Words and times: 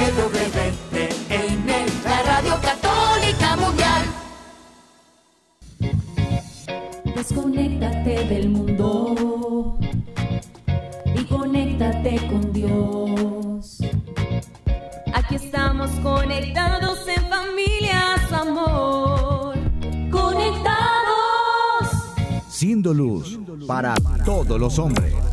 EWTN, 0.00 1.66
la 2.04 2.22
radio 2.22 2.54
católica 2.62 3.56
mundial. 3.56 4.02
Desconéctate 7.14 8.24
del 8.24 8.48
mundo 8.48 9.78
y 11.04 11.24
conéctate 11.24 12.16
con 12.28 12.50
Dios. 12.50 13.80
Aquí 15.12 15.34
estamos 15.34 15.90
conectados 16.02 17.06
en 17.06 17.28
familias, 17.28 18.32
amor. 18.32 19.54
Conectados. 20.10 21.88
Siendo 22.48 22.94
luz 22.94 23.38
para 23.66 23.94
todos 24.24 24.58
los 24.58 24.78
hombres. 24.78 25.29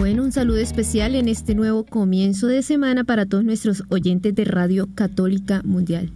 Bueno, 0.00 0.22
un 0.22 0.32
saludo 0.32 0.56
especial 0.56 1.14
en 1.14 1.28
este 1.28 1.54
nuevo 1.54 1.84
comienzo 1.84 2.46
de 2.46 2.62
semana 2.62 3.04
para 3.04 3.26
todos 3.26 3.44
nuestros 3.44 3.84
oyentes 3.90 4.34
de 4.34 4.46
Radio 4.46 4.88
Católica 4.94 5.60
Mundial. 5.62 6.10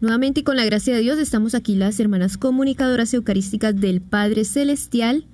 Nuevamente 0.00 0.40
y 0.40 0.42
con 0.42 0.56
la 0.56 0.64
gracia 0.64 0.92
de 0.92 1.02
Dios 1.02 1.20
estamos 1.20 1.54
aquí 1.54 1.76
las 1.76 2.00
hermanas 2.00 2.36
comunicadoras 2.36 3.14
eucarísticas 3.14 3.80
del 3.80 4.00
Padre 4.00 4.44
Celestial 4.44 5.24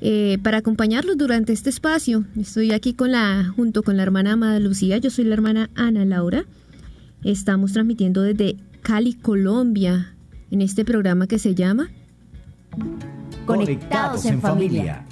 eh, 0.00 0.38
para 0.42 0.56
acompañarlos 0.56 1.18
durante 1.18 1.52
este 1.52 1.68
espacio. 1.68 2.24
Estoy 2.40 2.72
aquí 2.72 2.94
con 2.94 3.12
la, 3.12 3.52
junto 3.54 3.82
con 3.82 3.98
la 3.98 4.04
hermana 4.04 4.32
Amada 4.32 4.58
Lucía, 4.58 4.96
yo 4.96 5.10
soy 5.10 5.26
la 5.26 5.34
hermana 5.34 5.68
Ana 5.74 6.06
Laura. 6.06 6.46
Estamos 7.24 7.74
transmitiendo 7.74 8.22
desde 8.22 8.56
Cali, 8.80 9.12
Colombia, 9.12 10.14
en 10.50 10.62
este 10.62 10.82
programa 10.86 11.26
que 11.26 11.38
se 11.38 11.54
llama 11.54 11.90
Conectados 13.44 14.24
en 14.24 14.40
familia. 14.40 15.04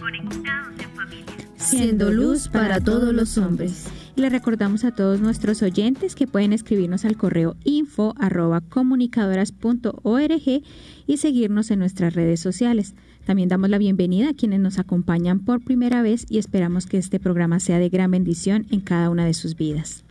Siendo 1.66 2.12
luz 2.12 2.47
para 2.47 2.80
todos 2.80 3.12
los 3.12 3.37
hombres. 3.38 3.87
Y 4.15 4.20
le 4.20 4.30
recordamos 4.30 4.84
a 4.84 4.93
todos 4.93 5.20
nuestros 5.20 5.62
oyentes 5.62 6.15
que 6.15 6.29
pueden 6.29 6.52
escribirnos 6.52 7.05
al 7.05 7.16
correo 7.16 7.57
info 7.65 8.15
arroba 8.21 8.60
comunicadoras.org 8.60 10.63
y 11.09 11.16
seguirnos 11.16 11.73
en 11.73 11.80
nuestras 11.80 12.15
redes 12.15 12.38
sociales. 12.38 12.95
También 13.24 13.49
damos 13.49 13.68
la 13.68 13.79
bienvenida 13.79 14.30
a 14.30 14.35
quienes 14.35 14.60
nos 14.60 14.79
acompañan 14.79 15.41
por 15.41 15.60
primera 15.60 16.02
vez 16.02 16.24
y 16.29 16.38
esperamos 16.38 16.87
que 16.87 16.99
este 16.99 17.18
programa 17.18 17.59
sea 17.59 17.80
de 17.80 17.88
gran 17.88 18.13
bendición 18.13 18.66
en 18.71 18.80
cada 18.80 19.10
una 19.10 19.24
de 19.24 19.35
sus 19.35 19.57
vidas. 19.57 20.04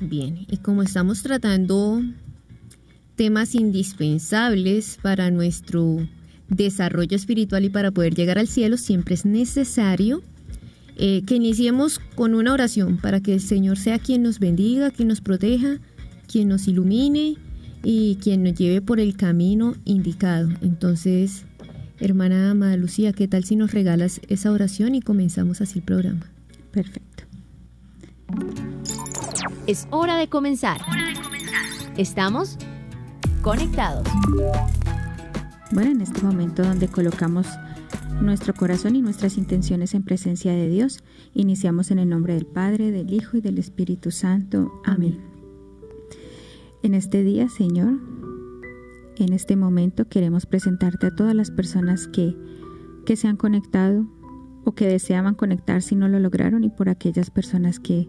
Bien, 0.00 0.46
y 0.48 0.58
como 0.58 0.84
estamos 0.84 1.24
tratando 1.24 2.02
temas 3.16 3.56
indispensables 3.56 5.00
para 5.02 5.32
nuestro 5.32 6.06
desarrollo 6.48 7.16
espiritual 7.16 7.64
y 7.64 7.70
para 7.70 7.90
poder 7.90 8.14
llegar 8.14 8.38
al 8.38 8.46
cielo, 8.46 8.76
siempre 8.76 9.16
es 9.16 9.24
necesario 9.24 10.22
eh, 10.96 11.22
que 11.26 11.34
iniciemos 11.34 12.00
con 12.14 12.34
una 12.34 12.52
oración 12.52 12.98
para 12.98 13.20
que 13.20 13.34
el 13.34 13.40
Señor 13.40 13.78
sea 13.78 13.98
quien 13.98 14.22
nos 14.22 14.38
bendiga, 14.38 14.90
quien 14.90 15.08
nos 15.08 15.20
proteja, 15.20 15.78
quien 16.26 16.48
nos 16.48 16.68
ilumine 16.68 17.36
y 17.82 18.16
quien 18.16 18.42
nos 18.42 18.54
lleve 18.54 18.80
por 18.80 19.00
el 19.00 19.16
camino 19.16 19.74
indicado. 19.84 20.48
Entonces, 20.62 21.44
hermana 22.00 22.50
Amada 22.50 22.76
Lucía, 22.76 23.12
¿qué 23.12 23.28
tal 23.28 23.44
si 23.44 23.56
nos 23.56 23.72
regalas 23.72 24.20
esa 24.28 24.50
oración 24.52 24.94
y 24.94 25.02
comenzamos 25.02 25.60
así 25.60 25.80
el 25.80 25.84
programa? 25.84 26.30
Perfecto. 26.70 27.24
Es 29.66 29.86
hora 29.90 30.16
de 30.16 30.28
comenzar. 30.28 30.80
Estamos 31.96 32.56
conectados. 33.42 34.06
Bueno, 35.70 35.90
en 35.90 36.00
este 36.00 36.22
momento 36.22 36.62
donde 36.62 36.88
colocamos 36.88 37.46
nuestro 38.20 38.54
corazón 38.54 38.96
y 38.96 39.02
nuestras 39.02 39.36
intenciones 39.36 39.94
en 39.94 40.02
presencia 40.02 40.52
de 40.52 40.68
Dios, 40.68 41.02
iniciamos 41.34 41.90
en 41.90 41.98
el 41.98 42.08
nombre 42.08 42.34
del 42.34 42.46
Padre, 42.46 42.90
del 42.90 43.12
Hijo 43.12 43.36
y 43.36 43.40
del 43.40 43.58
Espíritu 43.58 44.10
Santo. 44.10 44.72
Amén. 44.84 45.20
En 46.82 46.94
este 46.94 47.22
día, 47.22 47.48
Señor, 47.48 47.98
en 49.16 49.32
este 49.32 49.56
momento 49.56 50.08
queremos 50.08 50.46
presentarte 50.46 51.06
a 51.06 51.14
todas 51.14 51.34
las 51.34 51.50
personas 51.50 52.08
que, 52.08 52.36
que 53.06 53.16
se 53.16 53.28
han 53.28 53.36
conectado 53.36 54.06
o 54.64 54.74
que 54.74 54.86
deseaban 54.86 55.34
conectarse 55.34 55.94
y 55.94 55.98
no 55.98 56.08
lo 56.08 56.18
lograron 56.18 56.64
y 56.64 56.70
por 56.70 56.88
aquellas 56.88 57.30
personas 57.30 57.78
que, 57.78 58.08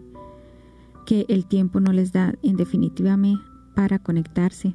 que 1.04 1.26
el 1.28 1.46
tiempo 1.46 1.80
no 1.80 1.92
les 1.92 2.12
da 2.12 2.34
en 2.42 2.56
definitiva 2.56 3.18
para 3.74 3.98
conectarse. 3.98 4.74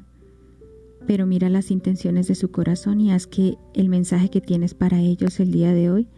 Pero 1.06 1.26
mira 1.26 1.48
las 1.48 1.70
intenciones 1.70 2.28
de 2.28 2.34
su 2.34 2.50
corazón 2.50 3.00
y 3.00 3.12
haz 3.12 3.26
que 3.26 3.56
el 3.74 3.88
mensaje 3.88 4.30
que 4.30 4.40
tienes 4.40 4.74
para 4.74 5.00
ellos 5.00 5.40
el 5.40 5.50
día 5.50 5.72
de 5.72 5.90
hoy 5.90 6.08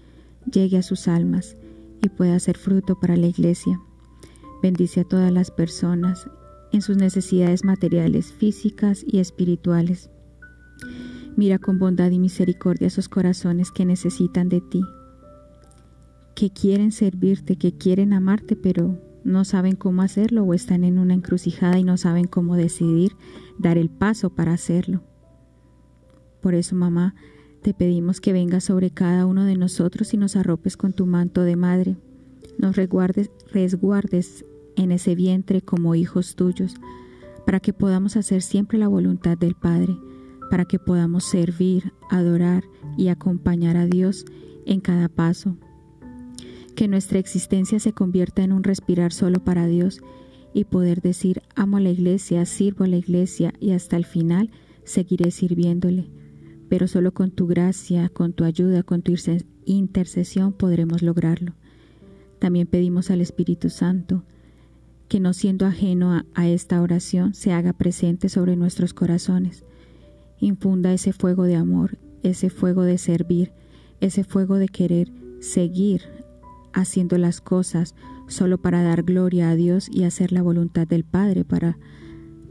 llegue 0.51 0.79
a 0.79 0.83
sus 0.83 1.09
almas 1.09 1.57
y 2.03 2.09
pueda 2.09 2.39
ser 2.39 2.59
fruto 2.59 2.99
para 3.01 3.17
la 3.17 3.27
iglesia. 3.27 3.81
Bendice 4.63 5.01
a 5.01 5.05
todas 5.05 5.33
las 5.33 5.51
personas 5.51 6.29
en 6.73 6.83
sus 6.83 6.97
necesidades 6.97 7.65
materiales, 7.65 8.33
físicas 8.33 9.05
y 9.07 9.19
espirituales. 9.19 10.11
Mira 11.37 11.59
con 11.59 11.79
bondad 11.79 12.11
y 12.11 12.19
misericordia 12.19 12.89
esos 12.89 13.09
corazones 13.09 13.71
que 13.71 13.85
necesitan 13.85 14.49
de 14.49 14.61
ti, 14.61 14.83
que 16.35 16.51
quieren 16.51 16.93
servirte, 16.93 17.57
que 17.57 17.73
quieren 17.77 18.13
amarte, 18.13 18.57
pero 18.57 18.99
no 19.25 19.45
saben 19.45 19.77
cómo 19.77 20.03
hacerlo 20.03 20.45
o 20.45 20.55
están 20.55 20.85
en 20.85 20.99
una 20.99 21.15
encrucijada 21.15 21.79
y 21.79 21.85
no 21.85 21.97
saben 21.97 22.27
cómo 22.27 22.57
decidir 22.57 23.17
dar 23.59 23.79
el 23.79 23.91
paso 23.91 24.31
para 24.31 24.53
hacerlo. 24.53 25.03
Por 26.41 26.55
eso, 26.55 26.77
mamá, 26.77 27.15
te 27.63 27.73
pedimos 27.73 28.21
que 28.21 28.35
vengas 28.35 28.65
sobre 28.65 28.91
cada 28.91 29.25
uno 29.25 29.45
de 29.45 29.57
nosotros 29.57 30.13
y 30.13 30.19
nos 30.19 30.37
arropes 30.37 30.77
con 30.77 30.93
tu 30.93 31.07
manto 31.07 31.43
de 31.43 31.57
madre. 31.57 31.97
Nos 32.59 32.77
resguardes, 32.77 33.31
resguardes 33.51 34.45
en 34.77 34.93
ese 34.93 35.15
vientre 35.15 35.63
como 35.63 35.95
hijos 35.95 36.37
tuyos, 36.37 36.75
para 37.47 37.61
que 37.61 37.73
podamos 37.73 38.17
hacer 38.17 38.43
siempre 38.43 38.79
la 38.79 38.89
voluntad 38.89 39.39
del 39.39 39.55
Padre, 39.55 39.97
para 40.51 40.65
que 40.65 40.79
podamos 40.79 41.25
servir, 41.25 41.93
adorar 42.11 42.65
y 42.97 43.09
acompañar 43.09 43.77
a 43.77 43.87
Dios 43.87 44.25
en 44.67 44.81
cada 44.81 45.09
paso. 45.09 45.57
Que 46.75 46.89
nuestra 46.89 47.19
existencia 47.19 47.79
se 47.79 47.93
convierta 47.93 48.43
en 48.43 48.53
un 48.53 48.65
respirar 48.65 49.13
solo 49.13 49.45
para 49.45 49.67
Dios 49.67 50.01
y 50.53 50.65
poder 50.65 51.03
decir 51.03 51.43
amo 51.55 51.77
a 51.77 51.81
la 51.81 51.91
iglesia, 51.91 52.45
sirvo 52.47 52.85
a 52.85 52.89
la 52.89 52.97
iglesia 52.97 53.53
y 53.61 53.73
hasta 53.73 53.97
el 53.97 54.05
final 54.05 54.51
seguiré 54.85 55.31
sirviéndole. 55.31 56.09
Pero 56.69 56.89
solo 56.89 57.13
con 57.13 57.31
tu 57.31 57.47
gracia, 57.47 58.09
con 58.09 58.33
tu 58.33 58.45
ayuda, 58.45 58.83
con 58.83 59.03
tu 59.03 59.15
intercesión 59.65 60.53
podremos 60.53 61.03
lograrlo. 61.03 61.55
También 62.39 62.67
pedimos 62.67 63.11
al 63.11 63.21
Espíritu 63.21 63.71
Santo 63.71 64.25
que 65.09 65.21
no 65.21 65.33
siendo 65.33 65.67
ajeno 65.67 66.13
a, 66.13 66.25
a, 66.35 66.49
esta 66.49 66.81
oración 66.81 67.35
se 67.35 67.53
haga 67.53 67.73
presente 67.73 68.29
sobre 68.29 68.57
nuestros 68.57 68.95
corazones. 68.95 69.65
Infunda 70.41 70.93
ese 70.93 71.13
fuego 71.13 71.45
de 71.45 71.57
amor, 71.57 71.99
ese 72.23 72.51
fuego 72.51 72.83
de 72.83 72.99
servir, 72.99 73.53
ese 74.01 74.25
fuego 74.25 74.57
de 74.57 74.69
querer 74.69 75.13
seguir 75.41 76.24
haciendo 76.75 77.17
las 77.17 77.41
cosas 77.41 77.95
solo 78.29 78.59
para 78.59 78.83
dar 78.83 79.03
gloria 79.03 79.51
a 79.51 79.55
Dios 79.55 79.89
y 79.91 80.05
hacer 80.05 80.33
la 80.33 80.43
voluntad 80.43 80.87
del 80.87 81.05
Padre 81.05 81.45
para 81.45 81.79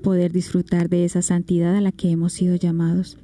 poder 0.02 0.32
disfrutar 0.32 0.90
de 0.90 1.06
esa 1.06 1.22
santidad 1.22 1.76
a 1.76 1.82
la 1.82 1.92
que 1.92 2.10
hemos 2.10 2.34
sido 2.34 2.56
llamados. 2.56 3.18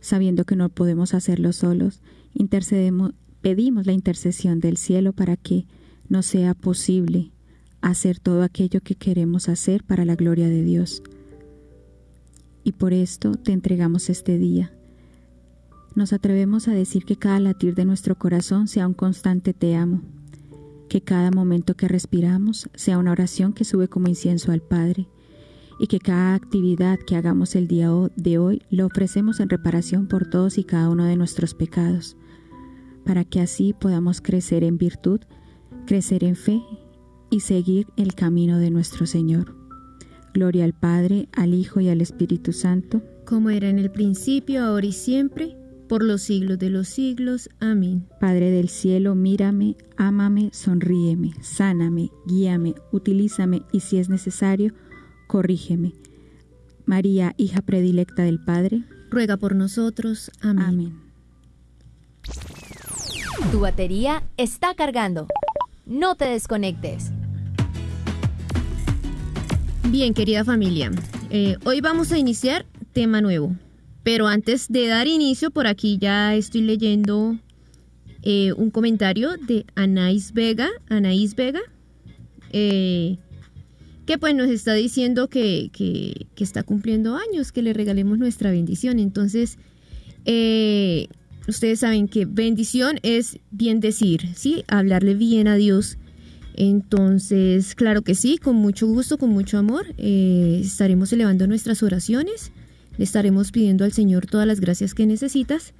Sabiendo 0.00 0.44
que 0.44 0.56
no 0.56 0.68
podemos 0.68 1.14
hacerlo 1.14 1.52
solos, 1.52 2.00
intercedemos, 2.34 3.12
pedimos 3.40 3.86
la 3.86 3.92
intercesión 3.92 4.60
del 4.60 4.76
cielo 4.76 5.12
para 5.12 5.36
que 5.36 5.66
nos 6.08 6.26
sea 6.26 6.54
posible 6.54 7.32
hacer 7.80 8.18
todo 8.18 8.42
aquello 8.42 8.80
que 8.80 8.94
queremos 8.94 9.48
hacer 9.48 9.84
para 9.84 10.04
la 10.04 10.14
gloria 10.14 10.48
de 10.48 10.62
Dios. 10.62 11.02
Y 12.64 12.72
por 12.72 12.92
esto 12.92 13.34
te 13.34 13.52
entregamos 13.52 14.08
este 14.08 14.38
día. 14.38 14.72
Nos 15.94 16.12
atrevemos 16.12 16.66
a 16.66 16.72
decir 16.72 17.04
que 17.04 17.16
cada 17.16 17.38
latir 17.38 17.74
de 17.74 17.84
nuestro 17.84 18.16
corazón 18.16 18.66
sea 18.66 18.88
un 18.88 18.94
constante 18.94 19.54
te 19.54 19.76
amo, 19.76 20.02
que 20.88 21.00
cada 21.00 21.30
momento 21.30 21.76
que 21.76 21.86
respiramos 21.86 22.68
sea 22.74 22.98
una 22.98 23.12
oración 23.12 23.52
que 23.52 23.64
sube 23.64 23.86
como 23.88 24.08
incienso 24.08 24.50
al 24.50 24.60
Padre, 24.60 25.06
y 25.78 25.86
que 25.86 26.00
cada 26.00 26.34
actividad 26.34 26.98
que 26.98 27.16
hagamos 27.16 27.54
el 27.54 27.68
día 27.68 27.90
de 28.16 28.38
hoy 28.38 28.62
lo 28.70 28.86
ofrecemos 28.86 29.38
en 29.38 29.48
reparación 29.48 30.08
por 30.08 30.28
todos 30.28 30.58
y 30.58 30.64
cada 30.64 30.88
uno 30.88 31.04
de 31.04 31.16
nuestros 31.16 31.54
pecados, 31.54 32.16
para 33.04 33.24
que 33.24 33.40
así 33.40 33.72
podamos 33.72 34.20
crecer 34.20 34.64
en 34.64 34.78
virtud, 34.78 35.20
crecer 35.86 36.24
en 36.24 36.34
fe 36.34 36.60
y 37.30 37.40
seguir 37.40 37.86
el 37.96 38.14
camino 38.14 38.58
de 38.58 38.70
nuestro 38.70 39.06
Señor. 39.06 39.56
Gloria 40.32 40.64
al 40.64 40.74
Padre, 40.74 41.28
al 41.32 41.54
Hijo 41.54 41.80
y 41.80 41.88
al 41.88 42.00
Espíritu 42.00 42.52
Santo, 42.52 43.00
como 43.24 43.50
era 43.50 43.68
en 43.68 43.78
el 43.78 43.92
principio, 43.92 44.64
ahora 44.64 44.86
y 44.86 44.92
siempre, 44.92 45.56
por 45.88 46.02
los 46.02 46.22
siglos 46.22 46.58
de 46.58 46.70
los 46.70 46.88
siglos. 46.88 47.48
Amén. 47.60 48.06
Padre 48.20 48.50
del 48.50 48.68
cielo, 48.68 49.14
mírame, 49.14 49.76
ámame, 49.96 50.50
sonríeme, 50.52 51.32
sáname, 51.42 52.10
guíame, 52.26 52.74
utilízame 52.92 53.62
y 53.72 53.80
si 53.80 53.98
es 53.98 54.08
necesario, 54.08 54.74
corrígeme. 55.26 55.94
María, 56.86 57.34
hija 57.36 57.62
predilecta 57.62 58.22
del 58.22 58.42
Padre, 58.44 58.82
ruega 59.10 59.36
por 59.36 59.54
nosotros. 59.54 60.30
Amén. 60.40 60.64
Amén. 60.64 61.04
Tu 63.50 63.60
batería 63.60 64.22
está 64.36 64.74
cargando. 64.74 65.26
No 65.86 66.14
te 66.14 66.26
desconectes. 66.26 67.10
Bien, 69.90 70.14
querida 70.14 70.44
familia, 70.44 70.90
eh, 71.30 71.56
hoy 71.64 71.80
vamos 71.80 72.10
a 72.10 72.18
iniciar 72.18 72.66
tema 72.92 73.20
nuevo. 73.20 73.54
Pero 74.04 74.28
antes 74.28 74.68
de 74.68 74.86
dar 74.86 75.08
inicio, 75.08 75.50
por 75.50 75.66
aquí 75.66 75.98
ya 75.98 76.34
estoy 76.36 76.60
leyendo 76.60 77.38
eh, 78.22 78.52
un 78.52 78.70
comentario 78.70 79.36
de 79.36 79.66
Anaís 79.74 80.32
Vega. 80.32 80.68
Anaís 80.88 81.34
Vega. 81.34 81.60
Eh, 82.52 83.16
que 84.06 84.18
pues 84.18 84.34
nos 84.34 84.48
está 84.48 84.74
diciendo 84.74 85.28
que, 85.28 85.70
que, 85.72 86.26
está 86.36 86.62
cumpliendo 86.62 87.16
años, 87.16 87.52
que 87.52 87.62
le 87.62 87.72
regalemos 87.72 88.18
nuestra 88.18 88.50
bendición. 88.50 88.98
Entonces, 88.98 89.58
eh, 90.24 91.08
ustedes 91.48 91.80
saben 91.80 92.08
que 92.08 92.26
bendición 92.26 92.98
es 93.02 93.38
bien 93.50 93.80
decir, 93.80 94.28
¿sí? 94.36 94.64
Hablarle 94.68 95.14
bien 95.14 95.48
a 95.48 95.56
Dios. 95.56 95.98
Entonces, 96.54 97.74
claro 97.74 98.02
que 98.02 98.14
sí, 98.14 98.38
con 98.38 98.56
mucho 98.56 98.86
gusto, 98.86 99.18
con 99.18 99.30
mucho 99.30 99.58
amor, 99.58 99.86
eh, 99.98 100.60
estaremos 100.62 101.12
elevando 101.12 101.46
nuestras 101.46 101.82
oraciones, 101.82 102.52
le 102.98 103.04
estaremos 103.04 103.52
pidiendo 103.52 103.84
al 103.84 103.92
Señor 103.92 104.26
todas 104.26 104.46
las 104.46 104.60
gracias 104.60 104.94
que 104.94 105.06
necesitas 105.06 105.72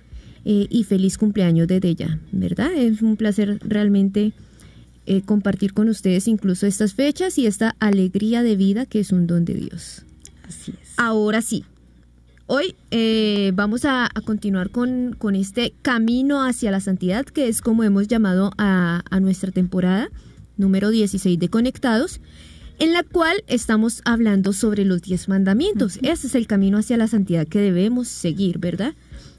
eh, 0.45 0.67
y 0.69 0.85
feliz 0.85 1.17
cumpleaños 1.17 1.69
desde 1.69 1.89
ella, 1.89 2.19
¿verdad? 2.33 2.73
Es 2.75 3.01
un 3.03 3.17
placer 3.17 3.59
realmente 3.63 4.33
eh, 5.07 5.23
compartir 5.23 5.75
con 5.75 5.89
ustedes 5.89 6.29
incluso 6.29 6.67
estas 6.67 6.95
fechas 6.95 7.39
y 7.39 7.47
esta 7.47 7.77
alegría 7.79 8.43
de 8.43 8.57
vida 8.57 8.87
que 8.87 9.01
es 9.01 9.13
un 9.13 9.27
don 9.27 9.45
de 9.45 9.55
Dios. 9.55 10.03
Así 10.47 10.73
es. 10.81 10.95
Ahora 10.97 11.43
sí, 11.43 11.65
hoy 12.47 12.75
eh, 12.91 13.53
vamos 13.55 13.85
a, 13.85 14.11
continuar 14.25 14.71
con, 14.71 15.17
este 15.35 15.73
camino 15.83 16.45
hacia 16.45 16.71
la 16.71 16.81
santidad, 16.81 17.25
que 17.25 17.49
es 17.49 17.61
como 17.61 17.85
hemos 17.85 18.09
llamado 18.09 18.53
a, 18.59 19.03
nuestra 19.21 19.51
temporada 19.51 20.09
número 20.57 20.91
16 20.91 21.39
de 21.39 21.49
Conectados 21.49 22.21
en 22.79 22.93
la 22.93 23.03
cual 23.03 23.43
estamos 23.47 24.03
hablando 24.05 24.53
sobre 24.53 24.85
los 24.85 25.03
diez 25.03 25.29
mandamientos. 25.29 25.99
Ese 26.03 26.27
es 26.27 26.35
el 26.35 26.47
camino 26.47 26.79
hacia 26.79 26.97
la 26.97 27.09
santidad 27.09 27.47
que 27.47 27.61
debemos 27.61 28.09
seguir, 28.09 28.59
¿verdad? 28.59 28.95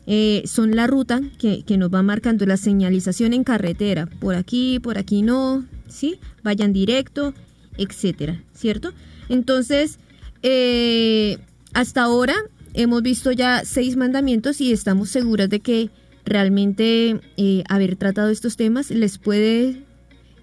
Eh, 0.08 0.44
son 0.46 0.76
la 0.76 0.88
ruta 0.88 1.22
que, 1.40 1.64
nos 1.78 1.94
va 1.94 2.04
marcando 2.04 2.46
la 2.46 2.58
señalización 2.58 3.34
en 3.34 3.44
carretera. 3.44 4.06
Por 4.06 4.36
aquí, 4.36 4.80
por 4.80 4.98
aquí 4.98 5.22
no, 5.22 5.66
¿sí? 5.88 6.20
Vayan 6.44 6.74
directo, 6.74 7.34
etcétera, 7.78 8.42
¿cierto? 8.54 8.94
Entonces, 9.30 10.00
eh, 10.44 11.38
hasta 11.74 12.04
ahora 12.04 12.36
hemos 12.74 13.02
visto 13.02 13.32
ya 13.32 13.64
seis 13.66 13.96
mandamientos 13.96 14.62
y 14.62 14.72
estamos 14.72 15.10
seguras 15.10 15.50
de 15.50 15.60
que 15.60 15.90
realmente 16.24 17.20
eh, 17.38 17.64
haber 17.70 17.96
tratado 17.96 18.30
estos 18.30 18.58
temas 18.58 18.92
les 18.92 19.18
puede 19.18 19.84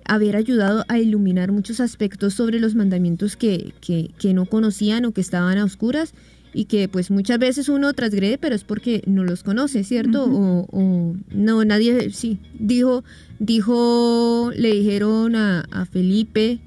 haber 0.04 0.36
ayudado 0.36 0.84
a 0.88 0.98
iluminar 0.98 1.52
muchos 1.52 1.80
aspectos 1.80 2.34
sobre 2.34 2.60
los 2.60 2.74
mandamientos 2.74 3.36
que, 3.36 3.72
que, 3.80 4.10
que 4.18 4.34
no 4.34 4.46
conocían 4.46 5.04
o 5.04 5.12
que 5.12 5.20
estaban 5.20 5.58
a 5.58 5.64
oscuras 5.64 6.14
y 6.54 6.66
que 6.66 6.88
pues 6.88 7.10
muchas 7.10 7.38
veces 7.38 7.68
uno 7.68 7.92
transgrede, 7.94 8.38
pero 8.38 8.54
es 8.54 8.64
porque 8.64 9.02
no 9.06 9.24
los 9.24 9.42
conoce, 9.42 9.84
¿cierto? 9.84 10.26
o, 10.28 11.16
no, 11.30 11.64
nadie, 11.64 12.10
sí, 12.10 12.38
dijo, 12.58 13.04
dijo, 13.38 14.50
le 14.54 14.72
dijeron 14.72 15.34
a, 15.36 15.86
Felipe 15.90 16.60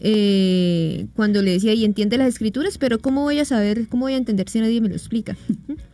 eh, 0.00 1.06
cuando 1.14 1.42
le 1.42 1.52
decía, 1.52 1.74
y 1.74 1.84
entiende 1.84 2.18
las 2.18 2.28
escrituras, 2.28 2.78
pero 2.78 2.98
¿cómo 2.98 3.22
voy 3.22 3.38
a 3.38 3.44
saber, 3.44 3.88
cómo 3.88 4.04
voy 4.04 4.14
a 4.14 4.18
entender 4.18 4.48
si 4.48 4.60
nadie 4.60 4.80
me 4.80 4.88
lo 4.88 4.94
explica? 4.94 5.36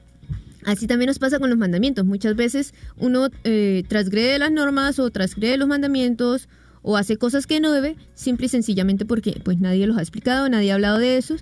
Así 0.67 0.89
también 0.89 1.07
nos 1.07 1.21
pasa 1.21 1.39
con 1.39 1.49
los 1.49 1.59
mandamientos. 1.59 2.05
Muchas 2.05 2.35
veces 2.35 2.75
uno 2.99 3.29
eh, 3.45 3.85
transgrede 3.89 4.37
las 4.41 4.51
normas 4.51 4.99
o 4.99 5.09
transgrede 5.11 5.57
los 5.59 5.69
mandamientos 5.69 6.49
o 6.83 6.97
hace 6.97 7.17
cosas 7.17 7.47
que 7.47 7.61
no 7.61 7.71
debe, 7.71 7.97
simple 8.15 8.47
y 8.47 8.49
sencillamente 8.49 9.07
porque 9.07 9.41
pues 9.45 9.61
nadie 9.61 9.87
los 9.87 9.97
ha 9.97 10.01
explicado, 10.01 10.49
nadie 10.49 10.73
ha 10.73 10.75
hablado 10.75 10.99
de 10.99 11.19
esos, 11.19 11.41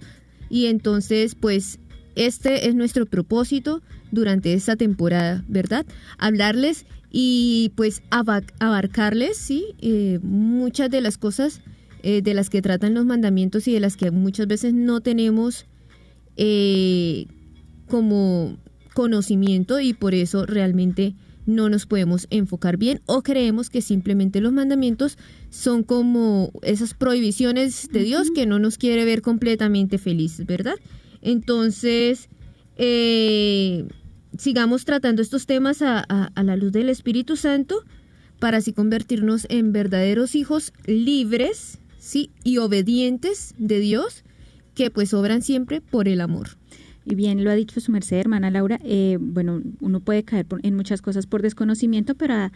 y 0.51 0.67
entonces, 0.67 1.35
pues, 1.35 1.79
este 2.17 2.69
es 2.69 2.75
nuestro 2.75 3.07
propósito 3.07 3.83
durante 4.13 4.53
esta 4.53 4.77
temporada, 4.77 5.43
¿verdad? 5.49 5.87
Hablarles 6.19 6.85
y 7.11 7.73
pues 7.77 8.03
abarcarles, 8.11 9.39
sí, 9.39 9.75
eh, 9.81 10.19
muchas 10.23 10.91
de 10.91 11.01
las 11.01 11.17
cosas 11.17 11.63
eh, 12.03 12.21
de 12.21 12.35
las 12.35 12.51
que 12.51 12.61
tratan 12.61 12.93
los 12.93 13.07
mandamientos 13.07 13.67
y 13.69 13.73
de 13.73 13.81
las 13.81 13.97
que 13.97 14.11
muchas 14.11 14.47
veces 14.47 14.75
no 14.75 15.01
tenemos 15.01 15.67
como 17.89 18.59
conocimiento 18.95 19.81
y 19.81 19.93
por 19.93 20.15
eso 20.15 20.47
realmente 20.47 21.15
no 21.47 21.69
nos 21.69 21.87
podemos 21.87 22.27
enfocar 22.31 22.77
bien 22.77 23.01
o 23.07 23.23
creemos 23.23 23.69
que 23.69 23.83
simplemente 23.83 24.41
los 24.41 24.53
mandamientos 24.53 25.19
son 25.51 25.83
como 25.83 26.53
esas 26.63 26.95
prohibiciones 26.95 27.89
de 27.93 28.03
Dios 28.03 28.29
que 28.35 28.47
no 28.47 28.59
nos 28.59 28.79
quiere 28.79 29.05
ver 29.05 29.21
completamente 29.21 29.99
felices, 29.99 30.47
¿verdad? 30.47 30.77
Entonces, 31.21 32.29
eh, 32.77 33.87
sigamos 34.39 34.85
tratando 34.85 35.23
estos 35.23 35.47
temas 35.47 35.83
a, 35.83 36.01
a, 36.01 36.43
la 36.43 36.57
luz 36.57 36.73
del 36.73 36.89
Espíritu 36.89 37.37
Santo 37.37 37.83
para 38.39 38.59
así 38.59 38.73
convertirnos 38.73 39.47
en 39.49 39.73
verdaderos 39.73 40.35
hijos 40.35 40.73
libres, 40.87 41.79
¿sí? 41.99 42.31
Y 42.43 42.59
obedientes 42.59 43.55
de 43.59 43.81
Dios, 43.81 44.25
que 44.75 44.91
pues 44.91 45.15
obran 45.15 45.43
siempre 45.43 45.81
por 45.81 46.09
el 46.09 46.21
amor. 46.21 46.57
Y 47.05 47.15
bien 47.15 47.45
lo 47.45 47.51
ha 47.51 47.55
dicho 47.55 47.81
su 47.81 47.93
merced, 47.93 48.17
hermana 48.17 48.51
Laura, 48.51 48.81
eh, 48.83 49.19
bueno, 49.21 49.63
uno 49.81 50.01
puede 50.01 50.23
caer 50.23 50.47
en 50.63 50.75
muchas 50.75 51.03
cosas 51.03 51.27
por 51.27 51.43
desconocimiento, 51.43 52.15
pero 52.15 52.35
a, 52.35 52.53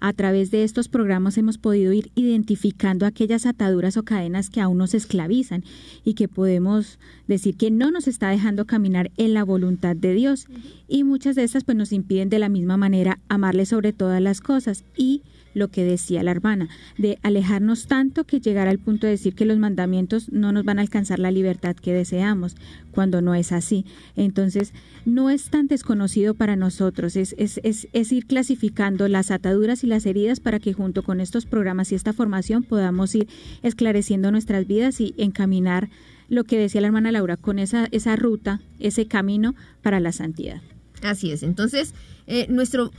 a, 0.00 0.12
través 0.12 0.50
de 0.50 0.64
estos 0.64 0.88
programas 0.88 1.38
hemos 1.38 1.56
podido 1.56 1.92
ir 1.92 2.10
identificando 2.14 3.06
aquellas 3.06 3.46
ataduras 3.46 3.96
o 3.96 4.02
cadenas 4.02 4.50
que 4.50 4.60
aún 4.60 4.78
nos 4.78 4.92
esclavizan 4.92 5.64
y 6.04 6.12
que 6.14 6.28
podemos 6.28 6.98
decir 7.26 7.56
que 7.56 7.70
no 7.70 7.90
nos 7.90 8.06
está 8.06 8.28
dejando 8.28 8.66
caminar 8.66 9.10
en 9.16 9.32
la 9.32 9.44
voluntad 9.44 9.96
de 9.96 10.12
Dios. 10.12 10.46
Y 10.88 11.04
muchas 11.04 11.34
de 11.34 11.44
estas 11.44 11.64
pues 11.64 11.78
nos 11.78 11.92
impiden 11.92 12.28
de 12.28 12.38
la 12.38 12.50
misma 12.50 12.76
manera 12.76 13.18
amarle 13.28 13.64
sobre 13.64 13.94
todas 13.94 14.20
las 14.20 14.42
cosas 14.42 14.84
y 14.94 15.22
lo 15.56 15.68
que 15.68 15.84
decía 15.84 16.22
la 16.22 16.32
hermana, 16.32 16.68
de 16.98 17.18
alejarnos 17.22 17.86
tanto 17.86 18.24
que 18.24 18.40
llegar 18.40 18.68
al 18.68 18.78
punto 18.78 19.06
de 19.06 19.12
decir 19.12 19.34
que 19.34 19.46
los 19.46 19.56
mandamientos 19.58 20.30
no 20.30 20.52
nos 20.52 20.66
van 20.66 20.78
a 20.78 20.82
alcanzar 20.82 21.18
la 21.18 21.30
libertad 21.30 21.74
que 21.74 21.94
deseamos, 21.94 22.56
cuando 22.90 23.22
no 23.22 23.34
es 23.34 23.52
así. 23.52 23.86
Entonces, 24.16 24.74
no 25.06 25.30
es 25.30 25.48
tan 25.48 25.66
desconocido 25.66 26.34
para 26.34 26.56
nosotros, 26.56 27.16
es, 27.16 27.34
es, 27.38 27.58
es, 27.62 28.12
ir 28.12 28.26
clasificando 28.26 29.08
las 29.08 29.30
ataduras 29.30 29.82
y 29.82 29.86
las 29.86 30.04
heridas 30.04 30.40
para 30.40 30.58
que 30.58 30.74
junto 30.74 31.02
con 31.02 31.22
estos 31.22 31.46
programas 31.46 31.90
y 31.90 31.94
esta 31.94 32.12
formación 32.12 32.62
podamos 32.62 33.14
ir 33.14 33.26
esclareciendo 33.62 34.30
nuestras 34.30 34.66
vidas 34.66 35.00
y 35.00 35.14
encaminar 35.16 35.88
lo 36.28 36.44
que 36.44 36.58
decía 36.58 36.82
la 36.82 36.88
hermana 36.88 37.12
Laura, 37.12 37.38
con 37.38 37.58
esa, 37.58 37.88
esa 37.92 38.14
ruta, 38.14 38.60
ese 38.78 39.06
camino 39.06 39.54
para 39.80 40.00
la 40.00 40.12
santidad. 40.12 40.60
Así 41.02 41.30
es. 41.30 41.42
Entonces, 41.42 41.94
eh, 42.26 42.46
nuestro 42.50 42.90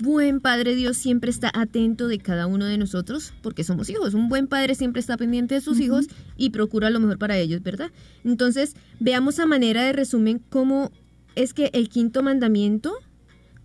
buen 0.00 0.40
Padre 0.40 0.74
Dios 0.74 0.96
siempre 0.96 1.30
está 1.30 1.50
atento 1.54 2.08
de 2.08 2.18
cada 2.18 2.46
uno 2.46 2.64
de 2.64 2.78
nosotros 2.78 3.32
porque 3.42 3.64
somos 3.64 3.88
hijos. 3.90 4.14
Un 4.14 4.28
buen 4.28 4.46
padre 4.46 4.74
siempre 4.74 5.00
está 5.00 5.16
pendiente 5.16 5.54
de 5.54 5.60
sus 5.60 5.80
hijos 5.80 6.06
y 6.36 6.50
procura 6.50 6.90
lo 6.90 7.00
mejor 7.00 7.18
para 7.18 7.38
ellos, 7.38 7.62
¿verdad? 7.62 7.90
Entonces, 8.24 8.74
veamos 8.98 9.38
a 9.38 9.46
manera 9.46 9.82
de 9.84 9.92
resumen 9.92 10.40
cómo 10.48 10.90
es 11.36 11.54
que 11.54 11.70
el 11.72 11.88
quinto 11.88 12.22
mandamiento 12.22 12.94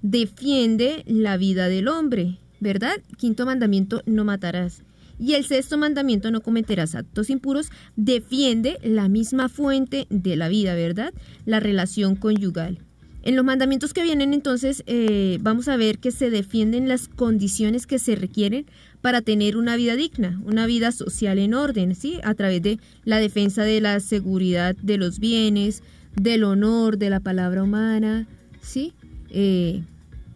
defiende 0.01 1.03
la 1.07 1.37
vida 1.37 1.67
del 1.67 1.87
hombre, 1.87 2.39
¿verdad? 2.59 2.97
Quinto 3.17 3.45
mandamiento, 3.45 4.01
no 4.05 4.23
matarás. 4.23 4.83
Y 5.17 5.33
el 5.33 5.45
sexto 5.45 5.77
mandamiento, 5.77 6.29
no 6.29 6.41
cometerás 6.41 6.93
actos 6.93 7.29
impuros, 7.29 7.69
defiende 7.95 8.77
la 8.83 9.07
misma 9.07 9.49
fuente 9.49 10.07
de 10.09 10.35
la 10.35 10.49
vida, 10.49 10.75
¿verdad? 10.75 11.13
La 11.45 11.59
relación 11.59 12.15
conyugal. 12.15 12.84
En 13.25 13.35
los 13.35 13.43
mandamientos 13.43 13.91
que 13.91 14.03
vienen 14.03 14.35
entonces 14.35 14.83
eh, 14.85 15.39
vamos 15.41 15.67
a 15.67 15.77
ver 15.77 15.97
que 15.97 16.11
se 16.11 16.29
defienden 16.29 16.87
las 16.87 17.07
condiciones 17.07 17.87
que 17.87 17.97
se 17.97 18.15
requieren 18.15 18.67
para 19.01 19.21
tener 19.21 19.57
una 19.57 19.75
vida 19.75 19.95
digna, 19.95 20.39
una 20.45 20.67
vida 20.67 20.91
social 20.91 21.39
en 21.39 21.55
orden, 21.55 21.95
¿sí? 21.95 22.19
A 22.23 22.35
través 22.35 22.61
de 22.61 22.79
la 23.03 23.17
defensa 23.17 23.63
de 23.63 23.81
la 23.81 23.99
seguridad 23.99 24.75
de 24.75 24.97
los 24.97 25.17
bienes, 25.17 25.81
del 26.15 26.43
honor, 26.43 26.99
de 26.99 27.09
la 27.09 27.19
palabra 27.19 27.63
humana, 27.63 28.27
¿sí? 28.61 28.93
Eh, 29.31 29.81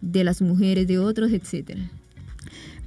de 0.00 0.24
las 0.24 0.42
mujeres, 0.42 0.88
de 0.88 0.98
otros, 0.98 1.30
etcétera. 1.30 1.88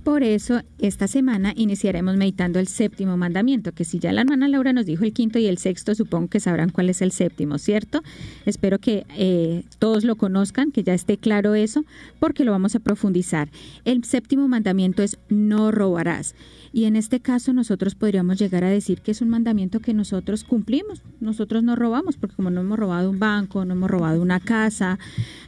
Por 0.04 0.22
eso, 0.22 0.62
esta 0.80 1.08
semana 1.08 1.54
iniciaremos 1.56 2.18
meditando 2.18 2.60
el 2.60 2.68
séptimo 2.68 3.16
mandamiento, 3.16 3.72
que 3.72 3.86
si 3.86 4.00
ya 4.00 4.12
la 4.12 4.22
hermana 4.22 4.50
Laura 4.50 4.74
nos 4.74 4.86
dijo 4.86 5.06
el 5.06 5.14
quinto 5.14 5.40
y 5.40 5.48
el 5.48 5.58
sexto, 5.58 5.96
supongo 5.96 6.28
que 6.28 6.42
sabrán 6.42 6.72
cuál 6.72 6.90
es 6.90 7.02
el 7.02 7.14
séptimo, 7.14 7.58
¿cierto? 7.58 8.04
Espero 8.46 8.80
que 8.80 9.06
eh, 9.16 9.64
todos 9.80 10.04
lo 10.04 10.18
conozcan, 10.18 10.74
que 10.74 10.84
ya 10.84 10.94
esté 10.94 11.18
claro 11.18 11.56
eso, 11.56 11.86
porque 12.20 12.44
lo 12.44 12.52
vamos 12.52 12.76
a 12.76 12.82
profundizar. 12.82 13.48
El 13.86 14.04
séptimo 14.04 14.50
mandamiento 14.50 15.04
es 15.04 15.20
no 15.30 15.72
robarás. 15.72 16.36
Y 16.74 16.86
en 16.86 16.96
este 16.96 17.20
caso 17.20 17.54
nosotros 17.54 17.96
podríamos 17.96 18.40
llegar 18.40 18.64
a 18.64 18.70
decir 18.70 19.02
que 19.02 19.12
es 19.12 19.22
un 19.22 19.30
mandamiento 19.30 19.80
que 19.80 19.94
nosotros 19.94 20.44
cumplimos. 20.44 21.02
Nosotros 21.22 21.64
no 21.64 21.76
robamos, 21.78 22.18
porque 22.18 22.36
como 22.36 22.50
no 22.50 22.62
hemos 22.62 22.80
robado 22.80 23.10
un 23.10 23.20
banco, 23.20 23.64
no 23.64 23.74
hemos 23.74 23.90
robado 23.90 24.22
una 24.22 24.40
casa, 24.40 25.00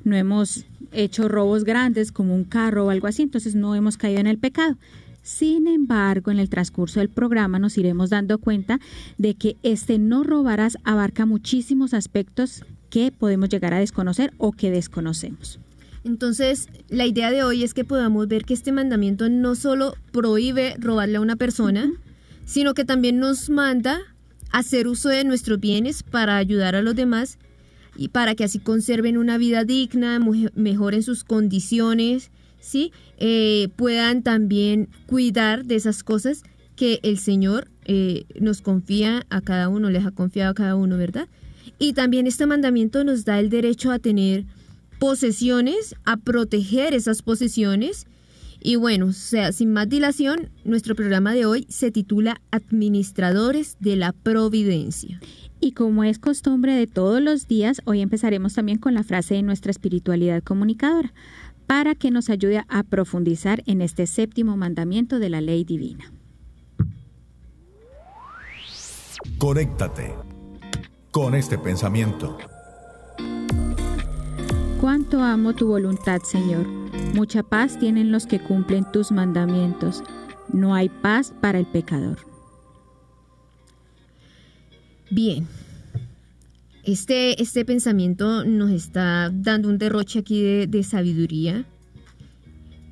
no 0.04 0.16
hemos 0.16 0.66
hecho 0.96 1.28
robos 1.28 1.64
grandes 1.64 2.12
como 2.12 2.36
un 2.36 2.44
carro 2.44 2.86
o 2.86 2.90
algo 2.90 3.08
así, 3.08 3.22
entonces 3.22 3.56
no 3.56 3.76
hemos 3.76 3.98
caído 3.98 4.20
en 4.20 4.28
el 4.28 4.38
pecado. 4.38 4.78
Sin 5.22 5.68
embargo, 5.68 6.30
en 6.30 6.40
el 6.40 6.50
transcurso 6.50 7.00
del 7.00 7.10
programa 7.10 7.58
nos 7.58 7.78
iremos 7.78 8.12
dando 8.12 8.38
cuenta 8.38 8.80
de 9.18 9.34
que 9.34 9.58
este 9.64 9.98
no 9.98 10.24
robarás 10.24 10.78
abarca 10.84 11.26
muchísimos 11.26 11.96
aspectos 11.96 12.64
que 12.92 13.12
podemos 13.12 13.50
llegar 13.50 13.74
a 13.74 13.80
desconocer 13.80 14.34
o 14.38 14.52
que 14.52 14.70
desconocemos. 14.70 15.60
Entonces, 16.04 16.70
la 16.90 17.08
idea 17.08 17.32
de 17.32 17.42
hoy 17.42 17.64
es 17.64 17.74
que 17.74 17.84
podamos 17.84 18.28
ver 18.28 18.46
que 18.46 18.54
este 18.54 18.72
mandamiento 18.72 19.28
no 19.28 19.56
solo 19.56 19.96
prohíbe 20.12 20.76
robarle 20.78 21.18
a 21.18 21.22
una 21.22 21.36
persona, 21.36 21.92
sino 22.46 22.76
que 22.76 22.86
también 22.86 23.18
nos 23.18 23.50
manda 23.50 24.00
hacer 24.52 24.88
uso 24.88 25.10
de 25.10 25.24
nuestros 25.24 25.60
bienes 25.60 26.04
para 26.04 26.38
ayudar 26.38 26.76
a 26.76 26.84
los 26.84 26.96
demás 26.96 27.40
y 27.96 28.10
para 28.10 28.36
que 28.36 28.44
así 28.44 28.60
conserven 28.60 29.18
una 29.18 29.38
vida 29.38 29.64
digna, 29.64 30.20
mejoren 30.56 31.04
sus 31.04 31.24
condiciones, 31.24 32.32
¿sí? 32.60 32.92
Eh, 33.18 33.70
puedan 33.76 34.24
también 34.24 34.90
cuidar 35.06 35.66
de 35.66 35.76
esas 35.76 36.04
cosas 36.04 36.44
que 36.76 37.00
el 37.04 37.18
Señor 37.18 37.70
eh, 37.86 38.26
nos 38.40 38.62
confía 38.62 39.26
a 39.30 39.42
cada 39.42 39.70
uno, 39.70 39.90
les 39.90 40.06
ha 40.06 40.12
confiado 40.12 40.52
a 40.52 40.56
cada 40.56 40.76
uno, 40.76 40.98
¿verdad? 40.98 41.28
Y 41.80 41.94
también 41.94 42.28
este 42.28 42.46
mandamiento 42.46 43.04
nos 43.04 43.26
da 43.26 43.40
el 43.40 43.50
derecho 43.50 43.92
a 43.92 44.00
tener 44.00 44.46
posesiones, 45.00 45.96
a 46.06 46.18
proteger 46.18 46.94
esas 46.94 47.22
posesiones. 47.22 48.08
Y 48.62 48.78
bueno, 48.78 49.08
o 49.08 49.14
sea, 49.14 49.52
sin 49.52 49.72
más 49.72 49.88
dilación, 49.88 50.50
nuestro 50.64 50.96
programa 50.96 51.34
de 51.34 51.46
hoy 51.46 51.68
se 51.70 51.92
titula 51.92 52.42
Administradores 52.52 53.78
de 53.80 53.96
la 53.96 54.12
Providencia. 54.12 55.20
Y 55.66 55.72
como 55.72 56.04
es 56.04 56.20
costumbre 56.20 56.76
de 56.76 56.86
todos 56.86 57.20
los 57.20 57.48
días, 57.48 57.82
hoy 57.86 58.02
empezaremos 58.02 58.54
también 58.54 58.78
con 58.78 58.94
la 58.94 59.02
frase 59.02 59.34
de 59.34 59.42
nuestra 59.42 59.72
espiritualidad 59.72 60.44
comunicadora, 60.44 61.12
para 61.66 61.96
que 61.96 62.12
nos 62.12 62.30
ayude 62.30 62.64
a 62.68 62.84
profundizar 62.84 63.64
en 63.66 63.82
este 63.82 64.06
séptimo 64.06 64.58
mandamiento 64.58 65.18
de 65.18 65.30
la 65.30 65.42
ley 65.42 65.64
divina. 65.64 66.14
Conéctate 69.40 70.14
con 71.10 71.34
este 71.34 71.58
pensamiento. 71.58 72.38
Cuánto 74.80 75.24
amo 75.24 75.54
tu 75.56 75.66
voluntad, 75.66 76.22
Señor. 76.22 76.68
Mucha 77.16 77.42
paz 77.42 77.80
tienen 77.80 78.12
los 78.12 78.28
que 78.28 78.40
cumplen 78.40 78.86
tus 78.92 79.12
mandamientos. 79.12 80.04
No 80.54 80.76
hay 80.76 80.90
paz 80.90 81.34
para 81.42 81.58
el 81.58 81.66
pecador. 81.66 82.35
Bien. 85.16 85.48
Este, 86.84 87.42
este 87.42 87.64
pensamiento 87.64 88.44
nos 88.44 88.70
está 88.70 89.32
dando 89.34 89.70
un 89.70 89.78
derroche 89.78 90.20
aquí 90.20 90.68
de, 90.68 90.84
sabiduría. 90.84 91.64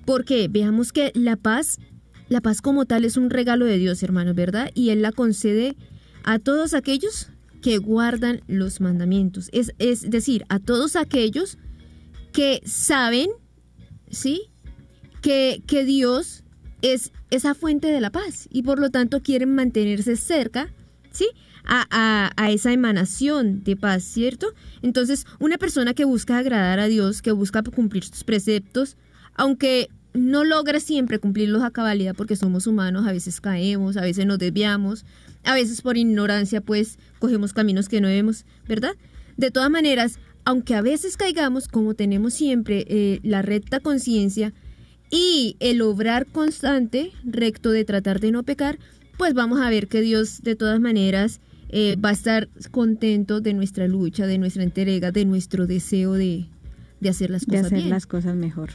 Porque 0.05 0.47
veamos 0.49 0.93
que 0.93 1.11
la 1.15 1.35
paz, 1.35 1.79
la 2.29 2.39
paz 2.39 2.61
como 2.61 2.85
tal 2.85 3.03
es 3.03 3.17
un 3.17 3.29
regalo 3.29 3.65
de 3.65 3.77
Dios, 3.77 4.01
hermanos, 4.03 4.35
¿verdad? 4.35 4.71
Y 4.73 4.91
Él 4.91 5.01
la 5.01 5.11
concede 5.11 5.75
a 6.23 6.39
todos 6.39 6.73
aquellos 6.73 7.27
que 7.61 7.77
guardan 7.77 8.39
los 8.47 8.79
mandamientos. 8.79 9.49
Es, 9.51 9.73
es 9.77 10.09
decir, 10.09 10.45
a 10.47 10.59
todos 10.59 10.95
aquellos 10.95 11.57
que 12.31 12.61
saben, 12.65 13.27
¿sí? 14.09 14.43
Que, 15.21 15.61
que 15.67 15.83
Dios 15.83 16.45
es 16.81 17.11
esa 17.31 17.53
fuente 17.53 17.87
de 17.87 17.99
la 17.99 18.11
paz 18.11 18.47
y 18.49 18.63
por 18.63 18.79
lo 18.79 18.91
tanto 18.91 19.21
quieren 19.21 19.53
mantenerse 19.53 20.15
cerca, 20.15 20.73
¿sí? 21.11 21.27
A, 21.65 22.31
a, 22.35 22.51
esa 22.51 22.73
emanación 22.73 23.63
de 23.63 23.77
paz, 23.77 24.03
¿cierto? 24.03 24.47
Entonces, 24.81 25.25
una 25.39 25.57
persona 25.57 25.93
que 25.93 26.03
busca 26.03 26.37
agradar 26.37 26.79
a 26.79 26.87
Dios, 26.87 27.21
que 27.21 27.31
busca 27.31 27.63
cumplir 27.63 28.03
sus 28.03 28.25
preceptos, 28.25 28.97
aunque 29.35 29.89
no 30.13 30.43
logra 30.43 30.79
siempre 30.79 31.19
cumplirlos 31.19 31.63
a 31.63 31.71
cabalidad 31.71 32.15
porque 32.15 32.35
somos 32.35 32.67
humanos, 32.67 33.07
a 33.07 33.11
veces 33.11 33.41
caemos, 33.41 33.97
a 33.97 34.01
veces 34.01 34.25
nos 34.25 34.39
desviamos, 34.39 35.05
a 35.43 35.53
veces 35.53 35.81
por 35.81 35.97
ignorancia 35.97 36.61
pues 36.61 36.99
cogemos 37.19 37.53
caminos 37.53 37.89
que 37.89 38.01
no 38.01 38.07
vemos, 38.07 38.45
¿verdad? 38.67 38.95
De 39.37 39.49
todas 39.49 39.69
maneras, 39.69 40.19
aunque 40.45 40.75
a 40.75 40.81
veces 40.81 41.17
caigamos, 41.17 41.67
como 41.67 41.95
tenemos 41.95 42.33
siempre 42.33 42.85
eh, 42.87 43.19
la 43.23 43.41
recta 43.41 43.79
conciencia 43.79 44.53
y 45.09 45.55
el 45.59 45.81
obrar 45.81 46.27
constante, 46.27 47.11
recto 47.23 47.71
de 47.71 47.85
tratar 47.85 48.19
de 48.19 48.31
no 48.31 48.43
pecar, 48.43 48.77
pues 49.17 49.33
vamos 49.33 49.59
a 49.61 49.69
ver 49.69 49.87
que 49.87 50.01
Dios 50.01 50.41
de 50.41 50.55
todas 50.55 50.79
maneras 50.79 51.39
eh, 51.69 51.95
va 51.95 52.09
a 52.09 52.13
estar 52.13 52.49
contento 52.71 53.41
de 53.41 53.53
nuestra 53.53 53.87
lucha, 53.87 54.27
de 54.27 54.37
nuestra 54.37 54.63
entrega, 54.63 55.11
de 55.11 55.25
nuestro 55.25 55.67
deseo 55.67 56.13
de, 56.13 56.47
hacer 57.07 57.29
las 57.29 57.45
cosas 57.45 57.69
de 57.69 57.77
hacer 57.77 57.89
las 57.89 58.07
cosas 58.07 58.35
mejor. 58.35 58.71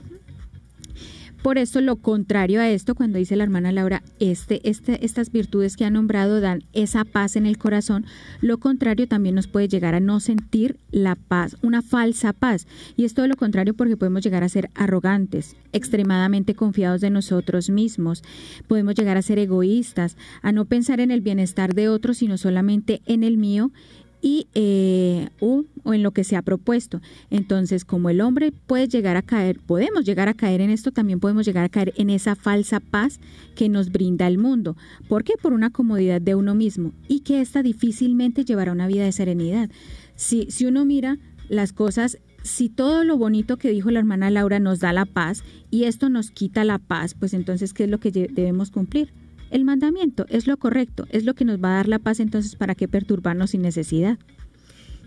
Por 1.42 1.57
eso 1.57 1.80
lo 1.80 1.97
contrario 1.97 2.61
a 2.61 2.68
esto, 2.68 2.95
cuando 2.95 3.18
dice 3.18 3.37
la 3.37 3.45
hermana 3.45 3.71
Laura, 3.71 4.02
este, 4.18 4.68
este, 4.68 5.04
estas 5.04 5.30
virtudes 5.30 5.76
que 5.76 5.85
ha 5.85 5.90
nombrado 5.90 6.40
dan 6.40 6.64
esa 6.73 7.04
paz 7.04 7.37
en 7.37 7.47
el 7.47 7.59
corazón, 7.59 8.07
lo 8.40 8.59
contrario 8.59 9.07
también 9.07 9.37
nos 9.37 9.47
puede 9.47 9.68
llegar 9.68 9.95
a 9.95 10.00
no 10.00 10.18
sentir 10.18 10.78
la 10.90 11.14
paz, 11.14 11.57
una 11.62 11.80
falsa 11.80 12.33
paz. 12.33 12.66
Y 12.97 13.04
es 13.04 13.14
todo 13.14 13.28
lo 13.28 13.37
contrario 13.37 13.75
porque 13.75 13.97
podemos 13.97 14.23
llegar 14.23 14.42
a 14.42 14.49
ser 14.49 14.68
arrogantes, 14.75 15.57
extremadamente 15.73 16.54
confiados 16.54 17.00
de 17.00 17.11
nosotros 17.11 17.71
mismos, 17.71 18.25
podemos 18.66 18.95
llegar 18.97 19.16
a 19.16 19.23
ser 19.23 19.38
egoístas, 19.38 20.16
a 20.42 20.50
no 20.50 20.64
pensar 20.64 20.99
en 20.99 21.12
el 21.12 21.21
bienestar 21.21 21.75
de 21.75 21.88
otros, 21.88 22.18
sino 22.18 22.37
solamente 22.37 23.00
en 23.07 23.23
el 23.23 23.38
mío 23.38 23.71
y 24.20 24.46
eh, 24.54 25.28
o, 25.40 25.64
en 25.84 26.02
lo 26.02 26.12
que 26.12 26.25
se 26.25 26.37
ha 26.37 26.42
propuesto. 26.42 27.00
Entonces, 27.30 27.84
como 27.84 28.10
el 28.10 28.20
hombre 28.20 28.52
puede 28.52 28.88
llegar 28.88 29.16
a 29.16 29.22
caer, 29.22 29.58
podemos 29.60 30.04
llegar 30.04 30.28
a 30.28 30.34
caer 30.34 30.60
en 30.60 30.70
esto, 30.70 30.92
también 30.92 31.20
podemos 31.20 31.46
llegar 31.46 31.64
a 31.64 31.68
caer 31.68 31.92
en 31.96 32.10
esa 32.10 32.34
falsa 32.34 32.80
paz 32.80 33.20
que 33.54 33.68
nos 33.68 33.90
brinda 33.90 34.26
el 34.26 34.38
mundo. 34.38 34.76
¿Por 35.08 35.25
qué? 35.25 35.34
Por 35.40 35.52
una 35.52 35.70
comodidad 35.70 36.20
de 36.20 36.34
uno 36.34 36.54
mismo 36.54 36.92
y 37.06 37.20
que 37.20 37.40
esta 37.40 37.62
difícilmente 37.62 38.44
llevará 38.44 38.72
una 38.72 38.87
vida 38.87 39.04
de 39.04 39.12
serenidad. 39.12 39.70
Si, 40.16 40.50
si 40.50 40.66
uno 40.66 40.84
mira 40.84 41.18
las 41.48 41.72
cosas 41.72 42.18
si 42.42 42.68
todo 42.68 43.04
lo 43.04 43.18
bonito 43.18 43.56
que 43.56 43.70
dijo 43.70 43.90
la 43.90 43.98
hermana 43.98 44.30
Laura 44.30 44.58
nos 44.58 44.80
da 44.80 44.92
la 44.92 45.04
paz 45.04 45.42
y 45.70 45.84
esto 45.84 46.08
nos 46.08 46.30
quita 46.30 46.64
la 46.64 46.78
paz, 46.78 47.14
pues 47.14 47.34
entonces, 47.34 47.75
¿qué 47.75 47.84
es 47.84 47.90
lo 47.90 47.98
que 47.98 48.10
debemos 48.10 48.70
cumplir? 48.70 49.12
El 49.50 49.64
mandamiento 49.64 50.26
es 50.28 50.46
lo 50.46 50.56
correcto, 50.56 51.06
es 51.10 51.24
lo 51.24 51.34
que 51.34 51.44
nos 51.44 51.62
va 51.62 51.72
a 51.72 51.76
dar 51.76 51.88
la 51.88 51.98
paz, 51.98 52.20
entonces 52.20 52.56
¿para 52.56 52.74
qué 52.74 52.88
perturbarnos 52.88 53.50
sin 53.50 53.62
necesidad? 53.62 54.18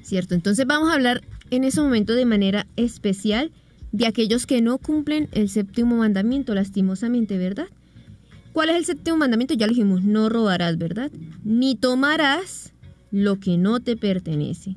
Cierto, 0.02 0.34
entonces 0.34 0.66
vamos 0.66 0.90
a 0.90 0.94
hablar 0.94 1.22
en 1.52 1.64
ese 1.64 1.82
momento 1.82 2.14
de 2.14 2.26
manera 2.26 2.66
especial 2.76 3.52
de 3.92 4.08
aquellos 4.08 4.46
que 4.46 4.62
no 4.62 4.78
cumplen 4.78 5.30
el 5.32 5.50
séptimo 5.50 5.98
mandamiento, 5.98 6.56
lastimosamente, 6.56 7.38
¿verdad? 7.38 7.68
¿Cuál 8.54 8.70
es 8.70 8.78
el 8.78 8.86
séptimo 8.86 9.18
mandamiento? 9.18 9.54
Ya 9.54 9.68
lo 9.68 9.74
dijimos, 9.74 10.04
no 10.04 10.30
robarás, 10.30 10.78
¿verdad? 10.78 11.12
Ni 11.44 11.76
tomarás 11.76 12.74
lo 13.12 13.40
que 13.40 13.58
no 13.58 13.80
te 13.80 13.96
pertenece. 13.96 14.76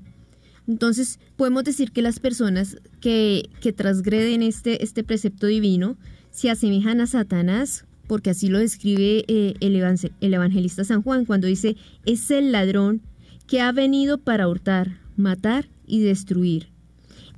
Entonces, 0.66 1.18
podemos 1.37 1.64
decir 1.64 1.92
que 1.92 2.02
las 2.02 2.21
personas 2.21 2.76
que, 3.00 3.50
que 3.61 3.73
transgreden 3.73 4.42
este, 4.42 4.83
este 4.83 5.04
precepto 5.04 5.47
divino 5.47 5.97
se 6.30 6.50
asemejan 6.50 7.00
a 7.00 7.06
Satanás 7.06 7.85
porque 8.07 8.31
así 8.31 8.49
lo 8.49 8.59
describe 8.59 9.25
eh, 9.29 9.55
el, 9.61 9.77
el 10.21 10.35
evangelista 10.35 10.85
San 10.85 11.03
Juan 11.03 11.25
cuando 11.25 11.47
dice, 11.47 11.77
es 12.07 12.31
el 12.31 12.53
ladrón 12.53 13.03
que 13.47 13.61
ha 13.61 13.73
venido 13.73 14.19
para 14.19 14.49
hurtar, 14.49 14.99
matar 15.17 15.69
y 15.87 16.01
destruir. 16.01 16.69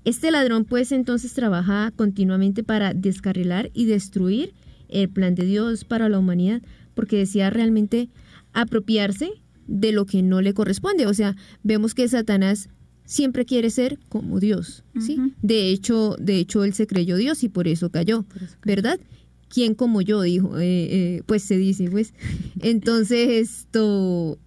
Este 0.04 0.30
ladrón 0.30 0.64
pues 0.64 0.92
entonces 0.92 1.32
trabaja 1.34 1.92
continuamente 1.96 2.62
para 2.62 2.94
descarrilar 2.94 3.70
y 3.74 3.86
destruir 3.86 4.54
el 4.88 5.08
plan 5.08 5.34
de 5.34 5.44
Dios 5.44 5.84
para 5.84 6.08
la 6.08 6.18
humanidad, 6.18 6.62
porque 6.94 7.16
decía 7.16 7.50
realmente 7.50 8.08
apropiarse 8.52 9.30
de 9.66 9.92
lo 9.92 10.06
que 10.06 10.22
no 10.22 10.40
le 10.40 10.54
corresponde. 10.54 11.06
O 11.06 11.14
sea, 11.14 11.36
vemos 11.64 11.94
que 11.94 12.06
Satanás 12.08 12.68
siempre 13.04 13.44
quiere 13.44 13.70
ser 13.70 13.98
como 14.08 14.40
Dios, 14.40 14.84
¿sí? 15.00 15.18
De 15.42 15.70
hecho, 15.70 16.16
de 16.18 16.38
hecho 16.38 16.64
él 16.64 16.72
se 16.72 16.86
creyó 16.86 17.16
Dios 17.16 17.42
y 17.44 17.48
por 17.48 17.68
eso 17.68 17.90
cayó, 17.90 18.24
¿verdad? 18.64 19.00
¿Quién 19.48 19.74
como 19.74 20.00
yo? 20.02 20.22
Dijo, 20.22 20.58
eh, 20.58 20.64
eh, 20.90 21.22
pues 21.26 21.42
se 21.42 21.56
dice, 21.56 21.90
pues. 21.90 22.14
Entonces 22.60 23.28
esto, 23.28 24.38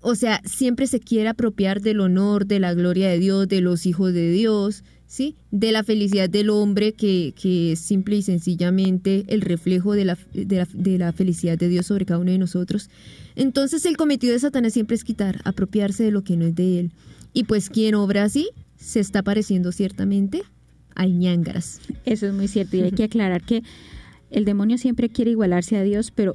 o 0.00 0.14
sea, 0.14 0.40
siempre 0.44 0.86
se 0.86 1.00
quiere 1.00 1.28
apropiar 1.28 1.80
del 1.80 2.00
honor, 2.00 2.46
de 2.46 2.60
la 2.60 2.74
gloria 2.74 3.08
de 3.08 3.18
Dios, 3.18 3.48
de 3.48 3.60
los 3.60 3.86
hijos 3.86 4.12
de 4.12 4.30
Dios, 4.30 4.84
¿sí? 5.06 5.36
De 5.50 5.72
la 5.72 5.82
felicidad 5.82 6.30
del 6.30 6.50
hombre, 6.50 6.92
que, 6.92 7.34
que 7.40 7.72
es 7.72 7.80
simple 7.80 8.16
y 8.16 8.22
sencillamente 8.22 9.24
el 9.28 9.40
reflejo 9.40 9.94
de 9.94 10.04
la, 10.04 10.18
de, 10.32 10.56
la, 10.56 10.68
de 10.72 10.98
la 10.98 11.12
felicidad 11.12 11.58
de 11.58 11.68
Dios 11.68 11.86
sobre 11.86 12.04
cada 12.04 12.20
uno 12.20 12.30
de 12.30 12.38
nosotros. 12.38 12.90
Entonces 13.34 13.84
el 13.86 13.96
cometido 13.96 14.32
de 14.32 14.38
Satanás 14.38 14.72
siempre 14.72 14.96
es 14.96 15.04
quitar, 15.04 15.40
apropiarse 15.44 16.04
de 16.04 16.10
lo 16.10 16.22
que 16.22 16.36
no 16.36 16.46
es 16.46 16.54
de 16.54 16.80
él. 16.80 16.92
Y 17.32 17.44
pues 17.44 17.70
quien 17.70 17.94
obra 17.94 18.24
así 18.24 18.50
se 18.76 19.00
está 19.00 19.22
pareciendo 19.22 19.72
ciertamente 19.72 20.42
a 20.94 21.06
ñangaras. 21.06 21.80
Eso 22.04 22.26
es 22.26 22.34
muy 22.34 22.48
cierto 22.48 22.76
y 22.76 22.82
hay 22.82 22.92
que 22.92 23.04
aclarar 23.04 23.42
que 23.42 23.62
el 24.30 24.44
demonio 24.44 24.78
siempre 24.78 25.08
quiere 25.08 25.30
igualarse 25.30 25.76
a 25.76 25.82
Dios, 25.82 26.10
pero 26.10 26.34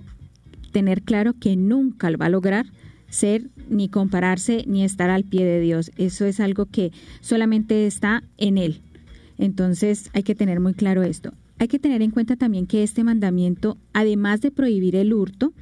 tener 0.71 1.03
claro 1.03 1.33
que 1.33 1.55
nunca 1.55 2.09
lo 2.09 2.17
va 2.17 2.25
a 2.25 2.29
lograr 2.29 2.65
ser 3.09 3.49
ni 3.69 3.89
compararse 3.89 4.65
ni 4.67 4.83
estar 4.83 5.09
al 5.09 5.23
pie 5.23 5.45
de 5.45 5.59
Dios. 5.59 5.91
Eso 5.97 6.25
es 6.25 6.39
algo 6.39 6.65
que 6.65 6.91
solamente 7.21 7.85
está 7.85 8.23
en 8.37 8.57
él. 8.57 8.81
Entonces 9.37 10.09
hay 10.13 10.23
que 10.23 10.35
tener 10.35 10.59
muy 10.59 10.73
claro 10.73 11.03
esto. 11.03 11.33
hay 11.59 11.67
que 11.67 11.79
tener 11.79 12.01
en 12.01 12.11
cuenta 12.11 12.35
también 12.35 12.65
que 12.65 12.83
este 12.83 13.03
mandamiento, 13.05 13.77
además 13.93 14.41
de 14.41 14.51
prohibir 14.51 14.95
el 14.97 15.13
hurto, 15.13 15.53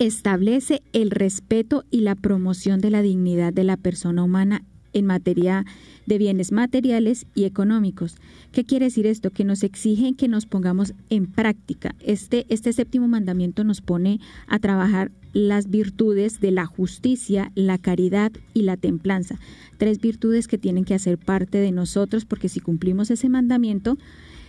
establece 0.00 0.82
el 0.92 1.10
respeto 1.10 1.84
y 1.90 2.00
la 2.00 2.16
promoción 2.16 2.80
de 2.80 2.90
la 2.90 3.02
dignidad 3.02 3.52
de 3.52 3.64
la 3.64 3.76
persona 3.76 4.24
humana 4.24 4.64
en 4.92 5.06
materia 5.06 5.64
de 6.06 6.18
bienes 6.18 6.52
materiales 6.52 7.26
y 7.34 7.44
económicos. 7.44 8.16
¿Qué 8.52 8.64
quiere 8.64 8.86
decir 8.86 9.06
esto? 9.06 9.30
Que 9.30 9.44
nos 9.44 9.62
exigen 9.62 10.14
que 10.14 10.28
nos 10.28 10.46
pongamos 10.46 10.94
en 11.08 11.26
práctica. 11.26 11.94
Este, 12.00 12.46
este 12.48 12.72
séptimo 12.72 13.08
mandamiento 13.08 13.64
nos 13.64 13.80
pone 13.80 14.20
a 14.46 14.58
trabajar 14.58 15.10
las 15.32 15.70
virtudes 15.70 16.40
de 16.40 16.50
la 16.50 16.66
justicia, 16.66 17.52
la 17.54 17.78
caridad 17.78 18.32
y 18.54 18.62
la 18.62 18.76
templanza. 18.76 19.38
Tres 19.78 20.00
virtudes 20.00 20.48
que 20.48 20.58
tienen 20.58 20.84
que 20.84 20.94
hacer 20.94 21.18
parte 21.18 21.58
de 21.58 21.72
nosotros 21.72 22.24
porque 22.24 22.48
si 22.48 22.60
cumplimos 22.60 23.10
ese 23.10 23.28
mandamiento, 23.28 23.96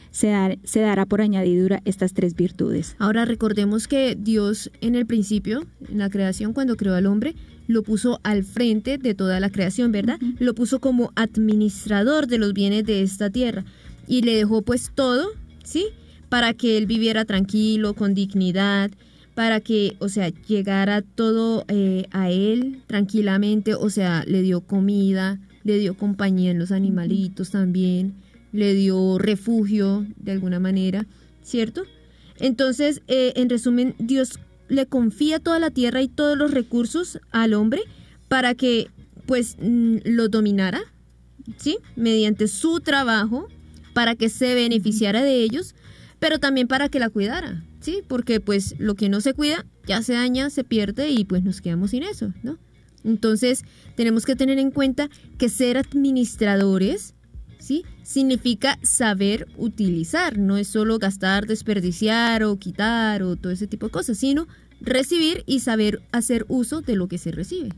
se, 0.10 0.60
se, 0.64 0.82
dará 0.82 1.06
por 1.06 1.22
añadidura 1.22 1.82
estas 1.86 2.14
tres 2.14 2.36
virtudes. 2.36 2.96
Ahora 3.00 3.24
recordemos 3.26 3.88
que 3.88 4.18
Dios 4.20 4.70
en 4.82 4.96
el 4.96 5.06
principio, 5.06 5.66
en 5.90 6.00
la 6.00 6.10
creación, 6.10 6.54
cuando 6.54 6.76
creó 6.76 6.96
al 6.96 7.06
hombre, 7.06 7.36
lo 7.68 7.84
puso 7.84 8.20
al 8.24 8.44
frente 8.44 8.98
de 8.98 9.14
toda 9.14 9.40
la 9.40 9.50
creación, 9.50 9.92
¿verdad? 9.92 10.20
Lo 10.40 10.54
puso 10.54 10.80
como 10.80 11.12
administrador 11.16 12.28
de 12.28 12.38
los 12.38 12.54
bienes 12.54 12.86
de 12.86 13.02
esta 13.02 13.30
tierra 13.30 13.64
y 14.08 14.22
le 14.24 14.36
dejó 14.36 14.62
pues 14.62 14.92
todo, 14.94 15.30
¿sí? 15.64 15.88
Para 16.30 16.54
que 16.54 16.78
él 16.78 16.86
viviera 16.86 17.26
tranquilo, 17.26 17.94
con 17.94 18.14
dignidad, 18.14 18.92
para 19.36 19.60
que, 19.60 19.96
o 20.00 20.10
sea, 20.10 20.30
llegara 20.30 21.02
todo 21.02 21.66
eh, 21.68 22.06
a 22.12 22.30
él 22.30 22.82
tranquilamente, 22.88 23.76
o 23.76 23.90
sea, 23.90 24.24
le 24.28 24.42
dio 24.42 24.62
comida, 24.62 25.40
le 25.64 25.78
dio 25.78 25.96
compañía 25.96 26.52
en 26.52 26.60
los 26.60 26.72
animalitos 26.72 27.52
también, 27.52 28.16
le 28.52 28.74
dio 28.74 29.18
refugio 29.18 30.06
de 30.18 30.34
alguna 30.34 30.60
manera, 30.60 31.06
¿cierto? 31.42 31.84
Entonces, 32.40 33.02
eh, 33.08 33.34
en 33.36 33.50
resumen, 33.50 33.96
Dios 34.00 34.40
le 34.72 34.86
confía 34.86 35.40
toda 35.40 35.60
la 35.60 35.70
tierra 35.70 36.02
y 36.02 36.08
todos 36.08 36.38
los 36.38 36.52
recursos 36.52 37.20
al 37.32 37.54
hombre 37.54 37.82
para 38.30 38.56
que 38.56 38.90
pues 39.26 39.58
mm, 39.62 39.98
lo 40.06 40.30
dominara, 40.30 40.82
¿sí? 41.58 41.78
Mediante 41.98 42.48
su 42.48 42.80
trabajo, 42.80 43.50
para 43.94 44.16
que 44.16 44.30
se 44.30 44.56
beneficiara 44.56 45.24
de 45.24 45.44
ellos, 45.44 45.76
pero 46.20 46.40
también 46.40 46.70
para 46.70 46.88
que 46.88 47.00
la 47.00 47.10
cuidara, 47.10 47.66
¿sí? 47.82 48.02
Porque 48.08 48.40
pues 48.40 48.76
lo 48.80 48.96
que 48.96 49.10
no 49.10 49.20
se 49.20 49.34
cuida 49.34 49.66
ya 49.86 50.02
se 50.04 50.14
daña, 50.14 50.50
se 50.50 50.64
pierde 50.64 51.10
y 51.10 51.26
pues 51.26 51.44
nos 51.44 51.60
quedamos 51.60 51.92
sin 51.92 52.04
eso, 52.04 52.34
¿no? 52.42 52.58
Entonces 53.04 53.66
tenemos 53.96 54.26
que 54.26 54.38
tener 54.38 54.58
en 54.58 54.72
cuenta 54.72 55.10
que 55.38 55.50
ser 55.50 55.78
administradores. 55.78 57.14
Significa 58.04 58.78
saber 58.82 59.48
utilizar, 59.58 60.38
no 60.38 60.58
es 60.58 60.68
solo 60.68 61.00
gastar, 61.00 61.46
desperdiciar 61.46 62.44
o 62.44 62.58
quitar 62.58 63.24
o 63.24 63.36
todo 63.36 63.52
ese 63.52 63.68
tipo 63.68 63.88
de 63.88 63.92
cosas, 63.92 64.18
sino 64.18 64.48
recibir 64.82 65.44
y 65.46 65.60
saber 65.60 66.02
hacer 66.12 66.46
uso 66.48 66.82
de 66.82 66.96
lo 66.96 67.08
que 67.08 67.18
se 67.18 67.32
recibe. 67.32 67.70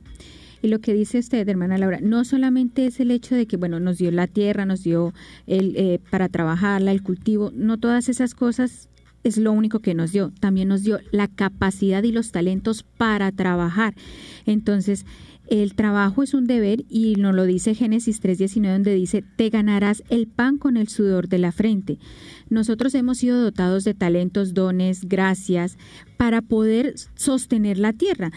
Y 0.61 0.69
lo 0.69 0.79
que 0.79 0.93
dice 0.93 1.19
usted, 1.19 1.47
hermana 1.49 1.77
Laura, 1.77 1.99
no 2.01 2.23
solamente 2.23 2.85
es 2.85 3.01
el 3.01 3.11
hecho 3.11 3.35
de 3.35 3.47
que, 3.47 3.57
bueno, 3.57 3.81
nos 3.81 3.97
dio 3.97 4.11
la 4.11 4.27
tierra, 4.27 4.65
nos 4.65 4.81
dio 4.81 5.13
el, 5.45 5.75
eh, 5.75 5.99
para 6.09 6.29
trabajarla, 6.29 6.91
el 6.91 7.03
cultivo, 7.03 7.51
no 7.53 7.77
todas 7.77 8.07
esas 8.07 8.33
cosas 8.33 8.87
es 9.23 9.37
lo 9.37 9.51
único 9.51 9.79
que 9.79 9.93
nos 9.93 10.11
dio, 10.11 10.31
también 10.39 10.67
nos 10.67 10.83
dio 10.83 10.99
la 11.11 11.27
capacidad 11.27 12.03
y 12.03 12.11
los 12.11 12.31
talentos 12.31 12.83
para 12.83 13.31
trabajar. 13.31 13.93
Entonces, 14.45 15.05
el 15.47 15.75
trabajo 15.75 16.23
es 16.23 16.33
un 16.33 16.45
deber 16.45 16.85
y 16.89 17.15
nos 17.15 17.35
lo 17.35 17.45
dice 17.45 17.75
Génesis 17.75 18.21
3.19 18.21 18.71
donde 18.71 18.95
dice, 18.95 19.23
te 19.35 19.49
ganarás 19.49 20.03
el 20.09 20.27
pan 20.27 20.57
con 20.57 20.77
el 20.77 20.87
sudor 20.87 21.27
de 21.27 21.37
la 21.37 21.51
frente. 21.51 21.99
Nosotros 22.49 22.95
hemos 22.95 23.17
sido 23.17 23.41
dotados 23.41 23.83
de 23.83 23.93
talentos, 23.93 24.53
dones, 24.53 25.07
gracias 25.07 25.77
para 26.23 26.41
poder 26.41 26.93
sostener 27.15 27.77
la 27.77 27.91
tierra, 27.91 28.31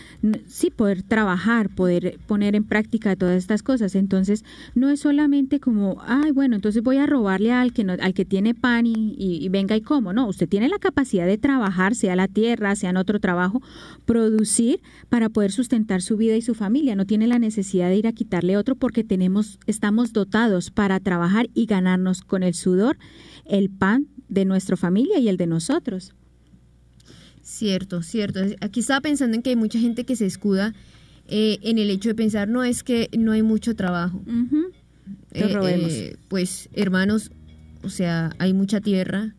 sí, 0.49 0.71
poder 0.71 1.05
trabajar, 1.05 1.73
poder 1.73 2.19
poner 2.27 2.57
en 2.57 2.65
práctica 2.65 3.15
todas 3.15 3.37
estas 3.37 3.63
cosas. 3.63 3.95
Entonces, 3.95 4.45
no 4.75 4.89
es 4.89 4.99
solamente 4.99 5.61
como, 5.61 6.03
ay, 6.05 6.33
bueno, 6.33 6.57
entonces 6.57 6.83
voy 6.83 6.97
a 6.97 7.07
robarle 7.07 7.53
al 7.53 7.73
que, 7.73 7.85
no, 7.85 7.93
al 7.93 8.13
que 8.13 8.25
tiene 8.25 8.57
pan 8.57 8.87
y, 8.87 9.15
y 9.17 9.49
venga 9.51 9.77
y 9.77 9.83
como. 9.83 10.13
No, 10.13 10.27
usted 10.27 10.49
tiene 10.49 10.69
la 10.69 10.81
capacidad 10.81 11.27
de 11.27 11.39
trabajar, 11.39 11.95
sea 11.95 12.17
la 12.17 12.27
tierra, 12.27 12.75
sea 12.75 12.91
en 12.91 12.97
otro 12.97 13.21
trabajo, 13.21 13.63
producir 14.05 14.81
para 15.09 15.29
poder 15.29 15.53
sustentar 15.53 16.03
su 16.03 16.17
vida 16.17 16.35
y 16.35 16.43
su 16.43 16.57
familia. 16.57 16.97
No 16.97 17.07
tiene 17.07 17.29
la 17.29 17.39
necesidad 17.39 17.89
de 17.89 17.99
ir 17.99 18.09
a 18.09 18.13
quitarle 18.13 18.57
otro 18.57 18.75
porque 18.75 19.05
tenemos, 19.05 19.61
estamos 19.69 20.13
dotados 20.13 20.73
para 20.73 20.99
trabajar 20.99 21.51
y 21.55 21.67
ganarnos 21.67 22.23
con 22.23 22.43
el 22.43 22.55
sudor 22.55 22.99
el 23.45 23.71
pan 23.71 24.09
de 24.29 24.45
nuestra 24.45 24.77
familia 24.77 25.21
y 25.21 25.29
el 25.29 25.37
de 25.37 25.47
nosotros. 25.47 26.17
Cierto, 27.47 28.03
cierto. 28.03 28.41
Aquí 28.61 28.81
estaba 28.81 29.01
pensando 29.01 29.37
en 29.37 29.43
que 29.43 29.51
hay 29.51 29.57
mucha 29.57 29.79
gente 29.79 30.03
que 30.03 30.17
se 30.17 30.27
escuda 30.27 30.75
eh, 31.29 31.59
en 31.63 31.79
el 31.79 31.91
hecho 31.91 32.09
de 32.09 32.17
pensar, 32.17 32.49
no 32.49 32.65
es 32.65 32.83
que 32.83 33.09
no 33.17 33.31
hay 33.31 33.45
mucho 33.45 33.77
trabajo. 33.77 34.21
Eh, 35.33 35.55
eh, 35.63 36.17
pues 36.27 36.69
hermanos, 36.73 37.31
o 37.85 37.89
sea, 37.89 38.31
hay 38.41 38.53
mucha 38.53 38.81
tierra, 38.81 39.37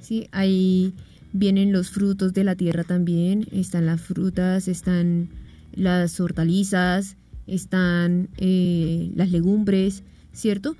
¿sí? 0.00 0.26
Ahí 0.32 0.92
vienen 1.32 1.70
los 1.70 1.90
frutos 1.90 2.32
de 2.32 2.42
la 2.42 2.56
tierra 2.56 2.82
también, 2.82 3.46
están 3.52 3.86
las 3.86 4.00
frutas, 4.00 4.66
están 4.66 5.28
las 5.72 6.18
hortalizas, 6.18 7.16
están 7.46 8.28
las 8.38 9.30
legumbres, 9.30 10.02
¿cierto? 10.32 10.76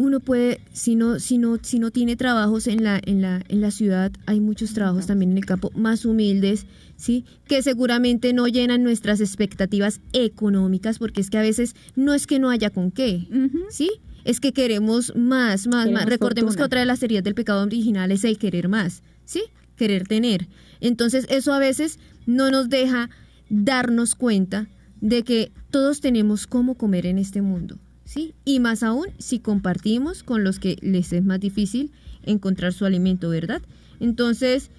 Uno 0.00 0.20
puede, 0.20 0.60
si 0.72 0.96
no, 0.96 1.20
si 1.20 1.38
no, 1.38 1.58
si 1.62 1.78
no 1.78 1.90
tiene 1.90 2.16
trabajos 2.16 2.66
en 2.66 2.82
la, 2.82 3.00
en 3.04 3.20
la, 3.20 3.42
en 3.48 3.60
la 3.60 3.70
ciudad, 3.70 4.10
hay 4.26 4.40
muchos 4.40 4.72
trabajos 4.72 5.06
también 5.06 5.32
en 5.32 5.38
el 5.38 5.44
campo 5.44 5.70
más 5.74 6.04
humildes, 6.04 6.66
¿sí? 6.96 7.24
Que 7.46 7.62
seguramente 7.62 8.32
no 8.32 8.48
llenan 8.48 8.82
nuestras 8.82 9.20
expectativas 9.20 10.00
económicas, 10.12 10.98
porque 10.98 11.20
es 11.20 11.30
que 11.30 11.38
a 11.38 11.42
veces 11.42 11.74
no 11.96 12.14
es 12.14 12.26
que 12.26 12.38
no 12.38 12.50
haya 12.50 12.70
con 12.70 12.90
qué, 12.90 13.28
¿sí? 13.68 13.90
Es 14.24 14.40
que 14.40 14.52
queremos 14.52 15.14
más, 15.16 15.66
más, 15.66 15.90
más. 15.90 16.06
Recordemos 16.06 16.56
que 16.56 16.62
otra 16.62 16.80
de 16.80 16.86
las 16.86 17.02
heridas 17.02 17.24
del 17.24 17.34
pecado 17.34 17.62
original 17.62 18.10
es 18.10 18.24
el 18.24 18.38
querer 18.38 18.68
más, 18.68 19.02
¿sí? 19.24 19.42
Querer 19.76 20.06
tener. 20.06 20.48
Entonces, 20.80 21.26
eso 21.28 21.52
a 21.52 21.58
veces 21.58 21.98
no 22.26 22.50
nos 22.50 22.68
deja 22.68 23.10
darnos 23.48 24.14
cuenta 24.14 24.68
de 25.00 25.24
que 25.24 25.52
todos 25.70 26.00
tenemos 26.00 26.46
cómo 26.46 26.74
comer 26.74 27.06
en 27.06 27.18
este 27.18 27.42
mundo. 27.42 27.78
¿Sí? 28.10 28.34
Y 28.44 28.58
más 28.58 28.82
aún 28.82 29.06
si 29.18 29.38
compartimos 29.38 30.24
con 30.24 30.42
los 30.42 30.58
que 30.58 30.76
les 30.80 31.12
es 31.12 31.24
más 31.24 31.38
difícil 31.38 31.92
encontrar 32.24 32.72
su 32.72 32.84
alimento, 32.84 33.28
¿verdad? 33.28 33.62
Entonces, 34.00 34.70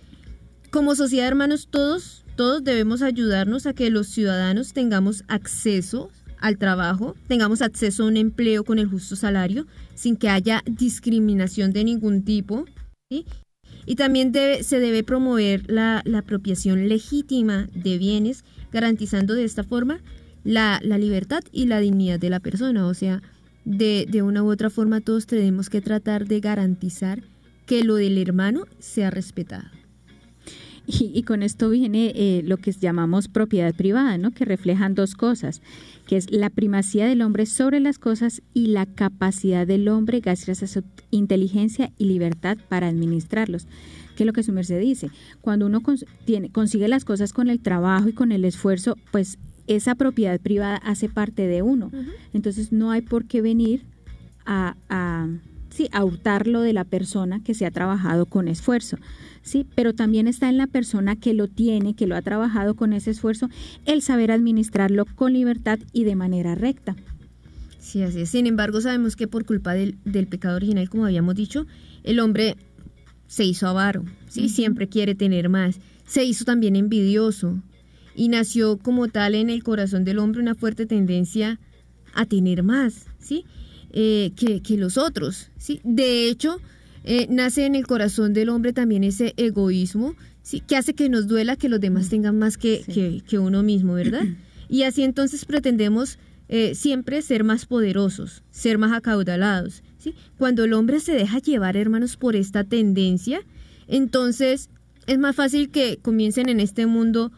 como 0.69 0.95
sociedad, 0.95 1.29
hermanos, 1.29 1.69
todos, 1.71 2.25
todos 2.35 2.61
debemos 2.61 3.01
ayudarnos 3.01 3.67
a 3.67 3.73
que 3.73 3.89
los 3.89 4.07
ciudadanos 4.07 4.73
tengamos 4.73 5.23
acceso 5.29 6.11
al 6.39 6.57
trabajo, 6.57 7.15
tengamos 7.29 7.61
acceso 7.61 8.03
a 8.03 8.07
un 8.07 8.17
empleo 8.17 8.65
con 8.65 8.79
el 8.79 8.87
justo 8.87 9.15
salario, 9.15 9.65
sin 9.95 10.17
que 10.17 10.27
haya 10.27 10.61
discriminación 10.65 11.71
de 11.71 11.85
ningún 11.85 12.23
tipo. 12.23 12.65
Y 13.85 13.95
también 13.95 14.33
se 14.33 14.79
debe 14.79 15.03
promover 15.03 15.71
la, 15.71 16.01
la 16.03 16.19
apropiación 16.19 16.89
legítima 16.89 17.69
de 17.73 17.97
bienes, 17.97 18.43
garantizando 18.73 19.35
de 19.35 19.45
esta 19.45 19.63
forma 19.63 20.01
la, 20.43 20.79
la 20.83 20.97
libertad 20.97 21.43
y 21.51 21.65
la 21.65 21.79
dignidad 21.79 22.19
de 22.19 22.29
la 22.29 22.39
persona. 22.39 22.85
O 22.87 22.93
sea, 22.93 23.21
de, 23.65 24.07
de 24.09 24.21
una 24.21 24.43
u 24.43 24.51
otra 24.51 24.69
forma 24.69 25.01
todos 25.01 25.27
tenemos 25.27 25.69
que 25.69 25.81
tratar 25.81 26.27
de 26.27 26.39
garantizar 26.39 27.23
que 27.65 27.83
lo 27.83 27.95
del 27.95 28.17
hermano 28.17 28.65
sea 28.79 29.11
respetado. 29.11 29.69
Y, 30.87 31.23
con 31.23 31.43
esto 31.43 31.69
viene 31.69 32.11
eh, 32.15 32.41
lo 32.43 32.57
que 32.57 32.71
llamamos 32.71 33.27
propiedad 33.27 33.73
privada, 33.73 34.17
¿no? 34.17 34.31
que 34.31 34.45
reflejan 34.45 34.95
dos 34.95 35.13
cosas, 35.15 35.61
que 36.07 36.17
es 36.17 36.31
la 36.31 36.49
primacía 36.49 37.05
del 37.05 37.21
hombre 37.21 37.45
sobre 37.45 37.79
las 37.79 37.99
cosas 37.99 38.41
y 38.53 38.67
la 38.67 38.87
capacidad 38.87 39.65
del 39.65 39.87
hombre 39.87 40.19
gracias 40.19 40.63
a 40.63 40.67
su 40.67 40.83
inteligencia 41.11 41.91
y 41.97 42.05
libertad 42.05 42.57
para 42.67 42.87
administrarlos. 42.87 43.67
Que 44.17 44.23
es 44.23 44.27
lo 44.27 44.33
que 44.33 44.43
su 44.43 44.51
merced 44.51 44.79
dice, 44.79 45.11
cuando 45.39 45.67
uno 45.67 45.81
tiene, 46.25 46.49
consigue 46.51 46.87
las 46.87 47.05
cosas 47.05 47.31
con 47.31 47.49
el 47.49 47.61
trabajo 47.61 48.09
y 48.09 48.13
con 48.13 48.31
el 48.31 48.43
esfuerzo, 48.43 48.97
pues 49.11 49.37
esa 49.67 49.95
propiedad 49.95 50.39
privada 50.39 50.77
hace 50.77 51.09
parte 51.09 51.47
de 51.47 51.61
uno. 51.61 51.91
Entonces 52.33 52.71
no 52.71 52.91
hay 52.91 53.01
por 53.01 53.25
qué 53.25 53.41
venir 53.41 53.83
a, 54.45 54.75
a, 54.89 55.27
sí, 55.69 55.87
a 55.91 56.03
hurtarlo 56.03 56.61
de 56.61 56.73
la 56.73 56.83
persona 56.83 57.41
que 57.43 57.53
se 57.53 57.65
ha 57.65 57.71
trabajado 57.71 58.25
con 58.25 58.47
esfuerzo. 58.47 58.97
Sí, 59.43 59.65
pero 59.75 59.93
también 59.93 60.27
está 60.27 60.49
en 60.49 60.57
la 60.57 60.67
persona 60.67 61.15
que 61.15 61.33
lo 61.33 61.47
tiene, 61.47 61.95
que 61.95 62.05
lo 62.05 62.15
ha 62.15 62.21
trabajado 62.21 62.75
con 62.75 62.93
ese 62.93 63.11
esfuerzo, 63.11 63.49
el 63.85 64.01
saber 64.01 64.31
administrarlo 64.31 65.05
con 65.05 65.33
libertad 65.33 65.79
y 65.93 66.03
de 66.03 66.15
manera 66.15 66.53
recta. 66.55 66.95
Sí, 67.79 68.03
así 68.03 68.21
es. 68.21 68.29
Sin 68.29 68.45
embargo, 68.45 68.79
sabemos 68.81 69.15
que 69.15 69.27
por 69.27 69.45
culpa 69.45 69.73
del, 69.73 69.97
del 70.05 70.27
pecado 70.27 70.55
original, 70.57 70.87
como 70.89 71.05
habíamos 71.05 71.35
dicho, 71.35 71.65
el 72.03 72.19
hombre 72.19 72.55
se 73.27 73.43
hizo 73.45 73.67
avaro, 73.67 74.03
¿sí? 74.27 74.49
Siempre 74.49 74.87
quiere 74.87 75.15
tener 75.15 75.49
más. 75.49 75.79
Se 76.05 76.23
hizo 76.23 76.45
también 76.45 76.75
envidioso, 76.75 77.59
y 78.15 78.29
nació 78.29 78.77
como 78.77 79.07
tal 79.07 79.35
en 79.35 79.49
el 79.49 79.63
corazón 79.63 80.03
del 80.03 80.19
hombre 80.19 80.41
una 80.41 80.55
fuerte 80.55 80.85
tendencia 80.85 81.59
a 82.13 82.25
tener 82.25 82.63
más, 82.63 83.05
¿sí? 83.19 83.45
Eh, 83.91 84.31
que, 84.35 84.77
los 84.77 84.97
otros, 84.97 85.49
¿sí? 85.57 85.81
De 85.83 86.29
hecho, 86.29 86.59
eh, 87.03 87.27
nace 87.29 87.65
en 87.65 87.75
el 87.75 87.87
corazón 87.87 88.33
del 88.33 88.49
hombre 88.49 88.73
también 88.73 89.03
ese 89.03 89.33
egoísmo, 89.37 90.15
¿sí? 90.43 90.61
que 90.61 90.77
hace 90.77 90.93
que 90.93 91.09
nos 91.09 91.27
duela 91.27 91.55
que 91.55 91.69
los 91.69 91.79
demás 91.79 92.09
tengan 92.09 92.39
más 92.39 92.57
que, 92.57 92.83
que, 92.85 93.21
que 93.27 93.39
uno 93.39 93.63
mismo, 93.63 93.93
¿verdad? 93.93 94.23
Y 94.69 94.83
así 94.83 95.03
entonces 95.03 95.43
pretendemos 95.43 96.17
eh, 96.53 96.75
siempre 96.75 97.21
ser 97.21 97.45
más 97.45 97.65
poderosos, 97.65 98.43
ser 98.51 98.77
más 98.77 98.91
acaudalados. 98.91 99.83
¿sí? 99.97 100.15
Cuando 100.37 100.65
el 100.65 100.73
hombre 100.73 100.99
se 100.99 101.13
deja 101.13 101.39
llevar, 101.39 101.77
hermanos, 101.77 102.17
por 102.17 102.35
esta 102.35 102.65
tendencia, 102.65 103.41
entonces 103.87 104.69
es 105.07 105.17
más 105.17 105.33
fácil 105.33 105.71
que 105.71 105.97
comiencen 106.01 106.49
en 106.49 106.59
este 106.59 106.87
mundo 106.87 107.31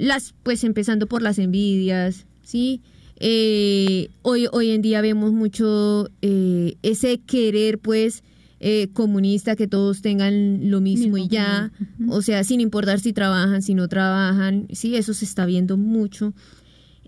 las, 0.00 0.34
pues 0.42 0.64
empezando 0.64 1.06
por 1.06 1.20
las 1.20 1.38
envidias, 1.38 2.26
¿sí? 2.42 2.80
Eh, 3.16 4.08
hoy, 4.22 4.46
hoy 4.50 4.70
en 4.70 4.80
día 4.80 5.02
vemos 5.02 5.30
mucho 5.32 6.08
eh, 6.22 6.76
ese 6.82 7.18
querer, 7.18 7.78
pues, 7.78 8.24
eh, 8.60 8.88
comunista, 8.94 9.56
que 9.56 9.68
todos 9.68 10.00
tengan 10.00 10.70
lo 10.70 10.80
mismo, 10.80 11.18
y 11.18 11.28
ya, 11.28 11.70
o 12.08 12.22
sea, 12.22 12.44
sin 12.44 12.62
importar 12.62 12.98
si 12.98 13.12
trabajan, 13.12 13.60
si 13.60 13.74
no 13.74 13.88
trabajan, 13.88 14.68
sí, 14.72 14.96
eso 14.96 15.12
se 15.12 15.26
está 15.26 15.44
viendo 15.44 15.76
mucho. 15.76 16.32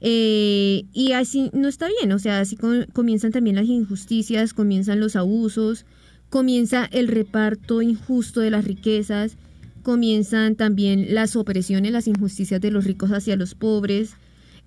y 0.00 1.12
así 1.14 1.50
no 1.54 1.68
está 1.68 1.88
bien, 1.88 2.12
o 2.12 2.18
sea, 2.18 2.40
así 2.40 2.56
comienzan 2.92 3.32
también 3.32 3.56
las 3.56 3.66
injusticias, 3.66 4.52
comienzan 4.52 5.00
los 5.00 5.16
abusos, 5.16 5.86
comienza 6.28 6.88
el 6.92 7.08
reparto 7.08 7.80
injusto 7.80 8.40
de 8.40 8.50
las 8.50 8.64
riquezas, 8.64 9.36
comienzan 9.82 10.56
también 10.56 11.14
las 11.14 11.36
opresiones, 11.36 11.92
las 11.92 12.08
injusticias 12.08 12.60
de 12.60 12.70
los 12.70 12.84
ricos 12.84 13.10
hacia 13.10 13.36
los 13.36 13.54
pobres, 13.54 14.14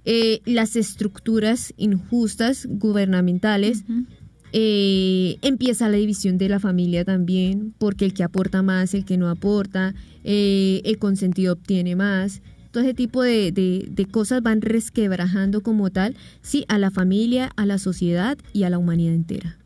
eh, 0.06 0.42
las 0.46 0.76
estructuras 0.76 1.74
injustas 1.78 2.68
gubernamentales. 2.70 3.84
Eh, 4.54 5.38
empieza 5.42 5.90
la 5.90 5.98
división 5.98 6.38
de 6.38 6.48
la 6.48 6.60
familia 6.60 7.04
también, 7.04 7.74
porque 7.78 8.06
el 8.06 8.14
que 8.14 8.24
aporta 8.24 8.62
más, 8.62 8.94
el 8.94 9.04
que 9.04 9.18
no 9.18 9.30
aporta, 9.30 9.96
eh, 10.24 10.82
el 10.86 10.98
consentido 10.98 11.54
obtiene 11.54 11.96
más. 11.96 12.42
Todo 12.72 12.84
ese 12.84 12.94
tipo 12.94 13.24
de, 13.24 13.52
de, 13.52 14.06
cosas 14.06 14.42
van 14.44 14.62
resquebrajando 14.62 15.62
como 15.62 15.90
tal, 15.90 16.16
sí, 16.42 16.66
a 16.68 16.78
la 16.78 16.92
familia, 16.92 17.52
a 17.56 17.66
la 17.66 17.80
sociedad 17.80 18.38
y 18.54 18.64
a 18.64 18.70
la 18.70 18.78
humanidad 18.78 19.14
entera. 19.14 19.58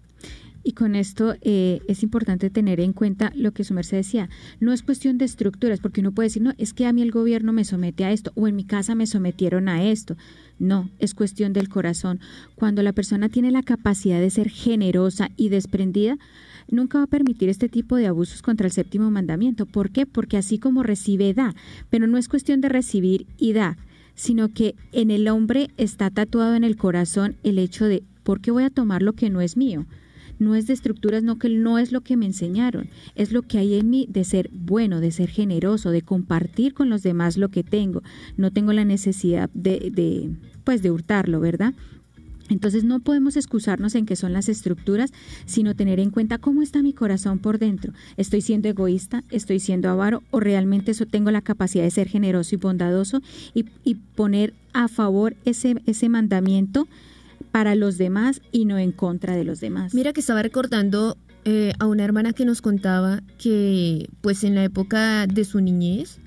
Y 0.63 0.73
con 0.73 0.95
esto 0.95 1.35
eh, 1.41 1.81
es 1.87 2.03
importante 2.03 2.49
tener 2.49 2.79
en 2.79 2.93
cuenta 2.93 3.31
lo 3.35 3.51
que 3.51 3.63
su 3.63 3.73
merced 3.73 3.97
decía. 3.97 4.29
No 4.59 4.73
es 4.73 4.83
cuestión 4.83 5.17
de 5.17 5.25
estructuras, 5.25 5.79
porque 5.79 6.01
uno 6.01 6.11
puede 6.11 6.27
decir, 6.27 6.41
no, 6.41 6.53
es 6.57 6.73
que 6.73 6.85
a 6.85 6.93
mí 6.93 7.01
el 7.01 7.11
gobierno 7.11 7.53
me 7.53 7.65
somete 7.65 8.05
a 8.05 8.11
esto 8.11 8.31
o 8.35 8.47
en 8.47 8.55
mi 8.55 8.65
casa 8.65 8.95
me 8.95 9.07
sometieron 9.07 9.69
a 9.69 9.83
esto. 9.83 10.17
No, 10.59 10.89
es 10.99 11.13
cuestión 11.13 11.53
del 11.53 11.69
corazón. 11.69 12.19
Cuando 12.55 12.83
la 12.83 12.91
persona 12.91 13.29
tiene 13.29 13.51
la 13.51 13.63
capacidad 13.63 14.19
de 14.19 14.29
ser 14.29 14.49
generosa 14.49 15.29
y 15.37 15.49
desprendida, 15.49 16.17
nunca 16.69 16.97
va 16.97 17.05
a 17.05 17.07
permitir 17.07 17.49
este 17.49 17.69
tipo 17.69 17.95
de 17.95 18.07
abusos 18.07 18.41
contra 18.41 18.67
el 18.67 18.73
séptimo 18.73 19.09
mandamiento. 19.09 19.65
¿Por 19.65 19.89
qué? 19.91 20.05
Porque 20.05 20.37
así 20.37 20.59
como 20.59 20.83
recibe, 20.83 21.33
da. 21.33 21.55
Pero 21.89 22.07
no 22.07 22.17
es 22.17 22.27
cuestión 22.27 22.59
de 22.59 22.69
recibir 22.69 23.25
y 23.37 23.53
da, 23.53 23.77
sino 24.15 24.49
que 24.49 24.75
en 24.91 25.11
el 25.11 25.29
hombre 25.29 25.69
está 25.77 26.09
tatuado 26.09 26.55
en 26.55 26.65
el 26.65 26.75
corazón 26.75 27.37
el 27.43 27.57
hecho 27.57 27.85
de, 27.85 28.03
¿por 28.23 28.41
qué 28.41 28.51
voy 28.51 28.63
a 28.63 28.69
tomar 28.69 29.01
lo 29.01 29.13
que 29.13 29.29
no 29.29 29.39
es 29.39 29.55
mío? 29.55 29.85
No 30.39 30.55
es 30.55 30.67
de 30.67 30.73
estructuras, 30.73 31.23
no 31.23 31.37
que 31.37 31.49
no 31.49 31.77
es 31.77 31.91
lo 31.91 32.01
que 32.01 32.17
me 32.17 32.25
enseñaron, 32.25 32.89
es 33.15 33.31
lo 33.31 33.41
que 33.43 33.57
hay 33.59 33.75
en 33.75 33.89
mí 33.89 34.07
de 34.09 34.23
ser 34.23 34.49
bueno, 34.53 34.99
de 34.99 35.11
ser 35.11 35.29
generoso, 35.29 35.91
de 35.91 36.01
compartir 36.01 36.73
con 36.73 36.89
los 36.89 37.03
demás 37.03 37.37
lo 37.37 37.49
que 37.49 37.63
tengo. 37.63 38.01
No 38.37 38.51
tengo 38.51 38.73
la 38.73 38.85
necesidad 38.85 39.49
de, 39.53 39.91
de 39.93 40.31
pues 40.63 40.81
de 40.81 40.91
hurtarlo, 40.91 41.39
¿verdad? 41.39 41.73
Entonces 42.49 42.83
no 42.83 42.99
podemos 42.99 43.37
excusarnos 43.37 43.95
en 43.95 44.05
que 44.05 44.15
son 44.15 44.33
las 44.33 44.49
estructuras, 44.49 45.13
sino 45.45 45.75
tener 45.75 45.99
en 45.99 46.09
cuenta 46.09 46.39
cómo 46.39 46.61
está 46.61 46.81
mi 46.81 46.93
corazón 46.93 47.39
por 47.39 47.59
dentro. 47.59 47.93
¿Estoy 48.17 48.41
siendo 48.41 48.67
egoísta? 48.67 49.23
¿Estoy 49.29 49.59
siendo 49.59 49.89
avaro? 49.89 50.23
¿O 50.31 50.39
realmente 50.39 50.91
eso 50.91 51.05
tengo 51.05 51.31
la 51.31 51.41
capacidad 51.41 51.83
de 51.83 51.91
ser 51.91 52.07
generoso 52.07 52.55
y 52.55 52.57
bondadoso 52.57 53.21
y, 53.53 53.65
poner 54.15 54.53
a 54.73 54.87
favor 54.87 55.35
ese 55.45 56.09
mandamiento 56.09 56.87
para 57.51 57.75
los 57.75 57.97
demás 57.97 58.41
y 58.51 58.65
no 58.65 58.77
en 58.77 58.91
contra 58.91 59.35
de 59.35 59.43
los 59.43 59.59
demás. 59.59 59.93
Mira 59.93 60.13
que 60.13 60.21
estaba 60.21 60.41
recordando 60.41 61.17
eh, 61.45 61.73
a 61.79 61.87
una 61.87 62.03
hermana 62.03 62.33
que 62.33 62.45
nos 62.45 62.61
contaba 62.61 63.21
que 63.37 64.09
pues 64.21 64.43
en 64.43 64.55
la 64.55 64.63
época 64.63 65.25
de 65.25 65.45
su 65.45 65.61
niñez 65.61 66.19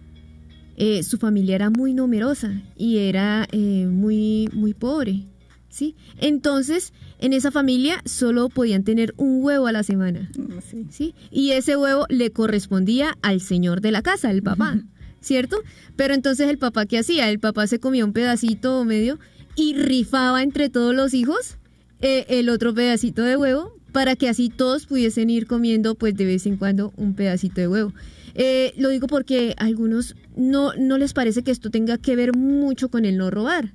eh, 0.76 1.02
su 1.02 1.18
familia 1.18 1.54
era 1.54 1.70
muy 1.70 1.92
numerosa 1.94 2.52
y 2.76 2.98
era 2.98 3.46
eh, 3.52 3.86
muy, 3.86 4.48
muy 4.52 4.74
pobre. 4.74 5.26
¿Sí? 5.68 5.96
Entonces, 6.18 6.92
en 7.18 7.32
esa 7.32 7.50
familia 7.50 8.02
solo 8.04 8.50
podían 8.50 8.84
tener 8.84 9.14
un 9.16 9.42
huevo 9.42 9.68
a 9.68 9.72
la 9.72 9.82
semana. 9.82 10.28
Mm, 10.36 10.90
sí. 10.90 11.14
Y 11.30 11.52
ese 11.52 11.78
huevo 11.78 12.04
le 12.10 12.30
correspondía 12.30 13.16
al 13.22 13.40
señor 13.40 13.80
de 13.80 13.90
la 13.90 14.02
casa, 14.02 14.30
el 14.30 14.42
papá, 14.42 14.82
¿cierto? 15.22 15.62
Pero 15.96 16.12
entonces 16.12 16.50
el 16.50 16.58
papá, 16.58 16.84
¿qué 16.84 16.98
hacía? 16.98 17.30
El 17.30 17.38
papá 17.38 17.66
se 17.68 17.78
comía 17.78 18.04
un 18.04 18.12
pedacito 18.12 18.80
o 18.80 18.84
medio 18.84 19.18
y 19.56 19.74
rifaba 19.74 20.42
entre 20.42 20.68
todos 20.68 20.94
los 20.94 21.14
hijos 21.14 21.58
eh, 22.00 22.26
el 22.28 22.48
otro 22.48 22.74
pedacito 22.74 23.22
de 23.22 23.36
huevo 23.36 23.76
para 23.92 24.16
que 24.16 24.28
así 24.28 24.48
todos 24.48 24.86
pudiesen 24.86 25.30
ir 25.30 25.46
comiendo 25.46 25.94
pues 25.94 26.16
de 26.16 26.24
vez 26.24 26.46
en 26.46 26.56
cuando 26.56 26.92
un 26.96 27.14
pedacito 27.14 27.60
de 27.60 27.68
huevo. 27.68 27.92
Eh, 28.34 28.72
lo 28.76 28.88
digo 28.88 29.06
porque 29.06 29.54
a 29.58 29.66
algunos 29.66 30.16
no, 30.34 30.72
no 30.74 30.96
les 30.96 31.12
parece 31.12 31.42
que 31.42 31.50
esto 31.50 31.70
tenga 31.70 31.98
que 31.98 32.16
ver 32.16 32.34
mucho 32.34 32.88
con 32.88 33.04
el 33.04 33.18
no 33.18 33.30
robar. 33.30 33.74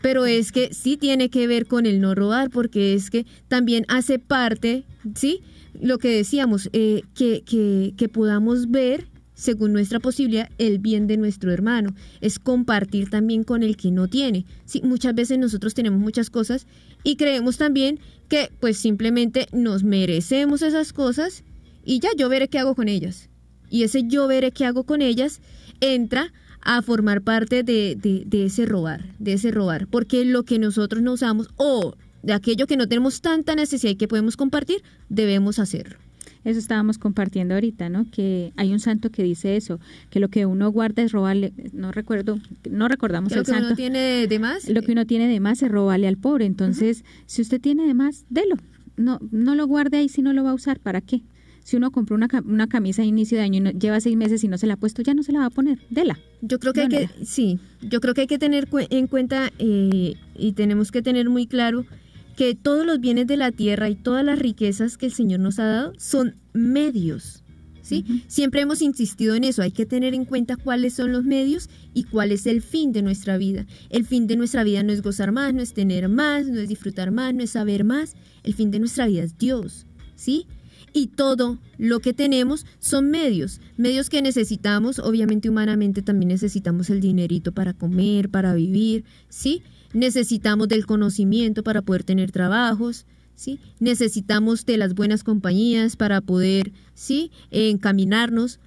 Pero 0.00 0.26
es 0.26 0.50
que 0.50 0.72
sí 0.72 0.96
tiene 0.96 1.28
que 1.30 1.46
ver 1.46 1.66
con 1.66 1.86
el 1.86 2.00
no 2.00 2.14
robar, 2.14 2.50
porque 2.50 2.94
es 2.94 3.10
que 3.10 3.24
también 3.48 3.84
hace 3.88 4.18
parte, 4.18 4.84
¿sí? 5.14 5.42
Lo 5.80 5.98
que 5.98 6.08
decíamos, 6.08 6.68
eh, 6.72 7.02
que, 7.14 7.42
que, 7.42 7.94
que 7.96 8.08
podamos 8.08 8.70
ver 8.70 9.06
según 9.42 9.72
nuestra 9.72 9.98
posibilidad, 9.98 10.48
el 10.58 10.78
bien 10.78 11.06
de 11.06 11.16
nuestro 11.16 11.50
hermano. 11.52 11.94
Es 12.20 12.38
compartir 12.38 13.10
también 13.10 13.42
con 13.42 13.62
el 13.62 13.76
que 13.76 13.90
no 13.90 14.06
tiene. 14.06 14.46
Sí, 14.64 14.80
muchas 14.84 15.14
veces 15.14 15.38
nosotros 15.38 15.74
tenemos 15.74 15.98
muchas 15.98 16.30
cosas 16.30 16.66
y 17.02 17.16
creemos 17.16 17.58
también 17.58 17.98
que 18.28 18.50
pues 18.60 18.78
simplemente 18.78 19.48
nos 19.52 19.82
merecemos 19.82 20.62
esas 20.62 20.92
cosas 20.92 21.42
y 21.84 21.98
ya 21.98 22.10
yo 22.16 22.28
veré 22.28 22.48
qué 22.48 22.60
hago 22.60 22.76
con 22.76 22.88
ellas. 22.88 23.28
Y 23.68 23.82
ese 23.82 24.04
yo 24.06 24.28
veré 24.28 24.52
qué 24.52 24.64
hago 24.64 24.84
con 24.84 25.02
ellas 25.02 25.40
entra 25.80 26.32
a 26.60 26.80
formar 26.82 27.22
parte 27.22 27.64
de, 27.64 27.96
de, 28.00 28.22
de 28.24 28.46
ese 28.46 28.64
robar, 28.64 29.16
de 29.18 29.32
ese 29.32 29.50
robar, 29.50 29.88
porque 29.88 30.24
lo 30.24 30.44
que 30.44 30.60
nosotros 30.60 31.02
no 31.02 31.14
usamos 31.14 31.48
o 31.56 31.96
de 32.22 32.32
aquello 32.32 32.68
que 32.68 32.76
no 32.76 32.86
tenemos 32.86 33.20
tanta 33.20 33.56
necesidad 33.56 33.92
y 33.92 33.96
que 33.96 34.06
podemos 34.06 34.36
compartir, 34.36 34.84
debemos 35.08 35.58
hacerlo. 35.58 35.96
Eso 36.44 36.58
estábamos 36.58 36.98
compartiendo 36.98 37.54
ahorita, 37.54 37.88
¿no? 37.88 38.06
Que 38.10 38.52
hay 38.56 38.72
un 38.72 38.80
santo 38.80 39.10
que 39.10 39.22
dice 39.22 39.56
eso, 39.56 39.78
que 40.10 40.18
lo 40.18 40.28
que 40.28 40.46
uno 40.46 40.70
guarda 40.70 41.02
es 41.02 41.12
robarle, 41.12 41.52
no 41.72 41.92
recuerdo, 41.92 42.38
no 42.68 42.88
recordamos 42.88 43.32
el 43.32 43.46
santo. 43.46 43.52
Lo 43.52 43.60
que 43.60 43.66
uno 43.66 43.76
tiene 43.76 44.26
de 44.26 44.38
más. 44.38 44.68
Lo 44.68 44.82
que 44.82 44.92
uno 44.92 45.06
tiene 45.06 45.28
de 45.28 45.40
más 45.40 45.62
es 45.62 45.70
robarle 45.70 46.08
al 46.08 46.16
pobre. 46.16 46.46
Entonces, 46.46 47.04
si 47.26 47.42
usted 47.42 47.60
tiene 47.60 47.86
de 47.86 47.94
más, 47.94 48.24
délo. 48.28 48.56
No, 48.96 49.20
no 49.30 49.54
lo 49.54 49.66
guarde 49.66 49.98
ahí 49.98 50.08
si 50.08 50.20
no 50.20 50.32
lo 50.32 50.44
va 50.44 50.50
a 50.50 50.54
usar. 50.54 50.80
¿Para 50.80 51.00
qué? 51.00 51.22
Si 51.64 51.76
uno 51.76 51.92
compró 51.92 52.16
una, 52.16 52.28
una 52.44 52.66
camisa 52.66 53.02
a 53.02 53.04
inicio 53.04 53.38
de 53.38 53.44
año 53.44 53.70
y 53.70 53.78
lleva 53.78 54.00
seis 54.00 54.16
meses 54.16 54.42
y 54.42 54.48
no 54.48 54.58
se 54.58 54.66
la 54.66 54.74
ha 54.74 54.76
puesto, 54.76 55.02
ya 55.02 55.14
no 55.14 55.22
se 55.22 55.32
la 55.32 55.40
va 55.40 55.46
a 55.46 55.50
poner. 55.50 55.78
Dela. 55.90 56.18
Yo 56.40 56.58
creo 56.58 56.72
que 56.72 56.80
hay 56.82 56.88
que, 56.88 57.08
sí, 57.24 57.60
yo 57.80 58.00
creo 58.00 58.14
que 58.14 58.22
hay 58.22 58.26
que 58.26 58.38
tener 58.38 58.68
en 58.90 59.06
cuenta 59.06 59.52
eh, 59.58 60.16
y 60.34 60.52
tenemos 60.52 60.90
que 60.90 61.02
tener 61.02 61.30
muy 61.30 61.46
claro 61.46 61.86
que 62.36 62.54
todos 62.54 62.86
los 62.86 63.00
bienes 63.00 63.26
de 63.26 63.36
la 63.36 63.52
tierra 63.52 63.88
y 63.88 63.94
todas 63.94 64.24
las 64.24 64.38
riquezas 64.38 64.96
que 64.96 65.06
el 65.06 65.12
Señor 65.12 65.40
nos 65.40 65.58
ha 65.58 65.64
dado 65.64 65.92
son 65.98 66.36
medios. 66.52 67.42
¿sí? 67.82 68.24
Siempre 68.28 68.62
hemos 68.62 68.80
insistido 68.82 69.34
en 69.34 69.44
eso, 69.44 69.62
hay 69.62 69.72
que 69.72 69.86
tener 69.86 70.14
en 70.14 70.24
cuenta 70.24 70.56
cuáles 70.56 70.94
son 70.94 71.12
los 71.12 71.24
medios 71.24 71.68
y 71.92 72.04
cuál 72.04 72.32
es 72.32 72.46
el 72.46 72.62
fin 72.62 72.92
de 72.92 73.02
nuestra 73.02 73.36
vida. 73.36 73.66
El 73.90 74.04
fin 74.06 74.26
de 74.26 74.36
nuestra 74.36 74.64
vida 74.64 74.82
no 74.82 74.92
es 74.92 75.02
gozar 75.02 75.32
más, 75.32 75.52
no 75.52 75.62
es 75.62 75.74
tener 75.74 76.08
más, 76.08 76.46
no 76.46 76.60
es 76.60 76.68
disfrutar 76.68 77.10
más, 77.10 77.34
no 77.34 77.42
es 77.42 77.50
saber 77.50 77.84
más. 77.84 78.14
El 78.42 78.54
fin 78.54 78.70
de 78.70 78.78
nuestra 78.78 79.06
vida 79.06 79.22
es 79.22 79.36
Dios, 79.36 79.86
¿sí? 80.14 80.46
Y 80.92 81.06
todo 81.08 81.58
lo 81.78 82.00
que 82.00 82.12
tenemos 82.12 82.66
son 82.78 83.10
medios, 83.10 83.60
medios 83.76 84.10
que 84.10 84.20
necesitamos, 84.20 84.98
obviamente 84.98 85.48
humanamente 85.48 86.02
también 86.02 86.28
necesitamos 86.28 86.90
el 86.90 87.00
dinerito 87.00 87.52
para 87.52 87.72
comer, 87.72 88.28
para 88.28 88.54
vivir, 88.54 89.04
¿sí? 89.28 89.62
necesitamos 89.92 90.68
del 90.68 90.86
conocimiento 90.86 91.62
para 91.62 91.82
poder 91.82 92.04
tener 92.04 92.32
trabajos, 92.32 93.06
¿sí? 93.34 93.60
Necesitamos 93.80 94.64
de 94.66 94.76
las 94.76 94.94
buenas 94.94 95.24
compañías 95.24 95.96
para 95.96 96.20
poder, 96.20 96.72
¿sí? 96.94 97.30
encaminarnos, 97.50 98.58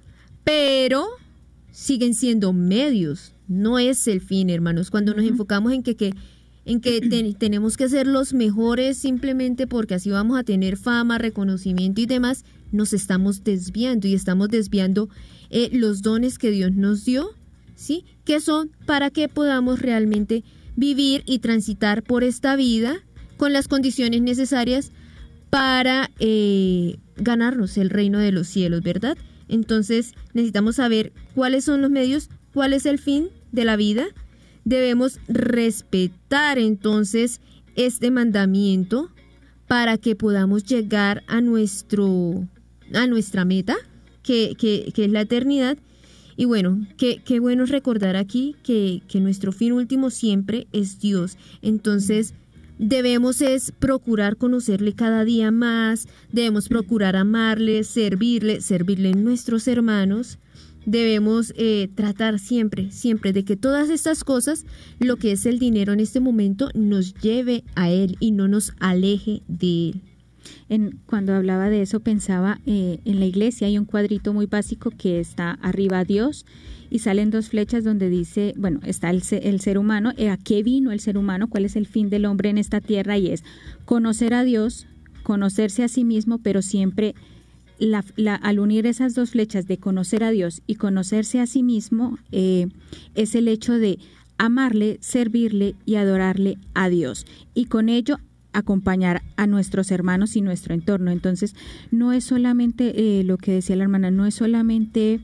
pero 0.44 1.06
siguen 1.70 2.14
siendo 2.14 2.52
medios, 2.52 3.32
no 3.48 3.78
es 3.78 4.06
el 4.08 4.20
fin, 4.20 4.50
hermanos. 4.50 4.90
Cuando 4.90 5.14
nos 5.14 5.24
enfocamos 5.24 5.72
en 5.72 5.82
que, 5.82 5.96
que 5.96 6.14
en 6.66 6.80
que 6.80 7.00
tenemos 7.38 7.78
que 7.78 7.88
ser 7.88 8.06
los 8.06 8.34
mejores 8.34 8.98
simplemente 8.98 9.66
porque 9.66 9.94
así 9.94 10.10
vamos 10.10 10.38
a 10.38 10.44
tener 10.44 10.76
fama, 10.76 11.16
reconocimiento 11.16 12.02
y 12.02 12.06
demás, 12.06 12.44
nos 12.72 12.92
estamos 12.92 13.42
desviando 13.44 14.06
y 14.06 14.14
estamos 14.14 14.50
desviando 14.50 15.08
eh, 15.48 15.70
los 15.72 16.02
dones 16.02 16.38
que 16.38 16.50
Dios 16.50 16.72
nos 16.72 17.04
dio, 17.04 17.30
¿sí? 17.74 18.04
Que 18.24 18.40
son 18.40 18.70
para 18.84 19.10
que 19.10 19.28
podamos 19.28 19.80
realmente 19.80 20.44
vivir 20.74 21.22
y 21.24 21.38
transitar 21.38 22.02
por 22.02 22.22
esta 22.22 22.56
vida 22.56 22.98
con 23.36 23.52
las 23.52 23.68
condiciones 23.68 24.20
necesarias 24.22 24.92
para 25.50 26.10
eh, 26.18 26.98
ganarnos 27.16 27.78
el 27.78 27.90
reino 27.90 28.18
de 28.18 28.32
los 28.32 28.46
cielos, 28.48 28.82
¿verdad? 28.82 29.16
Entonces 29.48 30.12
necesitamos 30.34 30.76
saber 30.76 31.12
cuáles 31.34 31.64
son 31.64 31.82
los 31.82 31.90
medios, 31.90 32.28
cuál 32.52 32.72
es 32.72 32.86
el 32.86 32.98
fin 32.98 33.28
de 33.52 33.64
la 33.64 33.76
vida. 33.76 34.06
Debemos 34.66 35.20
respetar 35.28 36.58
entonces 36.58 37.40
este 37.76 38.10
mandamiento 38.10 39.10
para 39.68 39.96
que 39.96 40.16
podamos 40.16 40.64
llegar 40.64 41.22
a 41.28 41.40
nuestro 41.40 42.48
a 42.92 43.06
nuestra 43.06 43.44
meta, 43.44 43.76
que, 44.24 44.56
que, 44.58 44.92
que 44.92 45.04
es 45.04 45.12
la 45.12 45.20
eternidad. 45.20 45.78
Y 46.36 46.46
bueno, 46.46 46.84
qué, 46.98 47.22
qué 47.24 47.38
bueno 47.38 47.64
recordar 47.64 48.16
aquí 48.16 48.56
que, 48.64 49.02
que 49.06 49.20
nuestro 49.20 49.52
fin 49.52 49.72
último 49.72 50.10
siempre 50.10 50.66
es 50.72 50.98
Dios. 50.98 51.38
Entonces, 51.62 52.34
debemos 52.78 53.40
es 53.42 53.70
procurar 53.70 54.36
conocerle 54.36 54.94
cada 54.94 55.24
día 55.24 55.52
más, 55.52 56.08
debemos 56.32 56.68
procurar 56.68 57.14
amarle, 57.14 57.84
servirle, 57.84 58.60
servirle 58.60 59.10
en 59.10 59.22
nuestros 59.22 59.68
hermanos. 59.68 60.38
Debemos 60.86 61.52
eh, 61.56 61.88
tratar 61.94 62.38
siempre, 62.38 62.90
siempre 62.92 63.32
de 63.32 63.44
que 63.44 63.56
todas 63.56 63.90
estas 63.90 64.24
cosas, 64.24 64.64
lo 64.98 65.16
que 65.16 65.32
es 65.32 65.44
el 65.44 65.58
dinero 65.58 65.92
en 65.92 66.00
este 66.00 66.20
momento, 66.20 66.70
nos 66.74 67.14
lleve 67.14 67.64
a 67.74 67.90
Él 67.90 68.16
y 68.20 68.30
no 68.30 68.48
nos 68.48 68.72
aleje 68.78 69.42
de 69.48 69.90
Él. 69.90 70.02
En, 70.68 71.00
cuando 71.06 71.34
hablaba 71.34 71.70
de 71.70 71.82
eso 71.82 71.98
pensaba 71.98 72.60
eh, 72.66 73.00
en 73.04 73.18
la 73.18 73.26
iglesia 73.26 73.66
hay 73.66 73.78
un 73.78 73.84
cuadrito 73.84 74.32
muy 74.32 74.46
básico 74.46 74.90
que 74.90 75.18
está 75.18 75.58
arriba 75.60 76.04
Dios 76.04 76.46
y 76.88 77.00
salen 77.00 77.30
dos 77.30 77.48
flechas 77.48 77.84
donde 77.84 78.08
dice, 78.08 78.54
bueno, 78.56 78.80
está 78.84 79.10
el, 79.10 79.22
el 79.42 79.60
ser 79.60 79.78
humano, 79.78 80.12
eh, 80.16 80.30
¿a 80.30 80.36
qué 80.36 80.62
vino 80.62 80.92
el 80.92 81.00
ser 81.00 81.18
humano? 81.18 81.48
¿Cuál 81.48 81.64
es 81.64 81.76
el 81.76 81.86
fin 81.86 82.10
del 82.10 82.26
hombre 82.26 82.48
en 82.48 82.58
esta 82.58 82.80
tierra? 82.80 83.18
Y 83.18 83.28
es 83.28 83.42
conocer 83.84 84.34
a 84.34 84.44
Dios, 84.44 84.86
conocerse 85.24 85.82
a 85.82 85.88
sí 85.88 86.04
mismo, 86.04 86.38
pero 86.38 86.62
siempre 86.62 87.14
la, 87.78 88.34
al 88.34 88.58
unir 88.58 88.86
esas 88.86 89.14
dos 89.14 89.30
flechas 89.30 89.66
de 89.66 89.78
conocer 89.78 90.24
a 90.24 90.30
Dios 90.30 90.62
y 90.66 90.76
conocerse 90.76 91.40
a 91.40 91.46
sí 91.46 91.62
mismo, 91.62 92.18
eh, 92.32 92.68
es 93.14 93.34
el 93.34 93.48
hecho 93.48 93.74
de 93.74 93.98
amarle, 94.38 94.98
servirle 95.00 95.74
y 95.84 95.96
adorarle 95.96 96.58
a 96.74 96.88
Dios. 96.88 97.26
Y 97.54 97.66
con 97.66 97.88
ello 97.88 98.18
acompañar 98.52 99.22
a 99.36 99.46
nuestros 99.46 99.90
hermanos 99.90 100.34
y 100.36 100.40
nuestro 100.40 100.74
entorno. 100.74 101.10
Entonces, 101.10 101.54
no 101.90 102.12
es 102.12 102.24
solamente 102.24 103.18
eh, 103.20 103.24
lo 103.24 103.36
que 103.36 103.52
decía 103.52 103.76
la 103.76 103.84
hermana, 103.84 104.10
no 104.10 104.26
es 104.26 104.34
solamente... 104.34 105.20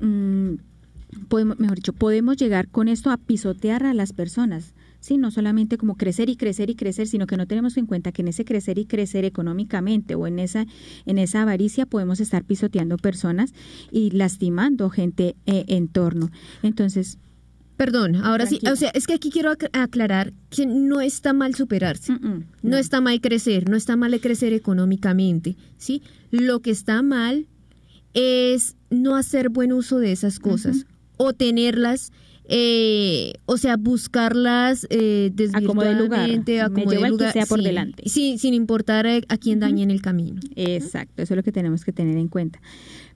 Mm, 0.00 0.54
podemos, 1.28 1.58
mejor 1.58 1.76
dicho, 1.76 1.92
podemos 1.92 2.36
llegar 2.36 2.68
con 2.68 2.88
esto 2.88 3.10
a 3.10 3.16
pisotear 3.16 3.84
a 3.84 3.94
las 3.94 4.12
personas, 4.12 4.74
¿sí? 5.00 5.18
No 5.18 5.30
solamente 5.30 5.78
como 5.78 5.96
crecer 5.96 6.28
y 6.28 6.36
crecer 6.36 6.70
y 6.70 6.74
crecer, 6.74 7.06
sino 7.06 7.26
que 7.26 7.36
no 7.36 7.46
tenemos 7.46 7.76
en 7.76 7.86
cuenta 7.86 8.12
que 8.12 8.22
en 8.22 8.28
ese 8.28 8.44
crecer 8.44 8.78
y 8.78 8.86
crecer 8.86 9.24
económicamente 9.24 10.14
o 10.14 10.26
en 10.26 10.38
esa, 10.38 10.66
en 11.06 11.18
esa 11.18 11.42
avaricia 11.42 11.86
podemos 11.86 12.20
estar 12.20 12.44
pisoteando 12.44 12.96
personas 12.96 13.54
y 13.90 14.10
lastimando 14.10 14.90
gente 14.90 15.36
eh, 15.46 15.64
en 15.68 15.88
torno. 15.88 16.30
Entonces, 16.62 17.18
Perdón, 17.76 18.16
ahora 18.16 18.46
sí, 18.46 18.58
o 18.70 18.74
sea, 18.74 18.88
es 18.94 19.06
que 19.06 19.12
aquí 19.12 19.28
quiero 19.28 19.52
aclarar 19.74 20.32
que 20.48 20.64
no 20.64 21.02
está 21.02 21.34
mal 21.34 21.54
superarse, 21.54 22.14
no. 22.62 22.76
está 22.78 23.02
mal 23.02 23.20
crecer, 23.20 23.68
no 23.68 23.76
está 23.76 23.96
mal 23.96 24.18
crecer 24.18 24.54
económicamente, 24.54 25.56
¿sí? 25.76 26.02
Lo 26.30 26.60
que 26.60 26.70
está 26.70 27.02
mal 27.02 27.46
es 28.14 28.76
no 28.88 29.14
hacer 29.14 29.50
buen 29.50 29.74
uso 29.74 29.98
de 29.98 30.12
esas 30.12 30.38
cosas 30.38 30.86
o 31.18 31.34
tenerlas, 31.34 32.12
eh, 32.48 33.34
o 33.46 33.56
sea, 33.56 33.76
buscarlas 33.76 34.86
eh, 34.90 35.30
desvirtuadamente, 35.34 36.60
a 36.60 36.70
como 36.70 36.90
de 36.90 37.08
lugar, 37.08 37.32
sea 37.32 37.46
por 37.46 37.62
delante. 37.62 38.08
Sin 38.08 38.54
importar 38.54 39.06
a, 39.06 39.36
quién 39.38 39.60
dañe 39.60 39.82
en 39.82 39.90
el 39.90 40.02
camino. 40.02 40.40
Exacto, 40.54 41.22
eso 41.22 41.34
es 41.34 41.36
lo 41.36 41.42
que 41.42 41.52
tenemos 41.52 41.84
que 41.84 41.92
tener 41.92 42.16
en 42.16 42.28
cuenta. 42.28 42.60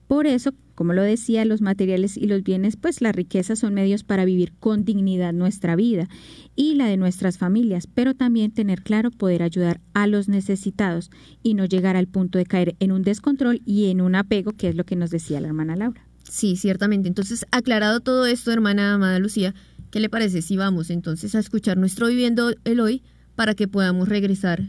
Por 0.07 0.27
eso, 0.27 0.53
como 0.75 0.91
lo 0.91 1.03
decía, 1.03 1.45
los 1.45 1.61
materiales 1.61 2.17
y 2.17 2.27
los 2.27 2.43
bienes, 2.43 2.75
pues 2.75 2.99
las 2.99 3.15
riquezas 3.15 3.59
son 3.59 3.73
medios 3.73 4.03
para 4.03 4.25
vivir 4.25 4.51
con 4.59 4.83
dignidad 4.83 5.31
nuestra 5.31 5.77
vida 5.77 6.09
y 6.53 6.75
la 6.75 6.87
de 6.87 6.97
nuestras 6.97 7.37
familias, 7.37 7.87
pero 7.87 8.13
también 8.13 8.51
tener 8.51 8.81
claro 8.81 9.09
poder 9.09 9.41
ayudar 9.41 9.79
a 9.93 10.07
los 10.07 10.27
necesitados 10.27 11.11
y 11.43 11.53
no 11.53 11.63
llegar 11.63 11.95
al 11.95 12.07
punto 12.07 12.37
de 12.37 12.45
caer 12.45 12.75
en 12.79 12.91
un 12.91 13.03
descontrol 13.03 13.61
y 13.65 13.89
en 13.89 14.01
un 14.01 14.15
apego, 14.15 14.51
que 14.51 14.67
es 14.67 14.75
lo 14.75 14.83
que 14.83 14.97
nos 14.97 15.11
decía 15.11 15.39
la 15.39 15.47
hermana 15.47 15.77
Laura. 15.77 16.05
Sí, 16.23 16.55
ciertamente. 16.55 17.07
Entonces, 17.07 17.45
aclarado 17.51 17.99
todo 17.99 18.25
esto, 18.25 18.51
hermana 18.51 18.93
amada 18.93 19.19
Lucía, 19.19 19.53
¿qué 19.91 19.99
le 19.99 20.09
parece 20.09 20.41
si 20.41 20.57
vamos 20.57 20.89
entonces 20.89 21.35
a 21.35 21.39
escuchar 21.39 21.77
nuestro 21.77 22.07
Viviendo 22.07 22.53
el 22.63 22.79
Hoy 22.79 23.03
para 23.35 23.55
que 23.55 23.67
podamos 23.67 24.07
regresar 24.07 24.63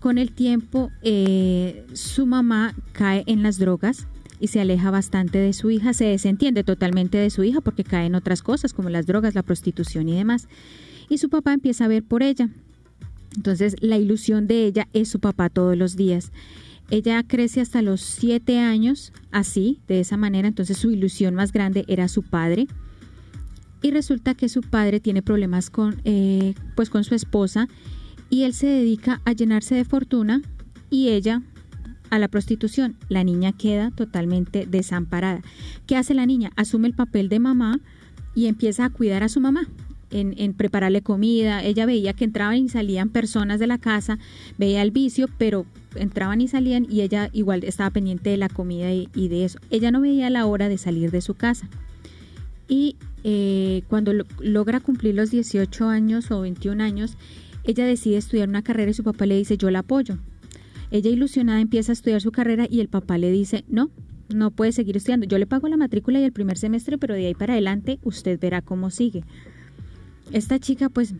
Con 0.00 0.18
el 0.18 0.32
tiempo, 0.32 0.90
eh, 1.02 1.86
su 1.94 2.26
mamá 2.26 2.74
cae 2.92 3.24
en 3.26 3.42
las 3.42 3.58
drogas 3.58 4.06
y 4.38 4.48
se 4.48 4.60
aleja 4.60 4.90
bastante 4.90 5.38
de 5.38 5.52
su 5.52 5.70
hija, 5.70 5.94
se 5.94 6.04
desentiende 6.04 6.64
totalmente 6.64 7.16
de 7.16 7.30
su 7.30 7.44
hija 7.44 7.60
porque 7.60 7.84
cae 7.84 8.06
en 8.06 8.14
otras 8.14 8.42
cosas 8.42 8.74
como 8.74 8.90
las 8.90 9.06
drogas, 9.06 9.34
la 9.34 9.42
prostitución 9.42 10.08
y 10.08 10.16
demás. 10.16 10.48
Y 11.08 11.18
su 11.18 11.30
papá 11.30 11.52
empieza 11.52 11.86
a 11.86 11.88
ver 11.88 12.02
por 12.02 12.22
ella. 12.22 12.50
Entonces 13.36 13.76
la 13.80 13.96
ilusión 13.96 14.46
de 14.46 14.66
ella 14.66 14.88
es 14.92 15.08
su 15.08 15.20
papá 15.20 15.48
todos 15.48 15.76
los 15.76 15.96
días. 15.96 16.32
Ella 16.90 17.22
crece 17.26 17.60
hasta 17.60 17.80
los 17.80 18.02
siete 18.02 18.58
años 18.58 19.12
así, 19.30 19.80
de 19.88 20.00
esa 20.00 20.18
manera, 20.18 20.48
entonces 20.48 20.76
su 20.76 20.90
ilusión 20.90 21.34
más 21.34 21.50
grande 21.52 21.84
era 21.88 22.08
su 22.08 22.22
padre 22.22 22.66
y 23.84 23.90
resulta 23.90 24.34
que 24.34 24.48
su 24.48 24.62
padre 24.62 24.98
tiene 24.98 25.20
problemas 25.20 25.68
con, 25.68 26.00
eh, 26.04 26.54
pues 26.74 26.88
con 26.88 27.04
su 27.04 27.14
esposa 27.14 27.68
y 28.30 28.44
él 28.44 28.54
se 28.54 28.66
dedica 28.66 29.20
a 29.26 29.32
llenarse 29.32 29.74
de 29.74 29.84
fortuna 29.84 30.40
y 30.88 31.10
ella 31.10 31.42
a 32.08 32.18
la 32.18 32.28
prostitución. 32.28 32.96
La 33.10 33.24
niña 33.24 33.52
queda 33.52 33.90
totalmente 33.90 34.64
desamparada. 34.64 35.42
¿Qué 35.86 35.98
hace 35.98 36.14
la 36.14 36.24
niña? 36.24 36.50
Asume 36.56 36.88
el 36.88 36.94
papel 36.94 37.28
de 37.28 37.40
mamá 37.40 37.78
y 38.34 38.46
empieza 38.46 38.86
a 38.86 38.90
cuidar 38.90 39.22
a 39.22 39.28
su 39.28 39.40
mamá. 39.40 39.68
En, 40.10 40.54
prepararle 40.54 41.02
comida. 41.02 41.62
Ella 41.62 41.84
veía 41.84 42.14
que 42.14 42.24
entraban 42.24 42.56
y 42.56 42.68
salían 42.68 43.10
personas 43.10 43.58
de 43.58 43.66
la 43.66 43.78
casa, 43.78 44.18
veía 44.56 44.80
el 44.80 44.92
vicio, 44.92 45.28
pero 45.38 45.66
entraban 45.96 46.40
y 46.40 46.46
salían 46.46 46.86
y 46.88 47.00
ella 47.00 47.28
igual 47.32 47.64
estaba 47.64 47.90
pendiente 47.90 48.30
de 48.30 48.36
la 48.36 48.48
comida 48.48 48.92
y, 48.92 49.08
y 49.12 49.28
de 49.28 49.44
eso. 49.44 49.58
Ella 49.70 49.90
no 49.90 50.00
veía 50.00 50.30
la 50.30 50.46
hora 50.46 50.70
de 50.70 50.78
salir 50.78 51.10
de 51.10 51.20
su 51.20 51.34
casa. 51.34 51.68
Y 52.68 52.96
eh, 53.24 53.82
cuando 53.88 54.12
logra 54.40 54.80
cumplir 54.80 55.14
los 55.14 55.30
18 55.30 55.88
años 55.88 56.30
o 56.30 56.42
21 56.42 56.82
años, 56.82 57.16
ella 57.64 57.86
decide 57.86 58.18
estudiar 58.18 58.48
una 58.48 58.62
carrera 58.62 58.90
y 58.90 58.94
su 58.94 59.02
papá 59.02 59.26
le 59.26 59.36
dice, 59.36 59.56
yo 59.56 59.70
la 59.70 59.80
apoyo. 59.80 60.18
Ella 60.90 61.10
ilusionada 61.10 61.60
empieza 61.60 61.92
a 61.92 61.94
estudiar 61.94 62.20
su 62.20 62.30
carrera 62.30 62.66
y 62.70 62.80
el 62.80 62.88
papá 62.88 63.18
le 63.18 63.30
dice, 63.30 63.64
no, 63.68 63.90
no 64.28 64.50
puede 64.50 64.72
seguir 64.72 64.96
estudiando. 64.96 65.26
Yo 65.26 65.38
le 65.38 65.46
pago 65.46 65.68
la 65.68 65.76
matrícula 65.76 66.20
y 66.20 66.24
el 66.24 66.32
primer 66.32 66.58
semestre, 66.58 66.98
pero 66.98 67.14
de 67.14 67.26
ahí 67.26 67.34
para 67.34 67.54
adelante 67.54 67.98
usted 68.02 68.38
verá 68.38 68.62
cómo 68.62 68.90
sigue. 68.90 69.24
Esta 70.32 70.58
chica 70.58 70.88
pues 70.88 71.14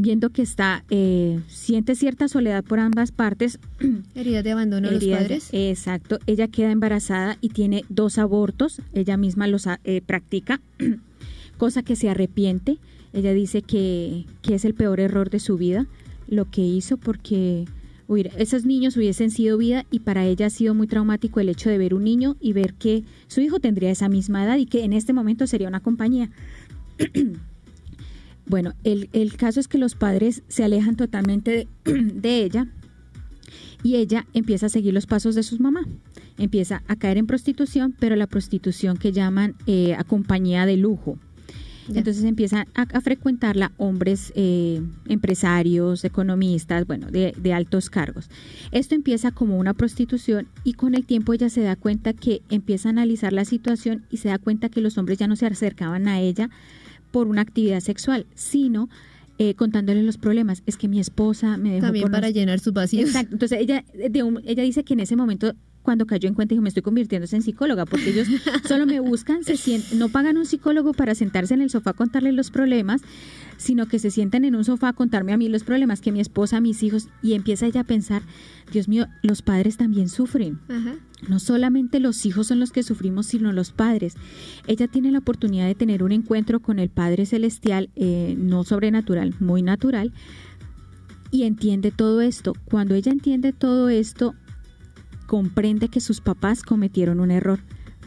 viendo 0.00 0.30
que 0.30 0.42
está, 0.42 0.84
eh, 0.90 1.40
siente 1.48 1.94
cierta 1.94 2.28
soledad 2.28 2.64
por 2.64 2.78
ambas 2.78 3.12
partes. 3.12 3.58
Herida 4.14 4.42
de 4.42 4.52
abandono 4.52 4.88
de 4.88 4.94
los 4.94 5.04
padres. 5.04 5.48
exacto. 5.52 6.18
Ella 6.26 6.48
queda 6.48 6.70
embarazada 6.70 7.36
y 7.40 7.50
tiene 7.50 7.84
dos 7.88 8.18
abortos. 8.18 8.80
Ella 8.92 9.16
misma 9.16 9.46
los 9.46 9.66
eh, 9.66 10.02
practica, 10.04 10.60
cosa 11.58 11.82
que 11.82 11.96
se 11.96 12.08
arrepiente. 12.08 12.78
Ella 13.12 13.34
dice 13.34 13.62
que, 13.62 14.24
que, 14.40 14.54
es 14.54 14.64
el 14.64 14.74
peor 14.74 15.00
error 15.00 15.28
de 15.28 15.40
su 15.40 15.58
vida 15.58 15.86
lo 16.28 16.50
que 16.50 16.60
hizo 16.60 16.96
porque 16.98 17.66
esos 18.36 18.64
niños 18.64 18.96
hubiesen 18.96 19.30
sido 19.30 19.58
vida 19.58 19.84
y 19.90 20.00
para 20.00 20.24
ella 20.24 20.46
ha 20.46 20.50
sido 20.50 20.74
muy 20.74 20.86
traumático 20.86 21.40
el 21.40 21.48
hecho 21.48 21.68
de 21.68 21.78
ver 21.78 21.92
un 21.94 22.04
niño 22.04 22.36
y 22.40 22.52
ver 22.54 22.74
que 22.74 23.04
su 23.26 23.40
hijo 23.40 23.60
tendría 23.60 23.90
esa 23.90 24.08
misma 24.08 24.44
edad 24.44 24.56
y 24.56 24.66
que 24.66 24.84
en 24.84 24.94
este 24.94 25.12
momento 25.12 25.46
sería 25.46 25.68
una 25.68 25.80
compañía. 25.80 26.30
Bueno, 28.50 28.72
el, 28.82 29.36
caso 29.36 29.60
es 29.60 29.68
que 29.68 29.76
los 29.76 29.94
padres 29.94 30.42
se 30.48 30.64
alejan 30.64 30.96
totalmente 30.96 31.68
de, 31.84 32.42
ella 32.42 32.66
y 33.82 33.96
ella 33.96 34.26
empieza 34.32 34.66
a 34.66 34.68
seguir 34.70 34.94
los 34.94 35.04
pasos 35.04 35.34
de 35.34 35.42
su 35.42 35.58
mamá. 35.58 35.82
Empieza 36.38 36.82
a 36.88 36.96
caer 36.96 37.18
en 37.18 37.26
prostitución, 37.26 37.94
pero 37.98 38.16
la 38.16 38.26
prostitución 38.26 38.96
que 38.96 39.12
llaman 39.12 39.54
eh, 39.66 39.94
a 39.96 40.04
compañía 40.04 40.64
de 40.64 40.78
lujo. 40.78 41.18
Entonces 41.88 42.24
empiezan 42.24 42.66
a, 42.74 43.00
frecuentarla 43.00 43.72
hombres 43.76 44.32
eh, 44.34 44.82
empresarios, 45.06 46.04
economistas, 46.04 46.86
bueno, 46.86 47.10
de, 47.10 47.34
de, 47.36 47.52
altos 47.52 47.90
cargos. 47.90 48.28
Esto 48.72 48.94
empieza 48.94 49.30
como 49.30 49.58
una 49.58 49.74
prostitución 49.74 50.48
y 50.64 50.74
con 50.74 50.94
el 50.94 51.06
tiempo 51.06 51.32
ella 51.32 51.48
se 51.48 51.62
da 51.62 51.76
cuenta 51.76 52.12
que 52.12 52.42
empieza 52.50 52.88
a 52.88 52.90
analizar 52.90 53.32
la 53.32 53.44
situación 53.44 54.04
y 54.10 54.18
se 54.18 54.28
da 54.28 54.38
cuenta 54.38 54.68
que 54.68 54.80
los 54.80 54.98
hombres 54.98 55.18
ya 55.18 55.26
no 55.26 55.36
se 55.36 55.46
acercaban 55.46 56.08
a 56.08 56.20
ella 56.20 56.50
por 57.10 57.26
una 57.26 57.42
actividad 57.42 57.80
sexual, 57.80 58.26
sino 58.34 58.88
eh, 59.38 59.54
contándole 59.54 60.02
los 60.02 60.18
problemas. 60.18 60.62
Es 60.66 60.76
que 60.76 60.88
mi 60.88 60.98
esposa 60.98 61.56
me 61.56 61.74
dejó. 61.74 61.86
También 61.86 62.10
para 62.10 62.30
llenar 62.30 62.58
su 62.58 62.72
vacíos. 62.72 63.08
Exacto. 63.08 63.34
Entonces 63.34 63.60
ella, 63.60 63.84
de 63.94 64.40
ella 64.44 64.62
dice 64.62 64.82
que 64.82 64.94
en 64.94 65.00
ese 65.00 65.14
momento 65.14 65.54
cuando 65.88 66.04
cayó 66.04 66.28
en 66.28 66.34
cuenta 66.34 66.54
dijo, 66.54 66.60
me 66.60 66.68
estoy 66.68 66.82
convirtiéndose 66.82 67.34
en 67.34 67.40
psicóloga, 67.40 67.86
porque 67.86 68.10
ellos 68.10 68.28
solo 68.68 68.84
me 68.84 69.00
buscan, 69.00 69.42
se 69.42 69.56
sienten, 69.56 69.98
no 69.98 70.10
pagan 70.10 70.36
un 70.36 70.44
psicólogo 70.44 70.92
para 70.92 71.14
sentarse 71.14 71.54
en 71.54 71.62
el 71.62 71.70
sofá 71.70 71.92
a 71.92 71.94
contarle 71.94 72.30
los 72.32 72.50
problemas, 72.50 73.00
sino 73.56 73.88
que 73.88 73.98
se 73.98 74.10
sientan 74.10 74.44
en 74.44 74.54
un 74.54 74.64
sofá 74.64 74.88
a 74.88 74.92
contarme 74.92 75.32
a 75.32 75.38
mí 75.38 75.48
los 75.48 75.64
problemas 75.64 76.02
que 76.02 76.12
mi 76.12 76.20
esposa, 76.20 76.60
mis 76.60 76.82
hijos, 76.82 77.08
y 77.22 77.32
empieza 77.32 77.64
ella 77.64 77.80
a 77.80 77.84
pensar, 77.84 78.20
Dios 78.70 78.86
mío, 78.86 79.06
los 79.22 79.40
padres 79.40 79.78
también 79.78 80.10
sufren. 80.10 80.58
No 81.26 81.38
solamente 81.38 82.00
los 82.00 82.26
hijos 82.26 82.48
son 82.48 82.60
los 82.60 82.70
que 82.70 82.82
sufrimos, 82.82 83.24
sino 83.24 83.50
los 83.52 83.70
padres. 83.72 84.12
Ella 84.66 84.88
tiene 84.88 85.10
la 85.10 85.20
oportunidad 85.20 85.66
de 85.68 85.74
tener 85.74 86.02
un 86.02 86.12
encuentro 86.12 86.60
con 86.60 86.78
el 86.80 86.90
Padre 86.90 87.24
Celestial, 87.24 87.88
eh, 87.96 88.34
no 88.36 88.62
sobrenatural, 88.62 89.36
muy 89.40 89.62
natural, 89.62 90.12
y 91.30 91.44
entiende 91.44 91.92
todo 91.92 92.20
esto. 92.20 92.52
Cuando 92.66 92.94
ella 92.94 93.10
entiende 93.10 93.54
todo 93.54 93.88
esto, 93.88 94.34
comprende 95.28 95.88
que 95.88 96.00
sus 96.00 96.20
papás 96.20 96.64
cometieron 96.64 97.20
un 97.20 97.30
error, 97.30 97.60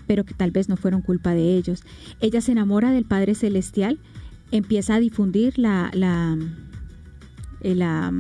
pero 0.08 0.26
que 0.26 0.34
tal 0.34 0.52
vez 0.52 0.68
no 0.68 0.76
fueron 0.76 1.02
culpa 1.02 1.34
de 1.34 1.56
ellos. 1.56 1.84
Ella 2.20 2.42
se 2.42 2.52
enamora 2.52 2.92
del 2.92 3.06
Padre 3.06 3.36
Celestial 3.36 3.98
empieza 4.52 4.96
a 4.96 5.00
difundir 5.00 5.58
la, 5.58 5.90
la, 5.94 6.38
eh, 7.62 7.76
la 7.76 8.14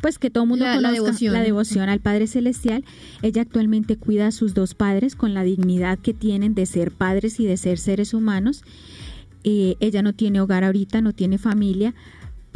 pues 0.00 0.18
que 0.18 0.30
todo 0.30 0.44
el 0.44 0.50
mundo 0.50 0.64
conozca 0.66 0.80
la 0.82 0.92
devoción. 0.92 1.32
la 1.32 1.40
devoción 1.40 1.88
al 1.88 2.00
Padre 2.00 2.26
Celestial. 2.26 2.84
Ella 3.22 3.42
actualmente 3.42 3.96
cuida 3.96 4.28
a 4.28 4.30
sus 4.30 4.54
dos 4.54 4.74
padres 4.74 5.16
con 5.16 5.34
la 5.34 5.42
dignidad 5.42 5.98
que 5.98 6.14
tienen 6.14 6.54
de 6.54 6.66
ser 6.66 6.92
padres 6.92 7.40
y 7.40 7.46
de 7.46 7.56
ser 7.56 7.78
seres 7.78 8.14
humanos. 8.14 8.62
Eh, 9.42 9.76
ella 9.80 10.02
no 10.02 10.12
tiene 10.12 10.40
hogar 10.40 10.64
ahorita, 10.64 11.00
no 11.00 11.12
tiene 11.12 11.38
familia, 11.38 11.94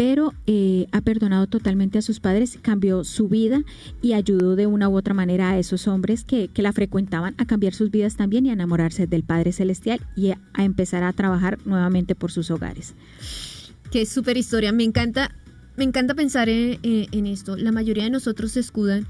pero 0.01 0.33
eh, 0.47 0.87
ha 0.93 1.03
perdonado 1.03 1.47
totalmente 1.47 1.99
a 1.99 2.03
sus 2.03 2.21
padres, 2.21 2.59
cambió 2.63 3.05
su 3.05 3.29
vida 3.29 3.65
y 4.01 4.15
ayudó 4.15 4.57
de 4.57 4.67
una 4.67 4.89
u 4.89 4.97
otra 4.97 5.13
manera 5.13 5.51
a 5.51 5.59
esos 5.59 5.87
hombres 5.89 6.25
que, 6.25 6.49
que 6.49 6.63
la 6.63 6.73
frecuentaban 6.73 7.35
a 7.37 7.45
cambiar 7.45 7.75
sus 7.75 7.91
vidas 7.91 8.17
también 8.17 8.47
y 8.47 8.49
a 8.49 8.55
enamorarse 8.55 9.07
del 9.07 9.25
Padre 9.25 9.53
Celestial 9.53 10.01
y 10.17 10.31
a, 10.31 10.39
empezar 10.57 11.03
a 11.03 11.13
trabajar 11.13 11.59
nuevamente 11.67 12.15
por 12.15 12.33
sus 12.33 12.51
hogares. 12.51 12.95
Qué 13.91 14.07
súper 14.07 14.39
historia, 14.39 14.73
me 14.73 14.85
encanta, 14.85 15.37
me 15.77 15.85
encanta 15.85 16.15
pensar 16.15 16.49
en, 16.49 17.27
esto. 17.27 17.59
La 17.59 17.71
mayoría 17.71 18.05
de 18.05 18.11
nosotros 18.11 18.53
se 18.53 18.61
escudan 18.61 19.07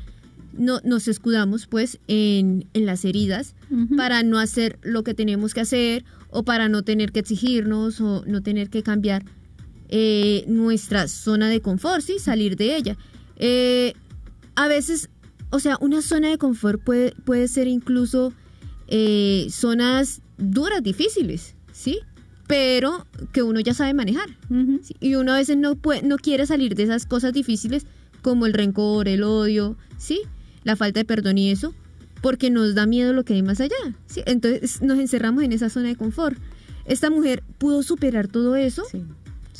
no, 0.52 0.80
nos 0.82 1.06
escudamos 1.06 1.68
pues 1.68 2.00
en, 2.08 2.66
en 2.74 2.84
las 2.84 3.04
heridas 3.04 3.54
para 3.96 4.24
no 4.24 4.40
hacer 4.40 4.80
lo 4.82 5.04
que 5.04 5.14
tenemos 5.14 5.54
que 5.54 5.60
hacer 5.60 6.04
o 6.30 6.42
para 6.42 6.68
no 6.68 6.82
tener 6.82 7.12
que 7.12 7.20
exigirnos 7.20 8.00
o 8.00 8.24
no 8.26 8.42
tener 8.42 8.70
que 8.70 8.82
cambiar 8.82 9.22
eh, 9.92 10.44
nuestra 10.46 11.08
zona 11.08 11.48
de 11.48 11.60
confort, 11.60 12.02
¿sí? 12.02 12.20
Salir 12.20 12.56
de 12.56 12.76
ella. 12.76 12.96
Eh, 13.36 13.94
a 14.54 14.68
veces, 14.68 15.10
o 15.50 15.58
sea, 15.58 15.76
una 15.80 16.00
zona 16.00 16.28
de 16.28 16.38
confort 16.38 16.80
puede, 16.80 17.12
puede 17.24 17.48
ser 17.48 17.66
incluso 17.66 18.32
eh, 18.86 19.48
zonas 19.50 20.22
duras, 20.38 20.82
difíciles, 20.82 21.56
¿sí? 21.72 21.98
Pero 22.46 23.04
que 23.32 23.42
uno 23.42 23.58
ya 23.58 23.74
sabe 23.74 23.92
manejar. 23.94 24.28
Y 25.00 25.16
uno 25.16 25.32
a 25.32 25.36
veces 25.36 25.56
no, 25.56 25.74
puede, 25.74 26.02
no 26.02 26.18
quiere 26.18 26.46
salir 26.46 26.76
de 26.76 26.84
esas 26.84 27.04
cosas 27.04 27.32
difíciles 27.32 27.84
como 28.22 28.46
el 28.46 28.54
rencor, 28.54 29.08
el 29.08 29.24
odio, 29.24 29.76
¿sí? 29.98 30.22
La 30.62 30.76
falta 30.76 31.00
de 31.00 31.04
perdón 31.04 31.38
y 31.38 31.50
eso, 31.50 31.74
porque 32.22 32.50
nos 32.50 32.76
da 32.76 32.86
miedo 32.86 33.12
lo 33.12 33.24
que 33.24 33.34
hay 33.34 33.42
más 33.42 33.60
allá. 33.60 33.76
¿sí? 34.06 34.22
Entonces 34.26 34.82
nos 34.82 34.98
encerramos 34.98 35.42
en 35.42 35.52
esa 35.52 35.68
zona 35.68 35.88
de 35.88 35.96
confort. 35.96 36.38
Esta 36.84 37.10
mujer 37.10 37.42
pudo 37.58 37.82
superar 37.82 38.28
todo 38.28 38.56
eso, 38.56 38.84
sí. 38.90 39.04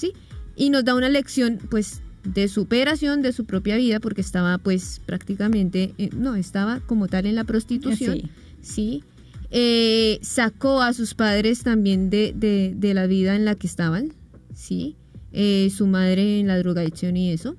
¿Sí? 0.01 0.15
Y 0.57 0.71
nos 0.71 0.85
da 0.85 0.95
una 0.95 1.09
lección, 1.09 1.59
pues, 1.71 2.03
de 2.25 2.49
superación 2.49 3.23
de 3.23 3.33
su 3.33 3.45
propia 3.45 3.77
vida, 3.77 4.01
porque 4.01 4.21
estaba, 4.21 4.59
pues, 4.59 5.01
prácticamente, 5.05 5.95
eh, 5.99 6.11
no, 6.15 6.35
estaba 6.35 6.81
como 6.81 7.07
tal 7.09 7.27
en 7.27 7.35
la 7.35 7.45
prostitución, 7.45 8.23
sí. 8.63 9.05
Eh, 9.53 10.21
sacó 10.23 10.81
a 10.81 10.93
sus 10.93 11.15
padres 11.15 11.63
también 11.65 12.09
de, 12.09 12.33
de, 12.35 12.95
la 12.95 13.07
vida 13.07 13.35
en 13.37 13.45
la 13.45 13.55
que 13.55 13.67
estaban, 13.67 14.13
sí. 14.55 14.97
Eh, 15.33 15.71
su 15.75 15.87
madre 15.87 16.41
en 16.41 16.47
la 16.47 16.59
drogadicción 16.59 17.17
y 17.17 17.31
eso. 17.31 17.57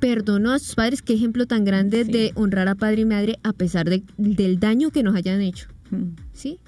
perdonó 0.00 0.52
a 0.52 0.58
sus 0.58 0.74
padres, 0.74 1.02
qué 1.02 1.14
ejemplo 1.14 1.46
tan 1.46 1.64
grande 1.64 2.04
de 2.04 2.32
honrar 2.34 2.68
a 2.68 2.74
padre 2.74 3.02
y 3.02 3.04
madre 3.04 3.38
a 3.44 3.52
pesar 3.52 3.88
de, 3.88 4.02
del 4.16 4.58
daño 4.58 4.90
que 4.90 5.02
nos 5.02 5.14
hayan 5.14 5.40
hecho. 5.40 5.68
Mm. 5.90 6.16
¿Sí? 6.32 6.58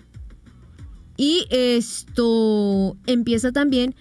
Y 1.17 1.47
esto 1.51 2.97
empieza 3.07 3.53
también 3.53 3.95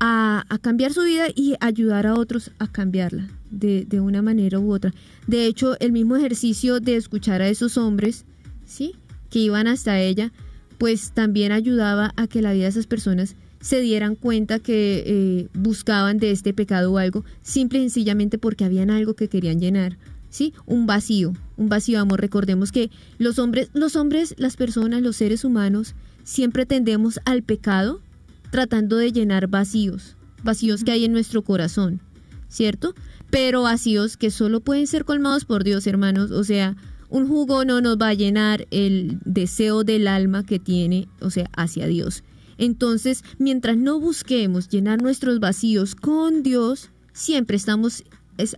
a, 0.00 0.44
cambiar 0.62 0.92
su 0.92 1.02
vida 1.02 1.26
y 1.34 1.54
ayudar 1.60 2.06
a 2.06 2.14
otros 2.14 2.50
a 2.58 2.66
cambiarla 2.66 3.28
de, 3.50 4.00
una 4.00 4.22
manera 4.22 4.58
u 4.58 4.72
otra. 4.72 4.92
De 5.26 5.46
hecho, 5.46 5.78
el 5.80 5.92
mismo 5.92 6.16
ejercicio 6.16 6.80
de 6.80 6.96
escuchar 6.96 7.42
a 7.42 7.48
esos 7.48 7.76
hombres, 7.76 8.24
¿sí? 8.64 8.94
Que 9.28 9.40
iban 9.40 9.66
hasta 9.66 10.00
ella, 10.00 10.32
pues 10.78 11.12
también 11.12 11.52
ayudaba 11.52 12.12
a 12.16 12.26
que 12.26 12.42
la 12.42 12.52
vida 12.52 12.64
de 12.64 12.70
esas 12.70 12.86
personas 12.86 13.36
se 13.60 13.80
dieran 13.80 14.14
cuenta 14.14 14.58
que 14.58 15.04
eh, 15.06 15.48
buscaban 15.52 16.18
de 16.18 16.30
este 16.30 16.54
pecado 16.54 16.92
o 16.92 16.98
algo, 16.98 17.24
simple 17.42 17.78
y 17.78 17.82
sencillamente 17.82 18.38
porque 18.38 18.64
habían 18.64 18.90
algo 18.90 19.14
que 19.14 19.28
querían 19.28 19.60
llenar, 19.60 19.98
¿sí? 20.30 20.54
Un 20.64 20.86
vacío, 20.86 21.34
un 21.58 21.68
vacío 21.68 22.00
amor. 22.00 22.22
Recordemos 22.22 22.72
que 22.72 22.90
los 23.18 23.38
hombres, 23.38 23.68
los 23.74 23.96
hombres, 23.96 24.34
las 24.38 24.56
personas, 24.56 25.02
los 25.02 25.16
seres 25.16 25.44
humanos, 25.44 25.94
siempre 26.24 26.66
tendemos 26.66 27.20
al 27.24 27.42
pecado 27.42 28.00
tratando 28.50 28.96
de 28.96 29.12
llenar 29.12 29.46
vacíos, 29.46 30.16
vacíos 30.42 30.84
que 30.84 30.92
hay 30.92 31.04
en 31.04 31.12
nuestro 31.12 31.42
corazón, 31.42 32.00
¿cierto? 32.48 32.94
Pero 33.30 33.62
vacíos 33.62 34.16
que 34.16 34.30
solo 34.30 34.60
pueden 34.60 34.86
ser 34.86 35.04
colmados 35.04 35.44
por 35.44 35.62
Dios, 35.64 35.86
hermanos. 35.86 36.30
O 36.32 36.42
sea, 36.44 36.76
un 37.08 37.28
jugo 37.28 37.64
no 37.64 37.80
nos 37.80 37.96
va 37.96 38.08
a 38.08 38.14
llenar 38.14 38.66
el 38.70 39.18
deseo 39.24 39.84
del 39.84 40.08
alma 40.08 40.44
que 40.44 40.58
tiene, 40.58 41.08
o 41.20 41.30
sea, 41.30 41.48
hacia 41.56 41.86
Dios. 41.86 42.24
Entonces, 42.58 43.24
mientras 43.38 43.76
no 43.76 44.00
busquemos 44.00 44.68
llenar 44.68 45.00
nuestros 45.00 45.40
vacíos 45.40 45.94
con 45.94 46.42
Dios, 46.42 46.90
siempre 47.12 47.56
estamos 47.56 48.04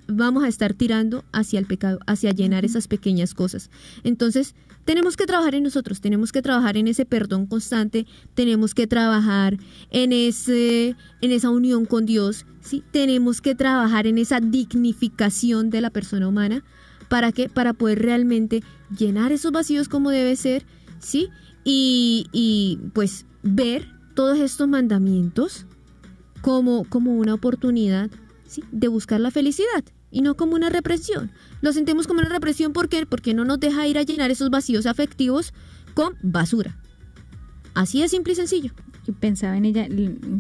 vamos 0.07 0.45
a 0.45 0.49
estar 0.49 0.75
tirando 0.75 1.25
hacia 1.33 1.59
el 1.59 1.67
pecado, 1.67 1.99
hacia 2.07 2.31
llenar 2.31 2.65
esas 2.65 2.89
pequeñas 2.89 3.35
cosas. 3.35 3.71
Entonces, 4.05 4.55
tenemos 4.85 5.17
que 5.17 5.27
trabajar 5.27 5.55
en 5.55 5.63
nosotros, 5.63 6.01
tenemos 6.01 6.33
que 6.33 6.43
trabajar 6.43 6.77
en 6.77 6.89
ese 6.89 7.05
perdón 7.05 7.47
constante, 7.47 8.07
tenemos 8.35 8.75
que 8.75 8.87
trabajar 8.87 9.57
en 9.91 10.13
ese 10.13 10.97
en 11.21 11.31
esa 11.31 11.51
unión 11.51 11.87
con 11.87 12.07
Dios, 12.07 12.47
¿sí? 12.61 12.83
Tenemos 12.91 13.41
que 13.41 13.55
trabajar 13.55 14.07
en 14.07 14.19
esa 14.19 14.41
dignificación 14.41 15.71
de 15.71 15.81
la 15.81 15.91
persona 15.91 16.29
humana 16.29 16.65
para 17.09 17.33
que 17.33 17.49
para 17.49 17.73
poder 17.73 18.01
realmente 18.01 18.63
llenar 18.97 19.33
esos 19.33 19.53
vacíos 19.53 19.89
como 19.89 20.11
debe 20.11 20.37
ser, 20.37 20.65
¿sí? 20.99 21.29
Y, 21.65 22.27
y 22.33 22.81
pues 22.93 23.27
ver 23.43 23.87
todos 24.15 24.39
estos 24.39 24.69
mandamientos 24.69 25.67
como, 26.41 26.85
como 26.89 27.15
una 27.15 27.35
oportunidad 27.35 28.11
¿sí? 28.47 28.65
de 28.73 28.89
buscar 28.89 29.21
la 29.21 29.31
felicidad 29.31 29.85
y 30.13 30.21
no 30.21 30.37
como 30.37 30.55
una 30.55 30.69
represión. 30.69 31.33
Lo 31.63 31.73
sentimos 31.73 32.07
como 32.07 32.21
una 32.21 32.29
represión 32.29 32.73
¿por 32.73 32.89
porque 33.09 33.35
no 33.35 33.45
nos 33.45 33.59
deja 33.59 33.89
ir 33.89 33.99
a 33.99 34.03
llenar 34.03 34.31
esos 34.31 34.51
vacíos 34.51 34.87
afectivos 34.87 35.53
con 35.95 36.15
basura. 36.23 36.77
Así 37.75 38.01
de 38.01 38.09
simple 38.09 38.35
y 38.35 38.37
sencillo. 38.37 38.73
pensaba 39.19 39.57
en 39.57 39.65
ella 39.65 39.89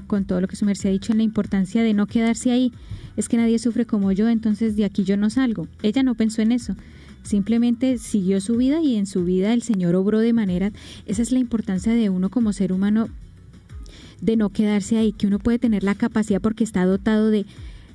con 0.06 0.26
todo 0.26 0.40
lo 0.40 0.48
que 0.48 0.56
su 0.56 0.66
merced 0.66 0.90
ha 0.90 0.92
dicho 0.92 1.12
en 1.12 1.18
la 1.18 1.24
importancia 1.24 1.82
de 1.82 1.94
no 1.94 2.06
quedarse 2.06 2.50
ahí. 2.50 2.72
Es 3.16 3.28
que 3.28 3.38
nadie 3.38 3.58
sufre 3.58 3.86
como 3.86 4.12
yo, 4.12 4.28
entonces 4.28 4.76
de 4.76 4.84
aquí 4.84 5.04
yo 5.04 5.16
no 5.16 5.30
salgo. 5.30 5.66
Ella 5.82 6.02
no 6.02 6.14
pensó 6.14 6.42
en 6.42 6.52
eso. 6.52 6.76
Simplemente 7.22 7.98
siguió 7.98 8.40
su 8.40 8.56
vida 8.56 8.80
y 8.82 8.96
en 8.96 9.06
su 9.06 9.24
vida 9.24 9.54
el 9.54 9.62
Señor 9.62 9.94
obró 9.94 10.18
de 10.18 10.32
manera, 10.32 10.72
esa 11.06 11.22
es 11.22 11.30
la 11.30 11.38
importancia 11.38 11.94
de 11.94 12.10
uno 12.10 12.30
como 12.30 12.52
ser 12.52 12.72
humano, 12.72 13.08
de 14.20 14.36
no 14.36 14.50
quedarse 14.50 14.98
ahí, 14.98 15.12
que 15.12 15.28
uno 15.28 15.38
puede 15.38 15.58
tener 15.58 15.84
la 15.84 15.94
capacidad 15.94 16.40
porque 16.40 16.64
está 16.64 16.84
dotado 16.84 17.30
de 17.30 17.46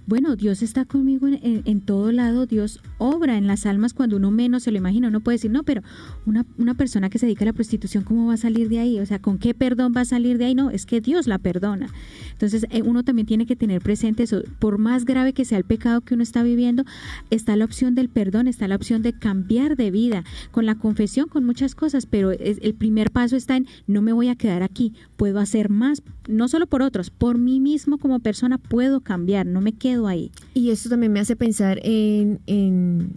bueno, 0.08 0.38
Dios 0.38 0.62
está 0.62 0.86
conmigo 0.86 1.28
en, 1.28 1.82
todo 1.82 2.14
lado, 2.14 2.45
Dios 2.45 2.80
obra 2.97 3.38
en 3.38 3.45
las 3.45 3.66
almas 3.66 3.93
cuando 3.93 4.16
uno 4.16 4.32
menos 4.32 4.64
se 4.64 4.72
lo 4.72 4.78
imagina. 4.78 5.10
Uno 5.10 5.20
puede 5.20 5.36
decir, 5.36 5.51
no, 5.51 5.64
pero 5.64 5.82
una, 6.26 6.45
una, 6.58 6.76
persona 6.76 7.10
que 7.10 7.20
se 7.20 7.26
dedica 7.26 7.43
a 7.43 7.47
la 7.47 7.53
prostitución, 7.53 8.05
¿cómo 8.05 8.28
va 8.28 8.36
a 8.36 8.38
salir 8.38 8.70
de 8.70 8.80
ahí? 8.80 9.01
O 9.01 9.05
sea, 9.05 9.20
¿con 9.20 9.38
qué 9.38 9.53
perdón 9.53 9.93
va 9.95 10.01
a 10.01 10.05
salir 10.05 10.38
de 10.38 10.45
ahí? 10.45 10.55
No, 10.55 10.70
es 10.70 10.86
que 10.86 11.01
Dios 11.01 11.28
la 11.28 11.39
perdona. 11.39 11.89
Entonces, 12.32 12.66
eh, 12.70 12.84
uno 12.84 13.03
también 13.03 13.26
tiene 13.26 13.45
que 13.45 13.58
tener 13.58 13.82
presente 13.82 14.24
eso. 14.24 14.43
Por 14.60 14.78
más 14.78 15.03
grave 15.03 15.34
que 15.34 15.43
sea 15.43 15.58
el 15.58 15.66
pecado 15.66 15.99
que 15.99 16.14
uno 16.14 16.24
está 16.24 16.41
viviendo, 16.41 16.86
está 17.30 17.58
la 17.58 17.66
opción 17.66 17.93
del 17.93 18.08
perdón, 18.08 18.47
está 18.47 18.70
la 18.70 18.78
opción 18.78 19.01
de 19.01 19.12
cambiar 19.12 19.76
de 19.76 19.91
vida, 19.91 20.24
con 20.51 20.66
la 20.66 20.76
confesión, 20.76 21.28
con 21.28 21.43
muchas 21.43 21.76
cosas, 21.76 22.05
pero 22.05 22.32
el 22.32 22.74
primer 22.76 23.12
paso 23.12 23.36
está 23.36 23.58
en, 23.58 23.68
no 23.88 24.01
me 24.01 24.14
voy 24.14 24.30
a 24.30 24.36
quedar 24.36 24.64
aquí, 24.64 24.93
puedo 25.18 25.39
hacer 25.39 25.70
más, 25.70 26.01
no 26.30 26.47
solo 26.47 26.66
por 26.66 26.82
otros, 26.82 27.10
por 27.10 27.38
mí 27.38 27.60
mismo 27.60 27.97
como 27.97 28.20
persona 28.20 28.58
puedo 28.58 29.01
cambiar, 29.01 29.45
no 29.45 29.60
me 29.60 29.74
quedo 29.74 29.97
ahí. 30.06 30.32
Y 30.54 30.72
esto 30.72 30.89
también 30.89 31.14
me 31.14 31.22
hace 31.22 31.36
pensar 31.38 31.80
en, 31.82 32.41
en, 32.45 33.14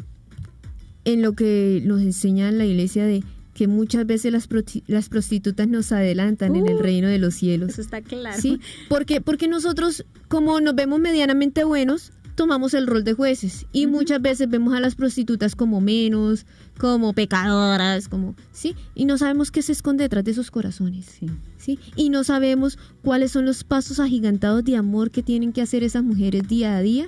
lo 1.05 1.33
que 1.33 1.83
nos 1.85 2.01
enseña 2.01 2.53
la 2.53 2.65
iglesia 2.65 3.05
de 3.05 3.25
que 3.53 3.67
muchas 3.67 4.07
veces 4.07 4.33
las, 4.33 4.49
las 4.87 5.09
prostitutas 5.09 5.67
nos 5.67 5.91
adelantan 5.91 6.55
en 6.55 6.69
el 6.69 6.77
uh, 6.77 6.83
reino 6.83 7.09
de 7.09 7.19
los 7.19 7.35
cielos. 7.35 7.71
Eso 7.71 7.83
está 7.83 8.01
claro. 8.01 8.41
Sí, 8.41 8.61
porque, 8.89 9.21
porque 9.21 9.49
nosotros, 9.49 10.07
como 10.29 10.61
nos 10.61 10.77
vemos 10.77 11.01
medianamente 11.01 11.65
buenos, 11.65 12.13
tomamos 12.35 12.75
el 12.75 12.87
rol 12.87 13.05
de 13.05 13.13
jueces 13.13 13.67
y 13.73 13.87
muchas 13.87 14.21
veces 14.23 14.49
vemos 14.49 14.75
a 14.75 14.81
las 14.81 14.95
prostitutas 14.95 15.55
como 15.55 15.81
menos, 15.81 16.47
como 16.79 17.13
pecadoras, 17.13 18.09
como, 18.09 18.35
¿sí? 18.53 18.75
Y 18.95 19.05
no 19.05 19.19
sabemos 19.19 19.51
qué 19.51 19.63
se 19.63 19.73
esconde 19.73 20.05
detrás 20.05 20.25
de 20.25 20.31
esos 20.31 20.51
corazones, 20.51 21.07
¿sí? 21.07 21.27
¿sí? 21.59 21.79
Y 21.97 22.09
no 22.11 22.25
sabemos 22.25 22.79
cuáles 23.03 23.33
son 23.33 23.45
los 23.45 23.65
pasos 23.65 24.01
agigantados 24.01 24.65
de 24.65 24.77
amor 24.77 25.11
que 25.11 25.23
tienen 25.23 25.53
que 25.53 25.63
hacer 25.63 25.85
esas 25.85 26.03
mujeres 26.03 26.49
día 26.49 26.77
a 26.77 26.81
día, 26.81 27.07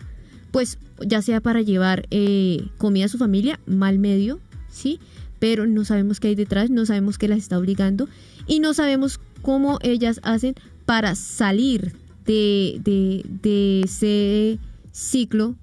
pues 0.51 0.79
ya 1.01 1.23
sea 1.23 1.41
para 1.41 1.62
llevar 1.62 2.07
eh, 2.11 2.68
comida 2.79 3.07
a 3.07 3.09
su 3.09 3.18
familia, 3.18 3.59
mal 3.66 3.99
medio, 3.99 4.41
¿sí? 4.68 5.01
Pero 5.39 5.66
no 5.66 5.85
sabemos 5.85 6.20
qué 6.20 6.29
hay 6.29 6.35
detrás, 6.35 6.70
no 6.70 6.87
sabemos 6.87 7.18
qué 7.18 7.29
las 7.29 7.39
está 7.39 7.59
obligando 7.59 8.09
y 8.47 8.61
no 8.61 8.75
sabemos 8.75 9.18
cómo 9.41 9.79
ellas 9.83 10.20
hacen 10.23 10.55
para 10.85 11.14
salir 11.14 11.93
de, 12.27 12.81
de, 12.85 13.25
de 13.43 13.81
ese 13.83 14.59
ciclo, 14.93 15.57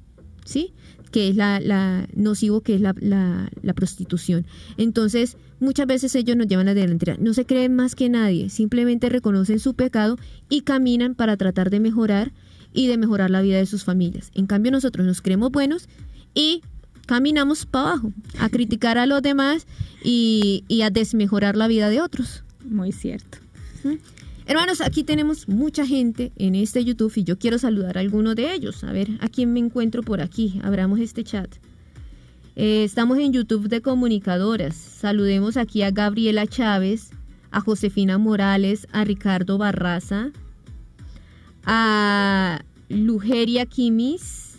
¿sí? 0.46 0.74
que 1.12 1.30
es 1.30 1.36
la, 1.36 1.60
la 1.60 2.08
nocivo, 2.16 2.62
que 2.62 2.76
es 2.76 2.82
la, 2.82 2.94
la, 3.02 3.74
prostitución. 3.74 4.46
Entonces, 4.78 5.38
muchas 5.60 5.88
veces 5.88 6.14
ellos 6.16 6.38
nos 6.38 6.48
llevan 6.48 6.68
a 6.68 6.74
la 6.74 6.82
delantera. 6.82 7.18
No 7.20 7.34
se 7.34 7.46
creen 7.46 7.76
más 7.76 7.96
que 7.96 8.10
nadie, 8.10 8.50
simplemente 8.50 9.10
reconocen 9.10 9.60
su 9.60 9.74
pecado 9.74 10.18
y 10.50 10.62
caminan 10.62 11.16
para 11.16 11.38
tratar 11.38 11.70
de 11.70 11.80
mejorar 11.80 12.32
y 12.74 12.88
de 12.88 12.98
mejorar 12.98 13.30
la 13.32 13.42
vida 13.42 13.58
de 13.58 13.66
sus 13.66 13.84
familias. 13.84 14.32
En 14.36 14.46
cambio, 14.46 14.72
nosotros 14.72 15.06
nos 15.06 15.22
creemos 15.22 15.52
buenos 15.52 15.90
y 16.34 16.62
caminamos 17.08 17.66
para 17.66 17.90
abajo, 17.92 18.14
a 18.38 18.50
criticar 18.50 19.00
a 19.00 19.08
los 19.08 19.22
demás 19.24 19.66
y, 20.04 20.64
y 20.68 20.84
a 20.84 20.92
desmejorar 20.92 21.56
la 21.56 21.68
vida 21.68 21.90
de 21.90 22.02
otros. 22.02 22.44
Muy 22.64 22.92
cierto. 22.92 23.40
Hermanos, 24.50 24.82
aquí 24.82 25.04
tenemos 25.04 25.48
mucha 25.48 25.86
gente 25.86 26.32
en 26.36 26.56
este 26.56 26.84
YouTube 26.84 27.14
y 27.16 27.24
yo 27.24 27.38
quiero 27.38 27.60
saludar 27.60 28.00
a 28.00 28.02
alguno 28.02 28.34
de 28.34 28.52
ellos. 28.52 28.84
A 28.84 28.92
ver, 28.92 29.08
¿a 29.22 29.30
quién 29.30 29.54
me 29.54 29.60
encuentro 29.60 30.02
por 30.02 30.22
aquí? 30.22 30.60
Abramos 30.64 31.00
este 31.00 31.24
chat. 31.24 31.58
Eh, 32.56 32.84
estamos 32.84 33.20
en 33.20 33.32
YouTube 33.32 33.68
de 33.70 33.82
comunicadoras. 33.84 34.74
Saludemos 34.74 35.56
aquí 35.56 35.84
a 35.84 35.92
Gabriela 35.92 36.48
Chávez, 36.48 37.12
a 37.52 37.62
Josefina 37.62 38.18
Morales, 38.18 38.88
a 38.92 39.04
Ricardo 39.04 39.60
Barraza, 39.60 40.32
a 41.64 42.64
Lugeria 42.90 43.68
Quimis. 43.68 44.58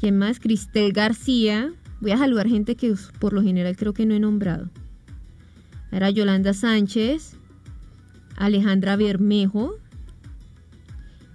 ¿Quién 0.00 0.18
más? 0.18 0.40
Cristel 0.40 0.92
García. 0.92 1.72
Voy 2.00 2.10
a 2.10 2.18
saludar 2.18 2.48
gente 2.48 2.74
que 2.74 2.92
por 3.20 3.32
lo 3.32 3.40
general 3.40 3.76
creo 3.76 3.94
que 3.94 4.04
no 4.04 4.14
he 4.14 4.18
nombrado. 4.18 4.68
Era 5.92 6.10
Yolanda 6.10 6.54
Sánchez, 6.54 7.35
Alejandra 8.36 8.96
Bermejo, 8.96 9.76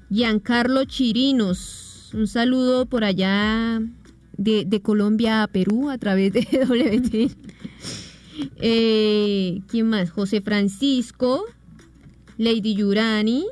Giancarlo 0.09 0.85
Chirinos, 0.85 2.11
un 2.13 2.27
saludo 2.27 2.85
por 2.85 3.03
allá 3.03 3.81
de, 4.37 4.81
Colombia 4.81 5.43
a 5.43 5.47
Perú 5.47 5.89
a 5.89 5.97
través 5.97 6.33
de 6.33 6.41
WT. 6.67 7.31
Eh, 8.57 9.61
¿Quién 9.67 9.89
más? 9.89 10.09
José 10.09 10.41
Francisco, 10.41 11.45
Lady 12.37 12.75
Yurani, 12.75 13.45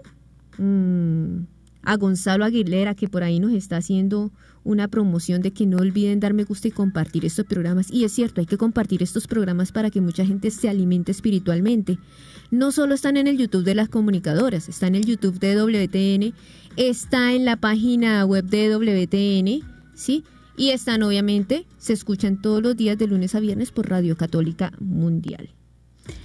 mm, 0.58 1.46
a 1.84 1.98
Gonzalo 1.98 2.46
Aguilera, 2.46 2.96
que 2.96 3.08
por 3.08 3.24
ahí 3.24 3.40
nos 3.40 3.54
está 3.54 3.78
haciendo 3.78 4.32
una 4.64 4.88
promoción 4.88 5.42
de 5.42 5.52
que 5.52 5.66
no 5.66 5.78
olviden 5.78 6.20
dar 6.20 6.34
me 6.34 6.44
gusta 6.44 6.68
y 6.68 6.72
compartir 6.72 7.26
estos 7.26 7.46
programas. 7.46 7.90
Y 7.92 8.04
es 8.04 8.12
cierto, 8.12 8.42
hay 8.42 8.48
que 8.48 8.58
compartir 8.58 9.02
estos 9.02 9.28
programas 9.28 9.72
para 9.72 9.90
que 9.90 10.02
mucha 10.02 10.26
gente 10.26 10.52
se 10.52 10.70
alimente 10.70 11.12
espiritualmente 11.12 11.98
no 12.52 12.72
solo 12.72 12.96
están 12.96 13.18
en 13.18 13.28
el 13.28 13.38
YouTube 13.38 13.64
de 13.64 13.76
las 13.76 13.90
comunicadoras, 13.90 14.70
está 14.70 14.88
en 14.88 14.96
el 14.96 15.06
YouTube 15.06 15.40
de 15.40 15.56
WTN, 15.56 16.34
está 16.76 17.34
en 17.34 17.46
la 17.46 17.58
página 17.58 18.26
web 18.26 18.46
de 18.46 18.70
WTN, 18.70 19.64
¿sí? 19.94 20.24
Y 20.58 20.72
están 20.72 21.04
obviamente, 21.04 21.66
se 21.78 21.94
escuchan 21.94 22.42
todos 22.42 22.62
los 22.62 22.76
días 22.76 22.98
de 22.98 23.08
lunes 23.08 23.36
a 23.36 23.40
viernes 23.40 23.72
por 23.72 23.90
Radio 23.90 24.18
Católica 24.18 24.74
Mundial. 24.80 25.50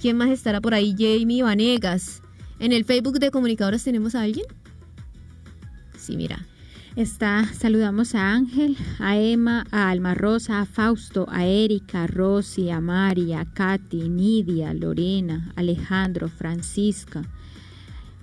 ¿Quién 0.01 0.17
más 0.17 0.29
estará 0.29 0.61
por 0.61 0.73
ahí? 0.73 0.95
Jamie 0.97 1.43
Vanegas. 1.43 2.21
¿En 2.59 2.71
el 2.71 2.85
Facebook 2.85 3.19
de 3.19 3.31
Comunicadoras 3.31 3.83
tenemos 3.83 4.15
a 4.15 4.21
alguien? 4.21 4.45
Sí, 5.97 6.17
mira. 6.17 6.45
Está, 6.95 7.43
saludamos 7.53 8.15
a 8.15 8.31
Ángel, 8.31 8.77
a 8.99 9.17
Emma, 9.17 9.65
a 9.69 9.89
Alma 9.89 10.13
Rosa, 10.13 10.61
a 10.61 10.65
Fausto, 10.65 11.27
a 11.29 11.45
Erika, 11.45 12.03
a 12.03 12.07
Rosy, 12.07 12.69
a 12.69 12.79
María, 12.79 13.41
a 13.41 13.45
Katy, 13.45 14.07
Nidia, 14.07 14.73
Lorena, 14.73 15.51
Alejandro, 15.57 16.29
Francisca. 16.29 17.23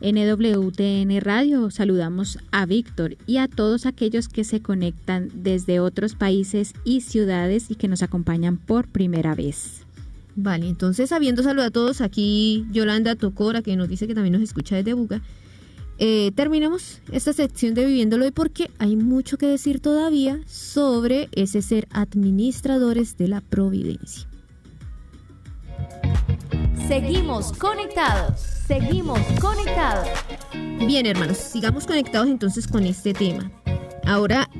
NWTN 0.01 1.21
Radio 1.21 1.71
saludamos 1.71 2.39
a 2.51 2.65
Víctor 2.65 3.19
y 3.27 3.37
a 3.37 3.47
todos 3.47 3.85
aquellos 3.85 4.29
que 4.29 4.43
se 4.43 4.63
conectan 4.63 5.29
desde 5.35 5.79
otros 5.79 6.15
países 6.15 6.73
y 6.83 7.03
ciudades 7.03 7.71
y 7.71 7.75
que 7.75 7.89
nos 7.89 8.03
acompañan 8.03 8.57
por 8.57 8.89
primera 8.89 9.35
vez. 9.35 9.85
Vale, 10.35 10.67
entonces 10.67 11.13
habiendo 11.13 11.43
saludado 11.43 11.69
a 11.69 11.73
todos, 11.73 12.01
aquí 12.01 12.65
Yolanda 12.73 13.17
Tocora, 13.17 13.61
que 13.61 13.77
nos 13.77 13.91
dice 13.91 14.07
que 14.07 14.15
también 14.15 14.33
nos 14.33 14.43
escucha 14.43 14.77
desde 14.77 14.95
Buga, 14.95 15.21
eh, 15.99 16.33
terminamos 16.35 17.01
esta 17.13 17.33
sección 17.33 17.75
de 17.75 17.87
Viviéndolo 17.87 18.25
hoy 18.25 18.31
porque 18.31 18.71
hay 18.79 18.97
mucho 18.97 19.39
que 19.39 19.47
decir 19.47 19.81
todavía 19.81 20.41
sobre 20.47 21.29
ese 21.33 21.63
ser 21.63 21.87
administradores 21.91 23.17
de 23.17 23.29
la 23.29 23.41
providencia. 23.41 24.29
Seguimos 26.89 27.53
conectados, 27.53 28.41
seguimos 28.67 29.21
conectados. 29.41 30.09
Bien, 30.87 31.07
hermanos, 31.07 31.39
sigamos 31.39 31.87
conectados 31.87 32.29
entonces 32.29 32.67
con 32.67 32.85
este 32.85 33.15
tema. 33.15 33.51
Ahora 34.05 34.51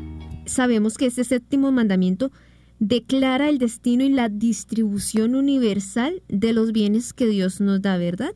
sabemos 0.47 0.97
que 0.97 1.07
este 1.07 1.25
séptimo 1.25 1.73
mandamiento 1.73 2.31
declara 2.79 3.49
el 3.49 3.59
destino 3.59 4.05
y 4.05 4.09
la 4.09 4.29
distribución 4.29 5.35
universal 5.35 6.23
de 6.29 6.53
los 6.53 6.73
bienes 6.73 7.13
que 7.13 7.27
Dios 7.27 7.61
nos 7.61 7.81
da, 7.83 7.97
¿verdad? 7.97 8.35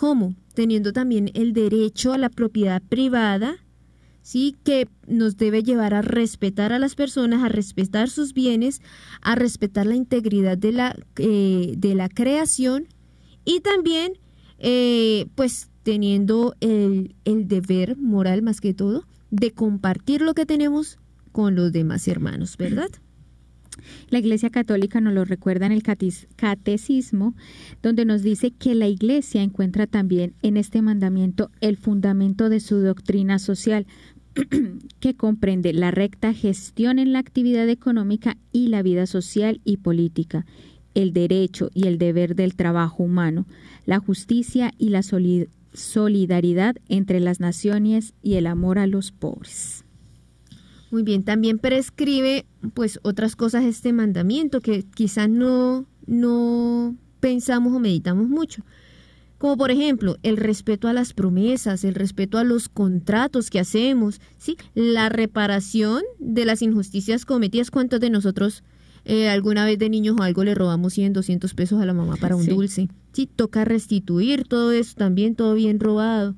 ¿Cómo? 0.00 0.34
Teniendo 0.54 0.94
también 0.94 1.30
el 1.34 1.52
derecho 1.52 2.14
a 2.14 2.16
la 2.16 2.30
propiedad 2.30 2.80
privada, 2.80 3.58
¿sí? 4.22 4.56
Que 4.64 4.88
nos 5.06 5.36
debe 5.36 5.62
llevar 5.62 5.92
a 5.92 6.00
respetar 6.00 6.72
a 6.72 6.78
las 6.78 6.94
personas, 6.94 7.42
a 7.42 7.50
respetar 7.50 8.08
sus 8.08 8.32
bienes, 8.32 8.80
a 9.20 9.34
respetar 9.34 9.84
la 9.84 9.96
integridad 9.96 10.56
de 10.56 10.72
la, 10.72 10.96
eh, 11.18 11.74
de 11.76 11.94
la 11.94 12.08
creación 12.08 12.86
y 13.44 13.60
también, 13.60 14.14
eh, 14.58 15.26
pues, 15.34 15.68
teniendo 15.82 16.54
el, 16.60 17.14
el 17.26 17.46
deber 17.46 17.98
moral 17.98 18.40
más 18.40 18.62
que 18.62 18.72
todo 18.72 19.04
de 19.30 19.50
compartir 19.50 20.22
lo 20.22 20.32
que 20.32 20.46
tenemos 20.46 20.98
con 21.30 21.54
los 21.56 21.72
demás 21.72 22.08
hermanos, 22.08 22.56
¿verdad? 22.56 22.88
La 24.08 24.18
Iglesia 24.18 24.50
Católica 24.50 25.00
nos 25.00 25.14
lo 25.14 25.24
recuerda 25.24 25.66
en 25.66 25.72
el 25.72 25.82
Catecismo, 25.82 27.34
donde 27.82 28.04
nos 28.04 28.22
dice 28.22 28.50
que 28.50 28.74
la 28.74 28.88
Iglesia 28.88 29.42
encuentra 29.42 29.86
también 29.86 30.34
en 30.42 30.56
este 30.56 30.82
mandamiento 30.82 31.50
el 31.60 31.76
fundamento 31.76 32.48
de 32.48 32.60
su 32.60 32.78
doctrina 32.78 33.38
social, 33.38 33.86
que 35.00 35.14
comprende 35.14 35.72
la 35.72 35.90
recta 35.90 36.32
gestión 36.32 36.98
en 36.98 37.12
la 37.12 37.18
actividad 37.18 37.68
económica 37.68 38.36
y 38.52 38.68
la 38.68 38.82
vida 38.82 39.06
social 39.06 39.60
y 39.64 39.78
política, 39.78 40.46
el 40.94 41.12
derecho 41.12 41.70
y 41.74 41.86
el 41.86 41.98
deber 41.98 42.34
del 42.34 42.54
trabajo 42.54 43.02
humano, 43.02 43.46
la 43.86 43.98
justicia 43.98 44.72
y 44.78 44.90
la 44.90 45.02
solidaridad 45.72 46.76
entre 46.88 47.20
las 47.20 47.40
naciones 47.40 48.14
y 48.22 48.34
el 48.34 48.46
amor 48.46 48.78
a 48.78 48.86
los 48.86 49.12
pobres. 49.12 49.84
Muy 50.90 51.02
bien, 51.02 51.22
también 51.22 51.58
prescribe 51.58 52.46
pues 52.74 52.98
otras 53.02 53.36
cosas 53.36 53.64
este 53.64 53.92
mandamiento 53.92 54.60
que 54.60 54.82
quizás 54.82 55.28
no, 55.28 55.86
no 56.06 56.96
pensamos 57.20 57.72
o 57.72 57.78
meditamos 57.78 58.28
mucho. 58.28 58.64
Como 59.38 59.56
por 59.56 59.70
ejemplo, 59.70 60.18
el 60.22 60.36
respeto 60.36 60.86
a 60.86 60.92
las 60.92 61.14
promesas, 61.14 61.84
el 61.84 61.94
respeto 61.94 62.36
a 62.36 62.44
los 62.44 62.68
contratos 62.68 63.48
que 63.48 63.58
hacemos, 63.58 64.20
¿sí? 64.36 64.58
La 64.74 65.08
reparación 65.08 66.02
de 66.18 66.44
las 66.44 66.60
injusticias 66.60 67.24
cometidas. 67.24 67.70
¿Cuántos 67.70 68.00
de 68.00 68.10
nosotros 68.10 68.62
eh, 69.06 69.30
alguna 69.30 69.64
vez 69.64 69.78
de 69.78 69.88
niños 69.88 70.16
o 70.18 70.22
algo 70.22 70.44
le 70.44 70.54
robamos 70.54 70.92
100, 70.92 71.14
200 71.14 71.54
pesos 71.54 71.80
a 71.80 71.86
la 71.86 71.94
mamá 71.94 72.16
para 72.16 72.36
un 72.36 72.44
dulce? 72.44 72.88
Sí, 73.14 73.30
toca 73.34 73.64
restituir 73.64 74.44
todo 74.44 74.72
eso 74.72 74.94
también, 74.96 75.34
todo 75.34 75.54
bien 75.54 75.80
robado. 75.80 76.34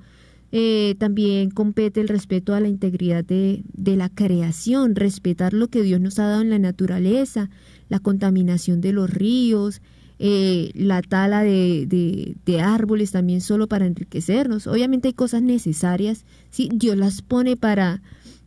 Eh, 0.54 0.96
también 0.98 1.50
compete 1.50 2.02
el 2.02 2.08
respeto 2.08 2.54
a 2.54 2.60
la 2.60 2.68
integridad 2.68 3.24
de, 3.24 3.62
de, 3.72 3.96
la 3.96 4.10
creación, 4.10 4.94
respetar 4.94 5.54
lo 5.54 5.68
que 5.68 5.82
Dios 5.82 5.98
nos 5.98 6.18
ha 6.18 6.26
dado 6.26 6.42
en 6.42 6.50
la 6.50 6.58
naturaleza, 6.58 7.48
la 7.88 8.00
contaminación 8.00 8.82
de 8.82 8.92
los 8.92 9.08
ríos, 9.08 9.80
eh, 10.18 10.70
la 10.74 11.00
tala 11.00 11.42
de, 11.42 11.86
de, 11.88 12.36
de, 12.44 12.60
árboles 12.60 13.12
también 13.12 13.40
solo 13.40 13.66
para 13.66 13.86
enriquecernos. 13.86 14.66
Obviamente 14.66 15.08
hay 15.08 15.14
cosas 15.14 15.40
necesarias, 15.40 16.26
¿sí? 16.50 16.68
Dios 16.72 16.98
las 16.98 17.22
pone 17.22 17.56
para, 17.56 18.02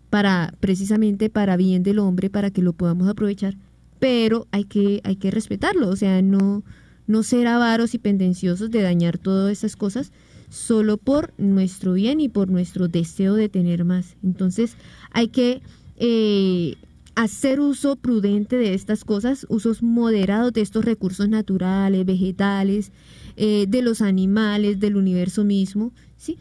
para 0.09 0.53
precisamente 0.59 1.29
para 1.29 1.57
bien 1.57 1.83
del 1.83 1.99
hombre, 1.99 2.29
para 2.29 2.51
que 2.51 2.61
lo 2.61 2.73
podamos 2.73 3.07
aprovechar, 3.09 3.57
pero 3.99 4.47
hay 4.51 4.65
que, 4.65 5.01
hay 5.03 5.15
que 5.15 5.31
respetarlo, 5.31 5.89
o 5.89 5.95
sea, 5.95 6.21
no, 6.21 6.63
no 7.07 7.23
ser 7.23 7.47
avaros 7.47 7.93
y 7.95 7.97
pendenciosos 7.97 8.71
de 8.71 8.81
dañar 8.81 9.17
todas 9.17 9.51
esas 9.51 9.75
cosas, 9.75 10.11
solo 10.55 10.95
por 10.95 11.33
nuestro 11.37 11.93
bien 11.93 12.21
y 12.21 12.29
por 12.29 12.49
nuestro 12.49 12.87
deseo 12.87 13.35
de 13.35 13.49
tener 13.49 13.83
más. 13.83 14.15
Entonces 14.23 14.77
hay 15.11 15.27
que 15.27 15.61
eh, 15.97 16.75
hacer 17.13 17.59
uso 17.59 17.97
prudente 17.97 18.55
de 18.55 18.73
estas 18.73 19.03
cosas, 19.03 19.45
usos 19.49 19.83
moderados 19.83 20.53
de 20.53 20.61
estos 20.61 20.85
recursos 20.85 21.27
naturales, 21.27 22.05
vegetales, 22.05 22.93
eh, 23.35 23.65
de 23.67 23.81
los 23.81 24.01
animales, 24.01 24.79
del 24.79 24.95
universo 24.95 25.43
mismo, 25.43 25.91
¿sí? 26.15 26.37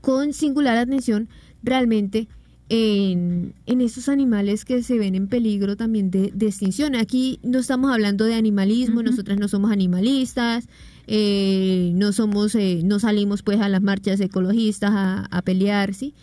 con 0.00 0.32
singular 0.32 0.76
atención 0.76 1.28
realmente 1.62 2.26
en, 2.68 3.54
en, 3.66 3.80
esos 3.80 4.08
animales 4.08 4.64
que 4.64 4.82
se 4.82 4.98
ven 4.98 5.14
en 5.14 5.28
peligro 5.28 5.76
también 5.76 6.10
de, 6.10 6.32
de 6.34 6.46
extinción. 6.46 6.96
Aquí 6.96 7.38
no 7.44 7.60
estamos 7.60 7.92
hablando 7.92 8.24
de 8.24 8.34
animalismo, 8.34 9.04
nosotras 9.04 9.38
no 9.38 9.46
somos 9.46 9.70
animalistas, 9.70 10.66
eh, 11.06 11.92
no 11.94 12.12
somos, 12.12 12.54
eh, 12.54 12.80
no 12.84 12.98
salimos 12.98 13.42
pues 13.42 13.60
a 13.60 13.68
las 13.68 13.82
marchas 13.82 14.20
ecologistas 14.20 14.90
a, 14.94 15.42
pelear, 15.42 15.94
¿sí? 15.94 16.14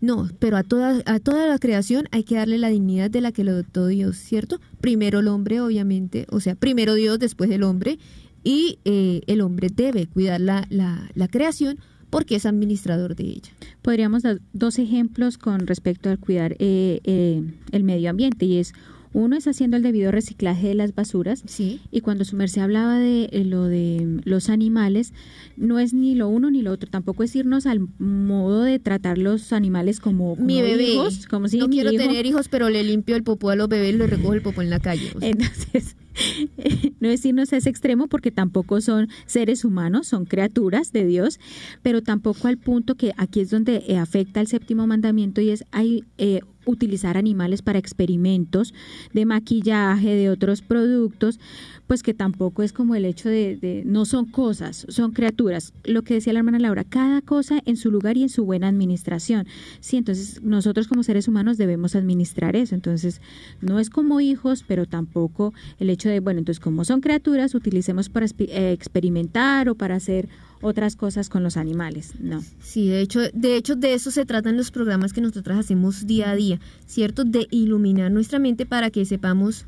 No, 0.00 0.28
pero 0.38 0.56
a 0.56 0.62
toda, 0.62 1.02
a 1.06 1.20
toda 1.20 1.46
la 1.46 1.58
creación 1.58 2.06
hay 2.10 2.22
que 2.22 2.34
darle 2.34 2.58
la 2.58 2.68
dignidad 2.68 3.10
de 3.10 3.22
la 3.22 3.32
que 3.32 3.44
lo 3.44 3.54
dotó 3.54 3.86
Dios, 3.86 4.16
¿cierto? 4.16 4.60
Primero 4.80 5.20
el 5.20 5.28
hombre, 5.28 5.60
obviamente, 5.60 6.26
o 6.30 6.40
sea, 6.40 6.54
primero 6.54 6.94
Dios, 6.94 7.18
después 7.18 7.50
el 7.50 7.62
hombre, 7.62 7.98
y 8.44 8.78
eh, 8.84 9.22
el 9.26 9.40
hombre 9.40 9.68
debe 9.74 10.06
cuidar 10.06 10.40
la, 10.40 10.66
la, 10.70 11.10
la 11.14 11.28
creación 11.28 11.78
porque 12.10 12.36
es 12.36 12.46
administrador 12.46 13.16
de 13.16 13.24
ella. 13.24 13.52
Podríamos 13.82 14.22
dar 14.22 14.40
dos 14.52 14.78
ejemplos 14.78 15.38
con 15.38 15.66
respecto 15.66 16.10
al 16.10 16.18
cuidar 16.18 16.52
eh, 16.58 17.00
eh, 17.04 17.42
el 17.72 17.84
medio 17.84 18.10
ambiente 18.10 18.46
y 18.46 18.58
es 18.58 18.72
uno 19.18 19.34
es 19.36 19.46
haciendo 19.46 19.78
el 19.78 19.82
debido 19.82 20.10
reciclaje 20.12 20.68
de 20.68 20.74
las 20.74 20.94
basuras. 20.94 21.42
Sí. 21.46 21.80
Y 21.90 22.02
cuando 22.02 22.26
su 22.26 22.36
merced 22.36 22.60
hablaba 22.60 22.98
de 22.98 23.30
eh, 23.32 23.44
lo 23.46 23.64
de 23.64 24.20
los 24.24 24.50
animales, 24.50 25.14
no 25.56 25.78
es 25.78 25.94
ni 25.94 26.14
lo 26.14 26.28
uno 26.28 26.50
ni 26.50 26.60
lo 26.60 26.70
otro. 26.70 26.90
Tampoco 26.90 27.22
es 27.22 27.34
irnos 27.34 27.64
al 27.64 27.80
modo 27.98 28.62
de 28.62 28.78
tratar 28.78 29.16
los 29.16 29.54
animales 29.54 30.00
como, 30.00 30.34
como 30.34 30.44
mi 30.46 30.60
bebé. 30.60 30.84
hijos. 30.92 31.26
Como 31.28 31.48
si 31.48 31.56
no 31.58 31.68
quiero 31.70 31.92
hijo- 31.92 32.02
tener 32.02 32.26
hijos, 32.26 32.48
pero 32.48 32.68
le 32.68 32.84
limpio 32.84 33.16
el 33.16 33.22
popó 33.22 33.48
a 33.48 33.56
los 33.56 33.68
bebés 33.70 33.94
y 33.94 33.96
le 33.98 34.06
recojo 34.06 34.34
el 34.34 34.42
popó 34.42 34.60
en 34.60 34.68
la 34.68 34.80
calle. 34.80 35.10
o 35.14 35.20
sea. 35.20 35.30
Entonces, 35.30 35.96
no 37.00 37.08
es 37.08 37.24
irnos 37.24 37.52
a 37.52 37.56
ese 37.56 37.70
extremo 37.70 38.08
porque 38.08 38.30
tampoco 38.30 38.80
son 38.80 39.08
seres 39.24 39.64
humanos, 39.64 40.08
son 40.08 40.24
criaturas 40.26 40.92
de 40.92 41.06
Dios, 41.06 41.40
pero 41.82 42.02
tampoco 42.02 42.48
al 42.48 42.58
punto 42.58 42.96
que 42.96 43.12
aquí 43.16 43.40
es 43.40 43.50
donde 43.50 43.82
eh, 43.88 43.96
afecta 43.96 44.40
el 44.40 44.46
séptimo 44.46 44.86
mandamiento 44.86 45.40
y 45.40 45.50
es 45.50 45.64
hay, 45.72 46.04
eh, 46.18 46.40
utilizar 46.66 47.16
animales 47.16 47.62
para 47.62 47.78
experimentos 47.78 48.74
de 49.12 49.24
maquillaje, 49.24 50.14
de 50.14 50.30
otros 50.30 50.62
productos, 50.62 51.40
pues 51.86 52.02
que 52.02 52.14
tampoco 52.14 52.62
es 52.62 52.72
como 52.72 52.94
el 52.94 53.04
hecho 53.04 53.28
de, 53.28 53.82
no 53.86 54.04
son 54.04 54.26
cosas, 54.26 54.86
son 54.88 55.12
criaturas. 55.12 55.72
Lo 55.84 56.02
que 56.02 56.14
decía 56.14 56.32
la 56.32 56.40
hermana 56.40 56.58
Laura, 56.58 56.84
cada 56.84 57.22
cosa 57.22 57.60
en 57.64 57.76
su 57.76 57.90
lugar 57.90 58.16
y 58.16 58.22
en 58.24 58.28
su 58.28 58.44
buena 58.44 58.68
administración. 58.68 59.46
Sí, 59.80 59.96
entonces 59.96 60.42
nosotros 60.42 60.88
como 60.88 61.02
seres 61.02 61.28
humanos 61.28 61.56
debemos 61.58 61.94
administrar 61.94 62.56
eso. 62.56 62.74
Entonces, 62.74 63.20
no 63.60 63.78
es 63.78 63.88
como 63.88 64.20
hijos, 64.20 64.64
pero 64.66 64.86
tampoco 64.86 65.54
el 65.78 65.90
hecho 65.90 66.08
de, 66.08 66.20
bueno, 66.20 66.40
entonces 66.40 66.60
como 66.60 66.84
son 66.84 67.00
criaturas, 67.00 67.54
utilicemos 67.54 68.08
para 68.08 68.26
eh, 68.26 68.72
experimentar 68.72 69.68
o 69.68 69.76
para 69.76 69.94
hacer 69.94 70.28
otras 70.62 70.96
cosas 70.96 71.28
con 71.28 71.42
los 71.42 71.56
animales, 71.56 72.14
no. 72.20 72.42
Sí, 72.60 72.88
de 72.88 73.00
hecho, 73.00 73.20
de 73.32 73.56
hecho 73.56 73.76
de 73.76 73.94
eso 73.94 74.10
se 74.10 74.24
tratan 74.24 74.56
los 74.56 74.70
programas 74.70 75.12
que 75.12 75.20
nosotras 75.20 75.58
hacemos 75.58 76.06
día 76.06 76.30
a 76.30 76.36
día, 76.36 76.60
¿cierto? 76.86 77.24
De 77.24 77.46
iluminar 77.50 78.10
nuestra 78.10 78.38
mente 78.38 78.66
para 78.66 78.90
que 78.90 79.04
sepamos, 79.04 79.66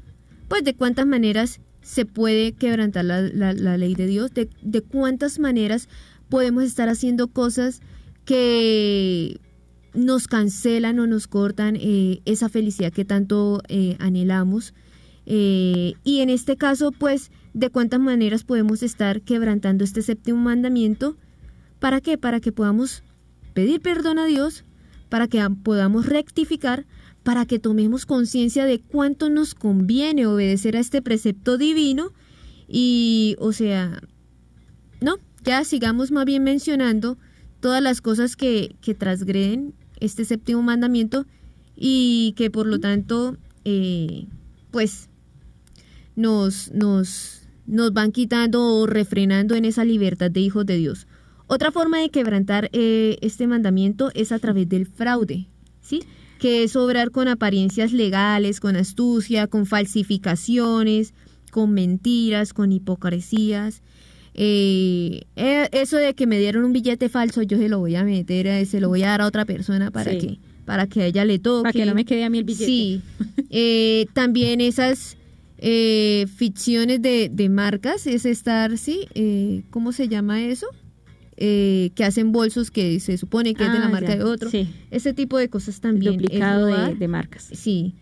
pues, 0.49 0.65
de 0.65 0.75
cuántas 0.75 1.07
maneras 1.07 1.61
se 1.83 2.05
puede 2.05 2.53
quebrantar 2.53 3.05
la, 3.05 3.23
la, 3.23 3.79
ley 3.79 3.95
de 3.95 4.07
Dios, 4.07 4.33
de, 4.35 4.49
de, 4.63 4.83
cuántas 4.83 5.39
maneras 5.39 5.89
podemos 6.29 6.65
estar 6.65 6.89
haciendo 6.89 7.29
cosas 7.29 7.81
que 8.25 9.41
nos 9.95 10.29
cancelan 10.29 10.99
o 10.99 11.07
nos 11.07 11.27
cortan 11.27 11.77
eh, 11.77 12.21
esa 12.25 12.49
felicidad 12.49 12.93
que 12.93 13.05
tanto 13.05 13.63
eh, 13.69 13.97
anhelamos. 14.01 14.75
Eh, 15.27 15.95
y 16.05 16.21
en 16.21 16.31
este 16.31 16.57
caso, 16.57 16.93
pues, 16.93 17.31
de 17.59 17.71
cuántas 17.71 17.99
maneras 17.99 18.45
podemos 18.45 18.83
estar 18.83 19.21
quebrantando 19.23 19.83
este 19.83 20.03
séptimo 20.03 20.39
mandamiento. 20.39 21.17
¿Para 21.81 22.01
qué? 22.01 22.17
Para 22.17 22.41
que 22.41 22.53
podamos 22.53 23.03
pedir 23.53 23.81
perdón 23.81 24.19
a 24.19 24.27
Dios, 24.27 24.65
para 25.09 25.27
que 25.27 25.45
podamos 25.65 26.07
rectificar, 26.07 26.87
para 27.25 27.47
que 27.47 27.59
tomemos 27.59 28.07
conciencia 28.07 28.65
de 28.65 28.81
cuánto 28.81 29.29
nos 29.29 29.55
conviene 29.55 30.27
obedecer 30.27 30.77
a 30.77 30.81
este 30.81 31.03
precepto 31.03 31.59
divino 31.59 32.13
y, 32.69 33.35
o 33.41 33.53
sea, 33.53 34.03
no, 35.01 35.17
ya 35.43 35.65
sigamos 35.65 36.13
más 36.13 36.27
bien 36.27 36.45
mencionando 36.45 37.19
todas 37.61 37.83
las 37.83 38.01
cosas 38.01 38.37
que, 38.37 38.77
que 38.81 38.95
transgreden 38.95 39.75
este 39.99 40.25
séptimo 40.25 40.63
mandamiento 40.63 41.27
y 41.75 42.35
que 42.37 42.51
por 42.51 42.67
lo 42.67 42.79
tanto, 42.79 43.37
eh, 43.65 44.27
pues, 44.71 45.09
nos, 46.15 46.71
nos, 46.73 47.48
nos 47.69 47.93
van 47.93 48.11
quitando 48.13 48.65
o 48.65 48.87
refrenando 48.87 49.55
en 49.55 49.65
esa 49.65 49.85
libertad 49.85 50.31
de 50.31 50.41
hijos 50.41 50.67
de 50.67 50.77
Dios. 50.77 51.07
Otra 51.47 51.71
forma 51.71 52.01
de 52.01 52.11
quebrantar 52.11 52.69
eh, 52.73 53.17
este 53.21 53.47
mandamiento 53.47 54.11
es 54.15 54.33
a 54.33 54.39
través 54.39 54.69
del 54.69 54.87
fraude, 54.87 55.47
¿sí? 55.81 56.01
Que 56.39 56.65
es 56.65 56.77
obrar 56.77 57.11
con 57.11 57.29
apariencias 57.29 57.93
legales, 57.93 58.61
con 58.61 58.77
astucia, 58.77 59.47
con 59.47 59.67
falsificaciones, 59.67 61.15
con 61.51 61.73
mentiras, 61.73 62.53
con 62.53 62.73
hipocresías. 62.73 63.83
Eh, 64.35 65.23
eh, 65.37 65.69
eso 65.73 65.97
de 65.97 66.15
que 66.15 66.27
me 66.27 66.39
dieron 66.39 66.65
un 66.65 66.73
billete 66.73 67.09
falso, 67.09 67.43
yo 67.43 67.59
se 67.59 67.69
lo 67.69 67.79
voy 67.81 67.97
a 67.97 68.05
meter, 68.05 68.67
se 68.67 68.81
lo 68.81 68.89
voy 68.89 69.03
a 69.03 69.09
dar 69.09 69.23
a 69.23 69.27
otra 69.27 69.45
persona 69.45 69.91
para 69.91 70.13
Sí. 70.13 70.19
que 70.19 70.39
para 70.65 70.87
que 70.87 71.01
a 71.01 71.07
ella 71.07 71.25
le 71.25 71.39
toque. 71.39 71.63
Para 71.63 71.73
que 71.73 71.87
no 71.87 71.95
me 71.95 72.05
quede 72.05 72.25
a 72.25 72.31
mí 72.31 72.39
el 72.39 72.45
billete. 72.45 72.67
Sí. 72.67 73.03
Eh, 73.51 74.07
también 74.13 74.61
esas 74.61 75.17
eh, 75.59 76.27
ficciones 76.35 77.03
de, 77.03 77.31
de 77.33 77.49
marcas 77.49 78.07
es 78.07 78.25
estar, 78.27 78.77
sí, 78.79 79.07
eh, 79.15 79.63
¿cómo 79.71 79.93
se 79.93 80.09
llama 80.09 80.43
eso? 80.45 80.67
Eh, 81.37 81.91
que 81.95 82.05
hacen 82.05 82.33
bolsos 82.33 82.71
que 82.73 82.99
se 83.01 83.17
supone 83.17 83.55
que 83.55 83.65
es 83.65 83.73
de 83.73 83.79
la 83.79 83.87
Ah, 83.87 83.91
marca 83.91 84.09
ya. 84.09 84.17
de 84.17 84.25
otro. 84.25 84.51
Sí. 84.51 84.69
Ese 84.91 85.15
tipo 85.15 85.39
de 85.39 85.49
cosas 85.49 85.77
El 85.77 85.81
también. 85.83 86.15
es 86.15 86.21
duplicado 86.23 86.67
de 86.95 87.09
marcas. 87.09 87.49
Sí. 87.53 87.95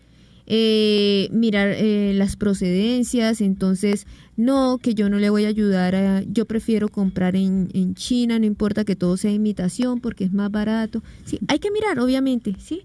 Eh, 0.49 1.27
mirar 1.31 1.69
eh, 1.77 2.13
las 2.15 2.35
procedencias, 2.37 3.41
entonces, 3.41 4.07
no, 4.37 4.79
que 4.81 4.93
yo 4.95 5.09
no 5.09 5.17
le 5.19 5.29
voy 5.29 5.43
a 5.45 5.49
ayudar 5.49 5.93
a, 5.93 6.23
yo 6.23 6.45
prefiero 6.45 6.87
comprar 6.89 7.35
en, 7.35 7.67
en 7.73 7.95
China, 7.95 8.39
no 8.39 8.45
importa 8.45 8.85
que 8.85 8.95
todo 8.95 9.17
sea 9.17 9.31
imitación 9.31 9.99
porque 9.99 10.23
es 10.23 10.31
más 10.31 10.49
barato. 10.49 11.03
Sí, 11.25 11.37
hay 11.49 11.59
que 11.59 11.69
mirar, 11.69 11.99
obviamente, 11.99 12.55
sí. 12.59 12.83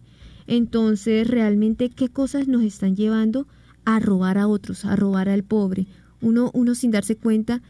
Entonces, 0.48 1.28
realmente, 1.28 1.88
¿qué 1.88 2.08
cosas 2.08 2.48
nos 2.48 2.62
están 2.62 2.96
llevando 2.96 3.46
a 3.84 4.00
robar 4.00 4.38
a 4.38 4.48
otros, 4.48 4.84
a 4.84 4.96
robar 4.96 5.28
al 5.28 5.42
pobre? 5.42 5.86
Uno, 6.20 6.50
uno 6.54 6.74
sin 6.74 6.90
darse 6.90 7.16
cuenta, 7.16 7.62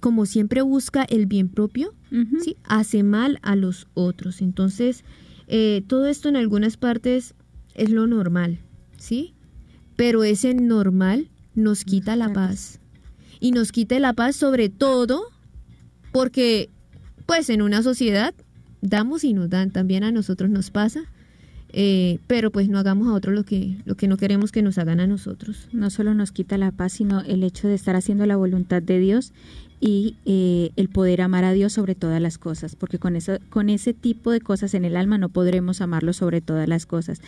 como 0.00 0.26
siempre 0.26 0.62
busca 0.62 1.04
el 1.04 1.26
bien 1.26 1.48
propio. 1.48 1.94
¿sí? 2.42 2.56
hace 2.64 3.02
mal 3.02 3.38
a 3.42 3.56
los 3.56 3.88
otros. 3.94 4.40
Entonces, 4.40 5.04
eh, 5.48 5.82
todo 5.86 6.06
esto 6.06 6.28
en 6.28 6.36
algunas 6.36 6.76
partes 6.76 7.34
es 7.74 7.90
lo 7.90 8.06
normal, 8.06 8.58
¿sí? 8.96 9.34
Pero 9.96 10.24
ese 10.24 10.54
normal 10.54 11.28
nos 11.54 11.84
quita 11.84 12.16
la 12.16 12.32
paz. 12.32 12.80
Y 13.40 13.50
nos 13.52 13.72
quita 13.72 13.98
la 14.00 14.12
paz 14.12 14.36
sobre 14.36 14.68
todo 14.68 15.24
porque 16.12 16.70
pues 17.26 17.50
en 17.50 17.60
una 17.60 17.82
sociedad 17.82 18.34
damos 18.80 19.24
y 19.24 19.34
nos 19.34 19.50
dan, 19.50 19.70
también 19.70 20.04
a 20.04 20.12
nosotros 20.12 20.48
nos 20.48 20.70
pasa. 20.70 21.04
Eh, 21.72 22.20
pero 22.26 22.50
pues 22.50 22.68
no 22.68 22.78
hagamos 22.78 23.08
a 23.08 23.12
otros 23.12 23.34
lo 23.34 23.44
que, 23.44 23.76
lo 23.84 23.96
que 23.96 24.08
no 24.08 24.16
queremos 24.16 24.52
que 24.52 24.62
nos 24.62 24.78
hagan 24.78 25.00
a 25.00 25.06
nosotros. 25.06 25.68
No 25.72 25.90
solo 25.90 26.14
nos 26.14 26.32
quita 26.32 26.58
la 26.58 26.70
paz, 26.70 26.92
sino 26.94 27.20
el 27.20 27.42
hecho 27.42 27.68
de 27.68 27.74
estar 27.74 27.96
haciendo 27.96 28.24
la 28.26 28.36
voluntad 28.36 28.82
de 28.82 28.98
Dios 28.98 29.32
y 29.78 30.16
eh, 30.24 30.70
el 30.76 30.88
poder 30.88 31.20
amar 31.20 31.44
a 31.44 31.52
Dios 31.52 31.74
sobre 31.74 31.94
todas 31.94 32.20
las 32.20 32.38
cosas, 32.38 32.76
porque 32.76 32.98
con, 32.98 33.14
eso, 33.14 33.38
con 33.50 33.68
ese 33.68 33.92
tipo 33.92 34.30
de 34.30 34.40
cosas 34.40 34.72
en 34.72 34.86
el 34.86 34.96
alma 34.96 35.18
no 35.18 35.28
podremos 35.28 35.82
amarlo 35.82 36.12
sobre 36.12 36.40
todas 36.40 36.66
las 36.66 36.86
cosas 36.86 37.20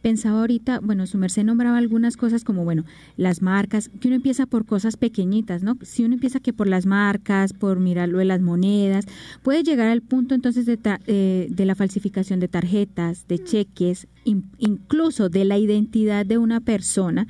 pensaba 0.00 0.40
ahorita, 0.40 0.80
bueno, 0.80 1.06
su 1.06 1.18
merced 1.18 1.44
nombraba 1.44 1.78
algunas 1.78 2.16
cosas 2.16 2.44
como, 2.44 2.64
bueno, 2.64 2.84
las 3.16 3.42
marcas, 3.42 3.90
que 4.00 4.08
uno 4.08 4.16
empieza 4.16 4.46
por 4.46 4.64
cosas 4.64 4.96
pequeñitas, 4.96 5.62
¿no? 5.62 5.76
Si 5.82 6.04
uno 6.04 6.14
empieza 6.14 6.40
que 6.40 6.52
por 6.52 6.66
las 6.66 6.86
marcas, 6.86 7.52
por 7.52 7.80
mirarlo 7.80 8.18
de 8.18 8.24
las 8.24 8.40
monedas, 8.40 9.06
puede 9.42 9.62
llegar 9.62 9.88
al 9.88 10.02
punto 10.02 10.34
entonces 10.34 10.66
de, 10.66 10.78
eh, 11.06 11.48
de 11.50 11.64
la 11.64 11.74
falsificación 11.74 12.40
de 12.40 12.48
tarjetas, 12.48 13.26
de 13.28 13.42
cheques, 13.42 14.06
incluso 14.24 15.28
de 15.28 15.44
la 15.44 15.58
identidad 15.58 16.26
de 16.26 16.38
una 16.38 16.60
persona, 16.60 17.26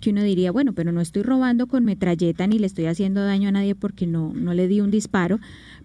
que 0.00 0.10
uno 0.10 0.22
diría, 0.22 0.50
bueno, 0.50 0.72
pero 0.72 0.92
no 0.92 1.00
estoy 1.00 1.22
robando 1.22 1.66
con 1.66 1.84
metralleta 1.84 2.46
ni 2.46 2.58
le 2.58 2.66
estoy 2.66 2.86
haciendo 2.86 3.22
daño 3.22 3.48
a 3.48 3.52
nadie 3.52 3.74
porque 3.74 4.06
no, 4.06 4.32
no 4.34 4.54
le 4.54 4.68
di 4.68 4.80
un 4.80 4.90
disparo, 4.90 5.38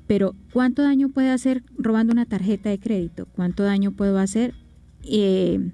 pero 0.08 0.36
¿cuánto 0.52 0.82
daño 0.82 1.10
puede 1.10 1.30
hacer 1.30 1.64
robando 1.78 2.14
una 2.14 2.26
tarjeta 2.26 2.70
de 2.70 2.80
crédito? 2.80 3.28
¿Cuánto 3.34 3.64
daño 3.64 3.92
puedo 3.92 4.20
hacer? 4.20 4.54
Eh, 5.04 5.72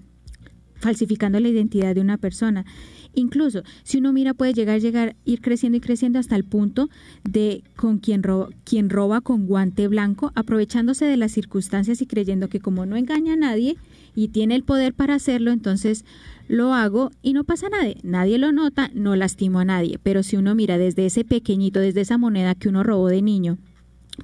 falsificando 0.79 1.39
la 1.39 1.49
identidad 1.49 1.93
de 1.95 2.01
una 2.01 2.17
persona. 2.17 2.65
Incluso, 3.13 3.63
si 3.83 3.97
uno 3.97 4.13
mira, 4.13 4.33
puede 4.33 4.53
llegar, 4.53 4.79
llegar, 4.79 5.15
ir 5.25 5.41
creciendo 5.41 5.77
y 5.77 5.81
creciendo 5.81 6.19
hasta 6.19 6.35
el 6.35 6.43
punto 6.43 6.89
de 7.23 7.63
con 7.75 7.97
quien 7.97 8.23
roba, 8.23 8.49
quien 8.63 8.89
roba 8.89 9.21
con 9.21 9.47
guante 9.47 9.87
blanco, 9.87 10.31
aprovechándose 10.35 11.05
de 11.05 11.17
las 11.17 11.31
circunstancias 11.31 12.01
y 12.01 12.05
creyendo 12.05 12.49
que 12.49 12.59
como 12.59 12.85
no 12.85 12.95
engaña 12.95 13.33
a 13.33 13.37
nadie 13.37 13.77
y 14.15 14.29
tiene 14.29 14.55
el 14.55 14.63
poder 14.63 14.93
para 14.93 15.15
hacerlo, 15.15 15.51
entonces 15.51 16.05
lo 16.47 16.73
hago 16.73 17.11
y 17.21 17.33
no 17.33 17.43
pasa 17.43 17.69
nada. 17.69 17.85
Nadie 18.03 18.37
lo 18.37 18.51
nota, 18.51 18.89
no 18.93 19.15
lastimo 19.15 19.59
a 19.59 19.65
nadie. 19.65 19.99
Pero 20.01 20.23
si 20.23 20.35
uno 20.35 20.55
mira 20.55 20.77
desde 20.77 21.05
ese 21.05 21.23
pequeñito, 21.23 21.79
desde 21.79 22.01
esa 22.01 22.17
moneda 22.17 22.55
que 22.55 22.69
uno 22.69 22.83
robó 22.83 23.07
de 23.07 23.21
niño, 23.21 23.57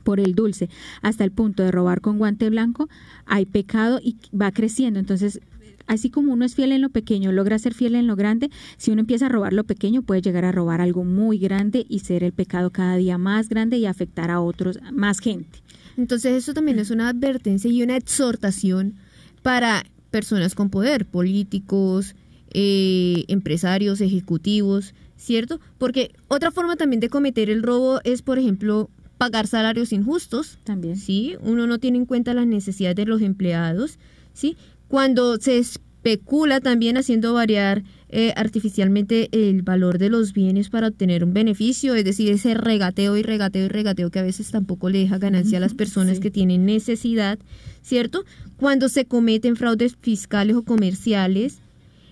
por 0.04 0.20
el 0.20 0.36
dulce 0.36 0.70
hasta 1.02 1.24
el 1.24 1.32
punto 1.32 1.64
de 1.64 1.72
robar 1.72 2.02
con 2.02 2.18
guante 2.18 2.50
blanco, 2.50 2.90
hay 3.26 3.46
pecado 3.46 4.00
y 4.04 4.18
va 4.36 4.52
creciendo. 4.52 5.00
Entonces, 5.00 5.40
así 5.88 6.10
como 6.10 6.34
uno 6.34 6.46
es 6.46 6.56
fiel 6.56 6.72
en 6.72 6.82
lo 6.82 6.90
pequeño, 6.90 7.32
logra 7.32 7.60
ser 7.60 7.74
fiel 7.74 7.96
en 7.96 8.08
lo 8.08 8.16
grande, 8.16 8.50
si 8.78 8.92
uno 8.92 9.02
empieza 9.02 9.28
a 9.28 9.30
robar 9.30 9.54
lo 9.54 9.64
pequeño, 9.64 10.02
puede 10.02 10.22
llegar 10.22 10.46
a 10.46 10.52
robar 10.52 10.82
algo 10.82 11.04
muy 11.04 11.38
grande 11.38 11.86
y 11.88 12.00
ser 12.00 12.24
el 12.24 12.34
pecado 12.34 12.72
cada 12.72 12.96
día 12.98 13.18
más 13.18 13.50
grande 13.50 13.78
y 13.78 13.86
afectar 13.86 14.32
a 14.32 14.42
otros, 14.42 14.80
más 14.92 15.20
gente. 15.20 15.60
Entonces 15.98 16.34
eso 16.34 16.54
también 16.54 16.80
es 16.80 16.92
una 16.92 17.10
advertencia 17.10 17.72
y 17.72 17.82
una 17.82 17.96
exhortación 17.96 18.96
para 19.42 19.86
personas 20.12 20.56
con 20.56 20.70
poder, 20.70 21.06
políticos, 21.06 22.16
eh, 22.52 23.26
empresarios, 23.28 24.02
ejecutivos, 24.02 24.94
¿cierto? 25.18 25.60
Porque 25.78 26.12
otra 26.28 26.52
forma 26.52 26.76
también 26.76 27.00
de 27.00 27.10
cometer 27.10 27.50
el 27.50 27.64
robo 27.64 28.00
es, 28.04 28.22
por 28.22 28.40
ejemplo, 28.40 28.90
pagar 29.18 29.48
salarios 29.48 29.92
injustos. 29.94 30.58
También. 30.64 30.98
Sí, 30.98 31.36
uno 31.42 31.68
no 31.68 31.80
tiene 31.80 31.98
en 31.98 32.06
cuenta 32.06 32.34
las 32.34 32.48
necesidades 32.48 32.96
de 32.96 33.06
los 33.06 33.22
empleados, 33.22 34.00
¿sí? 34.34 34.58
Cuando 34.88 35.38
se 35.38 35.58
especula 35.58 36.60
también 36.60 36.98
haciendo 36.98 37.34
variar 37.34 37.84
eh, 38.10 38.32
artificialmente 38.36 39.28
el 39.32 39.64
valor 39.64 39.98
de 39.98 40.10
los 40.10 40.32
bienes 40.32 40.70
para 40.70 40.88
obtener 40.88 41.24
un 41.24 41.34
beneficio, 41.34 41.96
es 41.96 42.06
decir, 42.06 42.32
ese 42.32 42.54
regateo 42.54 43.18
y 43.18 43.24
regateo 43.24 43.66
y 43.66 43.68
regateo 43.68 44.12
que 44.12 44.20
a 44.20 44.24
veces 44.24 44.52
tampoco 44.52 44.90
le 44.90 45.00
deja 45.00 45.18
ganancia 45.18 45.58
a 45.58 45.62
las 45.62 45.74
personas 45.74 46.20
que 46.20 46.32
tienen 46.32 46.66
necesidad, 46.66 47.40
¿cierto? 47.82 48.24
Cuando 48.58 48.88
se 48.88 49.06
cometen 49.06 49.56
fraudes 49.56 49.98
fiscales 50.00 50.56
o 50.56 50.64
comerciales 50.64 51.60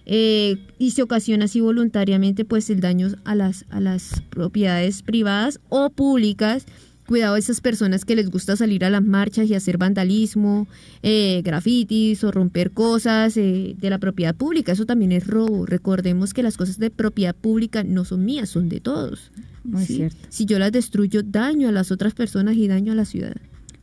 eh, 0.06 0.58
y 0.80 0.92
se 0.92 1.04
ocasiona 1.04 1.46
así 1.46 1.62
voluntariamente 1.62 2.44
pues 2.44 2.70
el 2.70 2.82
daño 2.82 3.10
a 3.24 3.36
las, 3.36 3.66
a 3.70 3.80
las 3.80 4.22
propiedades 4.30 5.04
privadas 5.04 5.60
o 5.70 5.90
públicas, 5.90 6.66
Cuidado 7.08 7.36
a 7.36 7.40
esas 7.40 7.60
personas 7.62 8.06
que 8.06 8.16
les 8.16 8.30
gusta 8.32 8.56
salir 8.56 8.86
a 8.86 8.90
las 8.90 9.04
marchas 9.04 9.50
y 9.50 9.56
hacer 9.56 9.78
vandalismo, 9.78 10.68
eh, 11.02 11.42
grafitis 11.44 12.24
o 12.24 12.32
romper 12.32 12.72
cosas 12.72 13.36
eh, 13.38 13.76
de 13.78 13.90
la 13.90 13.98
propiedad 13.98 14.36
pública. 14.36 14.72
Eso 14.72 14.86
también 14.86 15.12
es 15.12 15.28
robo. 15.28 15.66
Recordemos 15.66 16.34
que 16.34 16.44
las 16.44 16.58
cosas 16.58 16.80
de 16.80 16.90
propiedad 16.90 17.36
pública 17.36 17.84
no 17.84 18.06
son 18.06 18.24
mías, 18.24 18.50
son 18.50 18.70
de 18.70 18.80
todos. 18.80 19.32
Muy 19.64 19.86
cierto. 19.86 20.18
Si 20.30 20.46
yo 20.46 20.60
las 20.60 20.72
destruyo, 20.72 21.24
daño 21.24 21.70
a 21.70 21.72
las 21.72 21.92
otras 21.92 22.14
personas 22.14 22.56
y 22.56 22.68
daño 22.68 22.94
a 22.94 22.96
la 22.96 23.06
ciudad. 23.06 23.36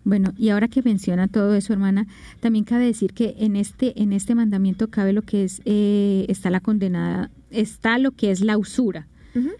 Bueno, 0.02 0.32
y 0.38 0.48
ahora 0.48 0.68
que 0.68 0.82
menciona 0.82 1.28
todo 1.28 1.54
eso, 1.54 1.74
hermana, 1.74 2.06
también 2.40 2.64
cabe 2.64 2.86
decir 2.86 3.12
que 3.12 3.34
en 3.38 3.54
este 3.54 4.00
en 4.00 4.14
este 4.14 4.34
mandamiento 4.34 4.88
cabe 4.88 5.12
lo 5.12 5.22
que 5.22 5.44
es 5.44 5.60
eh, 5.66 6.24
está 6.28 6.48
la 6.48 6.60
condenada 6.60 7.30
está 7.50 7.98
lo 7.98 8.12
que 8.12 8.30
es 8.30 8.40
la 8.40 8.56
usura. 8.56 9.06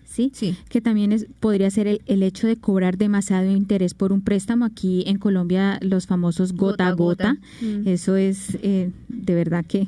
¿Sí? 0.05 0.33
Que 0.69 0.81
también 0.81 1.13
es, 1.13 1.27
podría 1.41 1.71
ser 1.71 2.01
el, 2.05 2.23
hecho 2.23 2.47
de 2.47 2.57
cobrar 2.57 2.99
demasiado 2.99 3.51
interés 3.51 3.95
por 3.95 4.13
un 4.13 4.21
préstamo. 4.21 4.65
Aquí 4.65 5.05
en 5.07 5.19
Colombia 5.19 5.79
los 5.83 6.07
famosos 6.07 6.53
gota 6.53 6.89
a 6.89 6.93
gota. 6.93 7.35
Mm. 7.61 7.89
Eso 7.89 8.17
es 8.17 8.59
eh, 8.63 8.91
de 9.09 9.35
verdad 9.35 9.65
que 9.67 9.87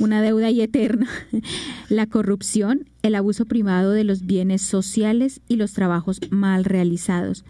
una 0.00 0.22
deuda 0.22 0.50
y 0.50 0.60
eterna. 0.60 1.08
La 1.88 2.06
corrupción, 2.06 2.86
el 3.02 3.14
abuso 3.14 3.46
privado 3.46 3.92
de 3.92 4.04
los 4.04 4.26
bienes 4.26 4.62
sociales 4.62 5.40
y 5.48 5.56
los 5.56 5.72
trabajos 5.72 6.20
mal 6.30 6.64
realizados. 6.64 7.44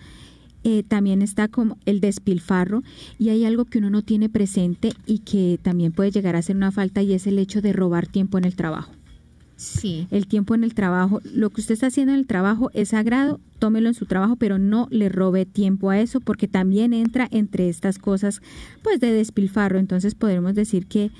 Eh, 0.64 0.82
también 0.82 1.22
está 1.22 1.46
como 1.46 1.78
el 1.86 2.00
despilfarro 2.00 2.82
y 3.20 3.28
hay 3.28 3.44
algo 3.44 3.66
que 3.66 3.78
uno 3.78 3.88
no 3.88 4.02
tiene 4.02 4.28
presente 4.28 4.92
y 5.06 5.20
que 5.20 5.60
también 5.62 5.92
puede 5.92 6.10
llegar 6.10 6.34
a 6.34 6.42
ser 6.42 6.56
una 6.56 6.72
falta 6.72 7.02
y 7.02 7.12
es 7.12 7.28
el 7.28 7.38
hecho 7.38 7.62
de 7.62 7.72
robar 7.72 8.08
tiempo 8.08 8.36
en 8.36 8.44
el 8.44 8.56
trabajo. 8.56 8.95
Sí. 9.56 10.06
El 10.10 10.26
tiempo 10.26 10.54
en 10.54 10.64
el 10.64 10.74
trabajo. 10.74 11.20
Lo 11.24 11.50
que 11.50 11.62
usted 11.62 11.72
está 11.72 11.86
haciendo 11.86 12.12
en 12.12 12.18
el 12.18 12.26
trabajo 12.26 12.70
es 12.74 12.90
sagrado, 12.90 13.40
tómelo 13.58 13.88
en 13.88 13.94
su 13.94 14.04
trabajo, 14.04 14.36
pero 14.36 14.58
no 14.58 14.86
le 14.90 15.08
robe 15.08 15.46
tiempo 15.46 15.90
a 15.90 15.98
eso 15.98 16.20
porque 16.20 16.46
también 16.46 16.92
entra 16.92 17.26
entre 17.30 17.68
estas 17.68 17.98
cosas 17.98 18.42
pues 18.82 19.00
de 19.00 19.12
despilfarro. 19.12 19.78
Entonces 19.78 20.14
podemos 20.14 20.54
decir 20.54 20.86
que, 20.86 21.10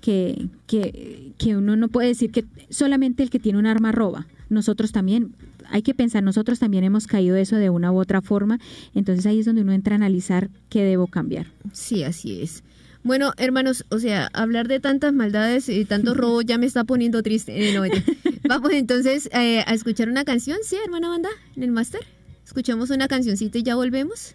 que, 0.00 0.48
que, 0.66 1.32
que 1.36 1.56
uno 1.56 1.76
no 1.76 1.88
puede 1.88 2.08
decir 2.08 2.30
que 2.30 2.44
solamente 2.68 3.24
el 3.24 3.30
que 3.30 3.40
tiene 3.40 3.58
un 3.58 3.66
arma 3.66 3.90
roba. 3.90 4.26
Nosotros 4.48 4.92
también, 4.92 5.34
hay 5.68 5.82
que 5.82 5.94
pensar, 5.94 6.22
nosotros 6.22 6.58
también 6.58 6.84
hemos 6.84 7.06
caído 7.06 7.36
eso 7.36 7.56
de 7.56 7.70
una 7.70 7.92
u 7.92 7.98
otra 7.98 8.20
forma. 8.20 8.60
Entonces 8.94 9.26
ahí 9.26 9.40
es 9.40 9.46
donde 9.46 9.62
uno 9.62 9.72
entra 9.72 9.94
a 9.94 9.96
analizar 9.96 10.48
qué 10.68 10.84
debo 10.84 11.08
cambiar. 11.08 11.46
Sí, 11.72 12.04
así 12.04 12.40
es. 12.40 12.62
Bueno, 13.02 13.32
hermanos, 13.38 13.86
o 13.88 13.98
sea, 13.98 14.28
hablar 14.34 14.68
de 14.68 14.78
tantas 14.78 15.14
maldades 15.14 15.68
y 15.70 15.84
tanto 15.86 16.12
robo 16.12 16.42
ya 16.42 16.58
me 16.58 16.66
está 16.66 16.84
poniendo 16.84 17.22
triste. 17.22 17.74
Eh, 17.74 18.04
Vamos 18.48 18.72
entonces 18.72 19.30
eh, 19.32 19.64
a 19.66 19.72
escuchar 19.72 20.08
una 20.08 20.24
canción, 20.24 20.58
¿sí, 20.62 20.76
hermana 20.84 21.08
banda? 21.08 21.30
En 21.56 21.62
el 21.62 21.70
máster. 21.70 22.00
Escuchamos 22.44 22.90
una 22.90 23.08
cancioncita 23.08 23.58
y 23.58 23.62
ya 23.62 23.74
volvemos. 23.74 24.34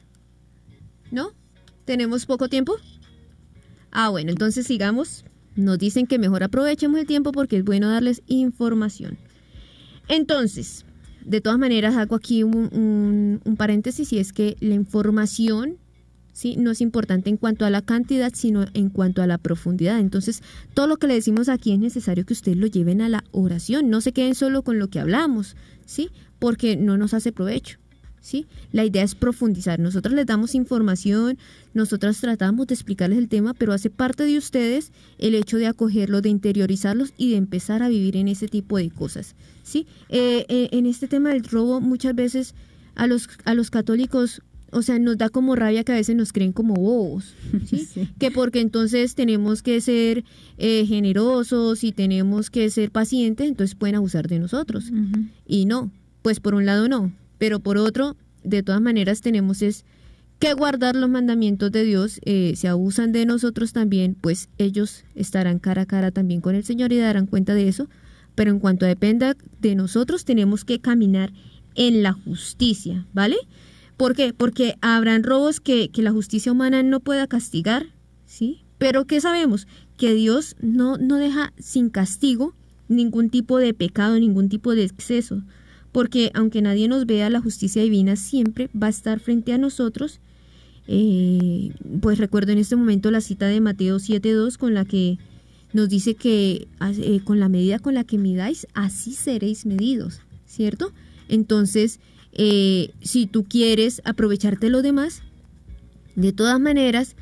¿No? 1.11 1.33
¿Tenemos 1.85 2.25
poco 2.25 2.49
tiempo? 2.49 2.75
Ah, 3.91 4.09
bueno, 4.09 4.31
entonces 4.31 4.65
sigamos. 4.65 5.25
Nos 5.55 5.77
dicen 5.77 6.07
que 6.07 6.17
mejor 6.17 6.43
aprovechemos 6.43 6.99
el 6.99 7.05
tiempo 7.05 7.31
porque 7.31 7.57
es 7.57 7.63
bueno 7.63 7.89
darles 7.89 8.23
información. 8.25 9.17
Entonces, 10.07 10.85
de 11.23 11.39
todas 11.39 11.59
maneras, 11.59 11.95
hago 11.95 12.15
aquí 12.15 12.41
un, 12.41 13.41
un 13.43 13.55
paréntesis 13.57 14.11
y 14.11 14.17
es 14.17 14.33
que 14.33 14.57
la 14.59 14.73
información 14.73 15.77
¿sí? 16.35 16.57
No 16.57 16.71
es 16.71 16.81
importante 16.81 17.29
en 17.29 17.37
cuanto 17.37 17.65
a 17.65 17.69
la 17.69 17.81
cantidad, 17.81 18.31
sino 18.35 18.65
en 18.73 18.89
cuanto 18.89 19.23
a 19.23 19.27
la 19.27 19.37
profundidad. 19.37 19.99
Entonces, 19.99 20.43
todo 20.73 20.85
lo 20.85 20.97
que 20.97 21.07
le 21.07 21.15
decimos 21.15 21.47
aquí 21.47 21.71
es 21.71 21.79
necesario 21.79 22.25
que 22.25 22.33
ustedes 22.33 22.57
lo 22.57 22.67
lleven 22.67 23.01
a 23.01 23.09
la 23.09 23.23
oración, 23.31 23.89
no 23.89 24.01
se 24.01 24.11
queden 24.11 24.35
solo 24.35 24.61
con 24.61 24.77
lo 24.77 24.89
que 24.89 24.99
hablamos, 24.99 25.55
¿sí? 25.85 26.09
Porque 26.37 26.75
no 26.75 26.97
nos 26.97 27.15
hace 27.15 27.31
provecho. 27.31 27.79
¿Sí? 28.19 28.47
La 28.71 28.83
idea 28.83 29.03
es 29.03 29.13
profundizar. 29.13 29.79
Nosotros 29.79 30.15
les 30.15 30.25
damos 30.25 30.55
información, 30.55 31.37
nosotros 31.75 32.19
tratamos 32.19 32.65
de 32.65 32.73
explicarles 32.73 33.19
el 33.19 33.29
tema, 33.29 33.53
pero 33.53 33.71
hace 33.71 33.91
parte 33.91 34.23
de 34.23 34.39
ustedes 34.39 34.91
el 35.19 35.35
hecho 35.35 35.57
de 35.57 35.67
acogerlo, 35.67 36.21
de 36.21 36.29
interiorizarlos 36.29 37.13
y 37.17 37.29
de 37.29 37.37
empezar 37.37 37.83
a 37.83 37.87
vivir 37.87 38.17
en 38.17 38.27
ese 38.27 38.47
tipo 38.47 38.79
de 38.79 38.89
cosas. 38.89 39.35
¿sí? 39.61 39.85
Eh, 40.09 40.47
eh, 40.49 40.69
en 40.71 40.87
este 40.87 41.07
tema 41.07 41.29
del 41.29 41.43
robo, 41.43 41.81
muchas 41.81 42.15
veces 42.15 42.55
a 42.95 43.05
los, 43.05 43.29
a 43.43 43.53
los 43.53 43.69
católicos 43.69 44.41
o 44.75 44.81
sea, 44.81 44.99
nos 44.99 45.17
da 45.17 45.29
como 45.29 45.55
rabia 45.55 45.85
que 45.85 45.93
a 45.93 45.95
veces 45.95 46.17
nos 46.17 46.33
creen 46.33 46.51
como 46.51 46.73
bobos, 46.73 47.33
¿sí? 47.65 47.87
Que 48.19 48.29
porque 48.29 48.59
entonces 48.59 49.15
tenemos 49.15 49.61
que 49.61 49.79
ser 49.79 50.25
eh, 50.57 50.85
generosos 50.85 51.85
y 51.85 51.93
tenemos 51.93 52.49
que 52.49 52.69
ser 52.69 52.91
pacientes, 52.91 53.47
entonces 53.47 53.73
pueden 53.73 53.95
abusar 53.95 54.27
de 54.27 54.37
nosotros. 54.37 54.91
Y 55.47 55.65
no, 55.65 55.91
pues 56.21 56.41
por 56.41 56.55
un 56.55 56.65
lado 56.65 56.89
no, 56.89 57.13
pero 57.37 57.61
por 57.61 57.77
otro, 57.77 58.17
de 58.43 58.63
todas 58.63 58.81
maneras 58.81 59.21
tenemos 59.21 59.61
es 59.61 59.85
que 60.39 60.53
guardar 60.53 60.97
los 60.97 61.09
mandamientos 61.09 61.71
de 61.71 61.85
Dios, 61.85 62.19
eh, 62.25 62.51
si 62.57 62.67
abusan 62.67 63.13
de 63.13 63.25
nosotros 63.25 63.71
también, 63.71 64.17
pues 64.19 64.49
ellos 64.57 65.05
estarán 65.15 65.59
cara 65.59 65.83
a 65.83 65.85
cara 65.85 66.11
también 66.11 66.41
con 66.41 66.53
el 66.53 66.65
Señor 66.65 66.91
y 66.91 66.97
darán 66.97 67.27
cuenta 67.27 67.53
de 67.53 67.69
eso. 67.69 67.87
Pero 68.35 68.51
en 68.51 68.59
cuanto 68.59 68.85
dependa 68.85 69.37
de 69.61 69.75
nosotros, 69.75 70.25
tenemos 70.25 70.65
que 70.65 70.81
caminar 70.81 71.31
en 71.75 72.03
la 72.03 72.11
justicia, 72.11 73.05
¿vale? 73.13 73.37
¿Por 73.97 74.15
qué? 74.15 74.33
Porque 74.33 74.75
habrán 74.81 75.23
robos 75.23 75.59
que, 75.59 75.89
que 75.89 76.01
la 76.01 76.11
justicia 76.11 76.51
humana 76.51 76.83
no 76.83 76.99
pueda 76.99 77.27
castigar, 77.27 77.87
¿sí? 78.25 78.61
Pero 78.77 79.05
¿qué 79.05 79.21
sabemos? 79.21 79.67
Que 79.97 80.13
Dios 80.13 80.55
no, 80.59 80.97
no 80.97 81.15
deja 81.15 81.53
sin 81.57 81.89
castigo 81.89 82.53
ningún 82.87 83.29
tipo 83.29 83.57
de 83.57 83.73
pecado, 83.73 84.19
ningún 84.19 84.49
tipo 84.49 84.75
de 84.75 84.83
exceso, 84.83 85.43
porque 85.91 86.31
aunque 86.33 86.61
nadie 86.61 86.87
nos 86.87 87.05
vea, 87.05 87.29
la 87.29 87.41
justicia 87.41 87.81
divina 87.81 88.15
siempre 88.15 88.69
va 88.75 88.87
a 88.87 88.91
estar 88.91 89.19
frente 89.19 89.53
a 89.53 89.57
nosotros. 89.57 90.19
Eh, 90.87 91.71
pues 92.01 92.19
recuerdo 92.19 92.51
en 92.51 92.59
este 92.59 92.75
momento 92.75 93.09
la 93.09 93.21
cita 93.21 93.47
de 93.47 93.59
Mateo 93.59 93.97
7.2 93.97 94.57
con 94.57 94.73
la 94.73 94.85
que 94.85 95.17
nos 95.73 95.89
dice 95.89 96.13
que 96.13 96.67
eh, 96.79 97.21
con 97.23 97.39
la 97.39 97.49
medida 97.49 97.79
con 97.79 97.95
la 97.95 98.03
que 98.03 98.17
midáis, 98.17 98.67
así 98.73 99.13
seréis 99.13 99.65
medidos, 99.65 100.19
¿cierto? 100.45 100.91
Entonces, 101.27 101.99
eh, 102.35 102.91
si 103.01 103.25
tú 103.25 103.43
quieres 103.43 104.01
aprovecharte 104.05 104.69
lo 104.69 104.81
demás, 104.81 105.21
de 106.15 106.31
todas 106.31 106.59
maneras, 106.59 107.15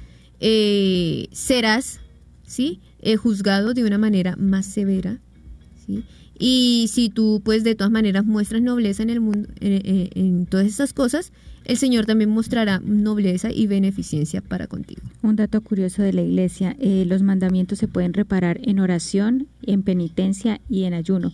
serás, 1.32 2.02
¿sí? 2.46 2.82
juzgado 3.18 3.74
de 3.74 3.86
una 3.86 3.98
manera 3.98 4.36
más 4.36 4.66
severa 4.66 5.20
y 6.46 6.88
si 6.90 7.10
tú, 7.10 7.42
pues, 7.44 7.64
de 7.64 7.76
todas 7.76 7.92
maneras 7.92 8.26
muestras 8.26 8.62
nobleza 8.62 9.04
en 9.04 9.10
el 9.10 9.22
mundo, 9.22 9.48
en, 9.62 10.46
todas 10.48 10.68
estas 10.68 10.94
cosas, 10.94 11.32
el 11.66 11.78
Señor 11.78 12.06
también 12.06 12.30
mostrará 12.30 12.82
nobleza 12.84 13.52
y 13.52 13.68
beneficencia 13.68 14.42
para 14.42 14.68
contigo. 14.68 15.02
Un 15.22 15.36
dato 15.36 15.62
curioso 15.62 16.02
de 16.02 16.12
la 16.12 16.22
iglesia, 16.22 16.76
eh, 16.80 17.06
los 17.08 17.22
mandamientos 17.22 17.80
se 17.80 17.88
pueden 17.88 18.14
reparar 18.14 18.60
en 18.64 18.80
oración, 18.80 19.48
en 19.62 19.84
penitencia 19.84 20.60
y 20.70 20.84
en 20.84 20.94
ayuno 20.94 21.32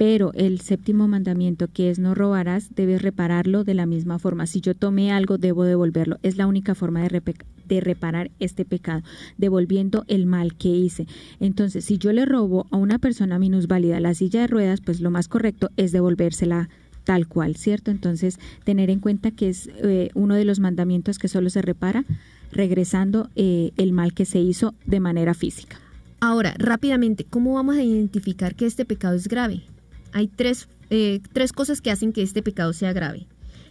pero 0.00 0.32
el 0.32 0.62
séptimo 0.62 1.08
mandamiento, 1.08 1.68
que 1.68 1.90
es 1.90 1.98
no 1.98 2.14
robarás, 2.14 2.74
debes 2.74 3.02
repararlo 3.02 3.64
de 3.64 3.74
la 3.74 3.84
misma 3.84 4.18
forma. 4.18 4.46
Si 4.46 4.62
yo 4.62 4.74
tomé 4.74 5.12
algo, 5.12 5.36
debo 5.36 5.64
devolverlo. 5.64 6.16
Es 6.22 6.38
la 6.38 6.46
única 6.46 6.74
forma 6.74 7.02
de, 7.02 7.80
reparar 7.82 8.30
este 8.38 8.64
pecado, 8.64 9.02
devolviendo 9.36 10.06
el 10.08 10.24
mal 10.24 10.54
que 10.54 10.70
hice. 10.70 11.06
Entonces, 11.38 11.84
si 11.84 11.98
yo 11.98 12.14
le 12.14 12.24
robo 12.24 12.66
a 12.70 12.78
una 12.78 12.98
persona 12.98 13.38
minusválida 13.38 14.00
la 14.00 14.14
silla 14.14 14.40
de 14.40 14.46
ruedas, 14.46 14.80
pues 14.80 15.02
lo 15.02 15.10
más 15.10 15.28
correcto 15.28 15.68
es 15.76 15.92
devolvérsela 15.92 16.70
tal 17.04 17.28
cual, 17.28 17.56
¿cierto? 17.56 17.90
Entonces, 17.90 18.38
tener 18.64 18.88
en 18.88 19.00
cuenta 19.00 19.32
que 19.32 19.50
es 19.50 19.68
eh, 19.82 20.08
uno 20.14 20.34
de 20.34 20.46
los 20.46 20.60
mandamientos 20.60 21.18
que 21.18 21.28
solo 21.28 21.50
se 21.50 21.60
repara 21.60 22.06
regresando 22.52 23.28
eh, 23.36 23.72
el 23.76 23.92
mal 23.92 24.14
que 24.14 24.24
se 24.24 24.38
hizo 24.38 24.72
de 24.86 24.98
manera 24.98 25.34
física. 25.34 25.78
Ahora, 26.20 26.54
rápidamente, 26.56 27.24
¿cómo 27.24 27.52
vamos 27.52 27.76
a 27.76 27.82
identificar 27.82 28.54
que 28.54 28.64
este 28.64 28.86
pecado 28.86 29.14
es 29.14 29.28
grave? 29.28 29.64
Hay 30.12 30.28
tres, 30.28 30.68
eh, 30.90 31.20
tres 31.32 31.52
cosas 31.52 31.80
que 31.80 31.90
hacen 31.90 32.12
que 32.12 32.22
este 32.22 32.42
pecado 32.42 32.72
sea 32.72 32.92
grave. 32.92 33.26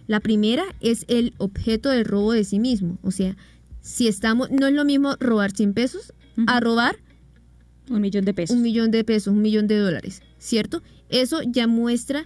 La 0.08 0.20
primera 0.20 0.64
es 0.82 1.06
el 1.08 1.34
objeto 1.38 1.90
del 1.90 2.06
robo 2.06 2.34
de 2.34 2.44
sí 2.44 2.60
mismo. 2.60 2.98
O 3.04 3.12
sea, 3.12 3.38
si 3.82 4.08
estamos, 4.08 4.50
no 4.52 4.68
es 4.68 4.74
lo 4.74 4.86
mismo 4.86 5.16
robar 5.20 5.52
100 5.52 5.74
pesos 5.74 6.14
a 6.48 6.60
robar 6.60 6.98
un 7.90 8.02
millón 8.02 8.26
de 8.26 8.34
pesos. 8.34 8.56
Un 8.56 8.62
millón 8.62 8.92
de 8.92 9.04
pesos, 9.04 9.34
un 9.34 9.42
millón 9.42 9.68
de 9.68 9.78
dólares, 9.78 10.22
¿cierto? 10.38 10.82
Eso 11.10 11.42
ya 11.44 11.68
muestra 11.68 12.26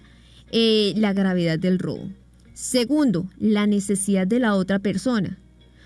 eh, 0.50 0.92
la 0.96 1.12
gravedad 1.12 1.58
del 1.58 1.78
robo. 1.78 2.10
Segundo, 2.52 3.28
la 3.38 3.66
necesidad 3.66 4.26
de 4.26 4.38
la 4.40 4.54
otra 4.54 4.78
persona. 4.78 5.38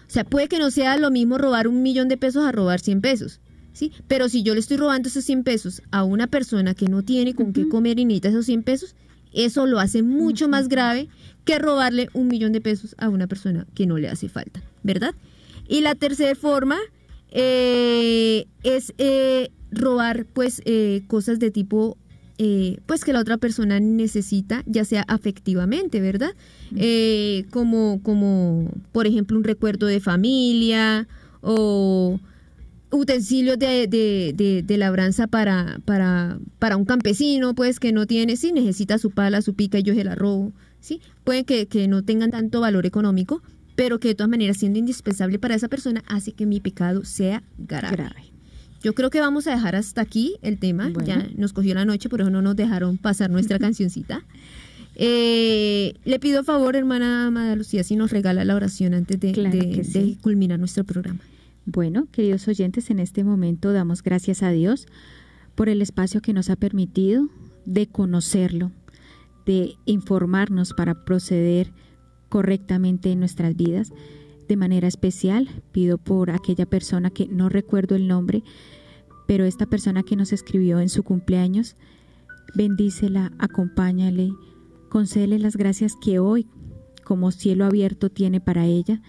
O 0.06 0.10
sea, 0.10 0.24
puede 0.24 0.48
que 0.48 0.58
no 0.58 0.70
sea 0.70 0.96
lo 0.96 1.10
mismo 1.10 1.38
robar 1.38 1.68
un 1.68 1.82
millón 1.82 2.08
de 2.08 2.16
pesos 2.16 2.44
a 2.44 2.52
robar 2.52 2.80
100 2.80 3.00
pesos. 3.00 3.40
Pero 4.06 4.28
si 4.28 4.42
yo 4.42 4.54
le 4.54 4.60
estoy 4.60 4.76
robando 4.76 5.08
esos 5.08 5.24
100 5.24 5.44
pesos 5.44 5.82
a 5.90 6.04
una 6.04 6.26
persona 6.26 6.74
que 6.74 6.86
no 6.86 7.02
tiene 7.02 7.34
con 7.34 7.52
qué 7.52 7.68
comer 7.68 7.98
y 7.98 8.04
necesita 8.04 8.28
esos 8.28 8.46
100 8.46 8.62
pesos, 8.62 8.94
eso 9.32 9.66
lo 9.66 9.78
hace 9.78 10.02
mucho 10.02 10.48
más 10.48 10.68
grave 10.68 11.08
que 11.44 11.58
robarle 11.58 12.08
un 12.12 12.28
millón 12.28 12.52
de 12.52 12.60
pesos 12.60 12.94
a 12.98 13.08
una 13.08 13.26
persona 13.26 13.66
que 13.74 13.86
no 13.86 13.98
le 13.98 14.08
hace 14.08 14.28
falta, 14.28 14.62
¿verdad? 14.82 15.14
Y 15.68 15.80
la 15.82 15.94
tercera 15.94 16.34
forma 16.34 16.78
eh, 17.30 18.46
es 18.62 18.94
eh, 18.98 19.50
robar 19.70 20.24
pues 20.26 20.62
eh, 20.64 21.02
cosas 21.06 21.38
de 21.38 21.50
tipo 21.50 21.96
pues 22.86 23.04
que 23.04 23.12
la 23.12 23.18
otra 23.18 23.36
persona 23.36 23.80
necesita, 23.80 24.62
ya 24.64 24.84
sea 24.84 25.02
afectivamente, 25.08 26.00
¿verdad? 26.00 26.30
como, 27.50 28.00
como, 28.04 28.70
por 28.92 29.08
ejemplo, 29.08 29.36
un 29.36 29.42
recuerdo 29.42 29.86
de 29.86 29.98
familia 29.98 31.08
o 31.40 32.20
utensilios 32.90 33.58
de, 33.58 33.86
de, 33.86 34.62
de, 34.64 34.78
labranza 34.78 35.26
para, 35.26 35.80
para, 35.84 36.38
para, 36.58 36.76
un 36.76 36.84
campesino, 36.84 37.54
pues 37.54 37.80
que 37.80 37.92
no 37.92 38.06
tiene, 38.06 38.36
sí, 38.36 38.52
necesita 38.52 38.98
su 38.98 39.10
pala, 39.10 39.42
su 39.42 39.54
pica 39.54 39.78
y 39.78 39.82
yo 39.82 39.94
se 39.94 40.04
la 40.04 40.14
robo, 40.14 40.52
¿sí? 40.80 41.00
Puede 41.24 41.44
que, 41.44 41.66
que, 41.66 41.88
no 41.88 42.02
tengan 42.02 42.30
tanto 42.30 42.60
valor 42.60 42.86
económico, 42.86 43.42
pero 43.76 44.00
que 44.00 44.08
de 44.08 44.14
todas 44.14 44.30
maneras, 44.30 44.56
siendo 44.56 44.78
indispensable 44.78 45.38
para 45.38 45.54
esa 45.54 45.68
persona, 45.68 46.02
hace 46.08 46.32
que 46.32 46.46
mi 46.46 46.60
pecado 46.60 47.04
sea 47.04 47.42
grave. 47.58 48.32
Yo 48.82 48.94
creo 48.94 49.10
que 49.10 49.20
vamos 49.20 49.46
a 49.46 49.50
dejar 49.50 49.76
hasta 49.76 50.00
aquí 50.00 50.36
el 50.40 50.58
tema. 50.58 50.90
Ya 51.04 51.28
nos 51.36 51.52
cogió 51.52 51.74
la 51.74 51.84
noche, 51.84 52.08
por 52.08 52.20
eso 52.20 52.30
no 52.30 52.42
nos 52.42 52.56
dejaron 52.56 52.96
pasar 52.96 53.30
nuestra 53.30 53.58
cancioncita. 53.60 54.24
Eh, 54.94 55.94
le 56.04 56.18
pido 56.18 56.42
favor, 56.42 56.74
hermana 56.74 57.26
Amada 57.26 57.54
Lucía, 57.54 57.84
si 57.84 57.96
nos 57.96 58.10
regala 58.10 58.44
la 58.44 58.54
oración 58.54 58.94
antes 58.94 59.20
de, 59.20 59.32
de 59.32 60.16
culminar 60.22 60.58
nuestro 60.58 60.84
programa. 60.84 61.20
Bueno, 61.70 62.08
queridos 62.10 62.48
oyentes, 62.48 62.88
en 62.88 62.98
este 62.98 63.24
momento 63.24 63.74
damos 63.74 64.02
gracias 64.02 64.42
a 64.42 64.50
Dios 64.50 64.86
por 65.54 65.68
el 65.68 65.82
espacio 65.82 66.22
que 66.22 66.32
nos 66.32 66.48
ha 66.48 66.56
permitido 66.56 67.28
de 67.66 67.86
conocerlo, 67.86 68.72
de 69.44 69.74
informarnos 69.84 70.72
para 70.72 71.04
proceder 71.04 71.74
correctamente 72.30 73.12
en 73.12 73.20
nuestras 73.20 73.54
vidas. 73.54 73.92
De 74.48 74.56
manera 74.56 74.88
especial, 74.88 75.62
pido 75.70 75.98
por 75.98 76.30
aquella 76.30 76.64
persona 76.64 77.10
que 77.10 77.28
no 77.28 77.50
recuerdo 77.50 77.96
el 77.96 78.08
nombre, 78.08 78.42
pero 79.26 79.44
esta 79.44 79.66
persona 79.66 80.02
que 80.02 80.16
nos 80.16 80.32
escribió 80.32 80.80
en 80.80 80.88
su 80.88 81.02
cumpleaños, 81.02 81.76
bendícela, 82.54 83.32
acompáñale, 83.38 84.32
concédele 84.88 85.38
las 85.38 85.58
gracias 85.58 85.92
que 86.02 86.18
hoy, 86.18 86.46
como 87.04 87.30
cielo 87.30 87.66
abierto, 87.66 88.08
tiene 88.08 88.40
para 88.40 88.64
ella 88.64 89.02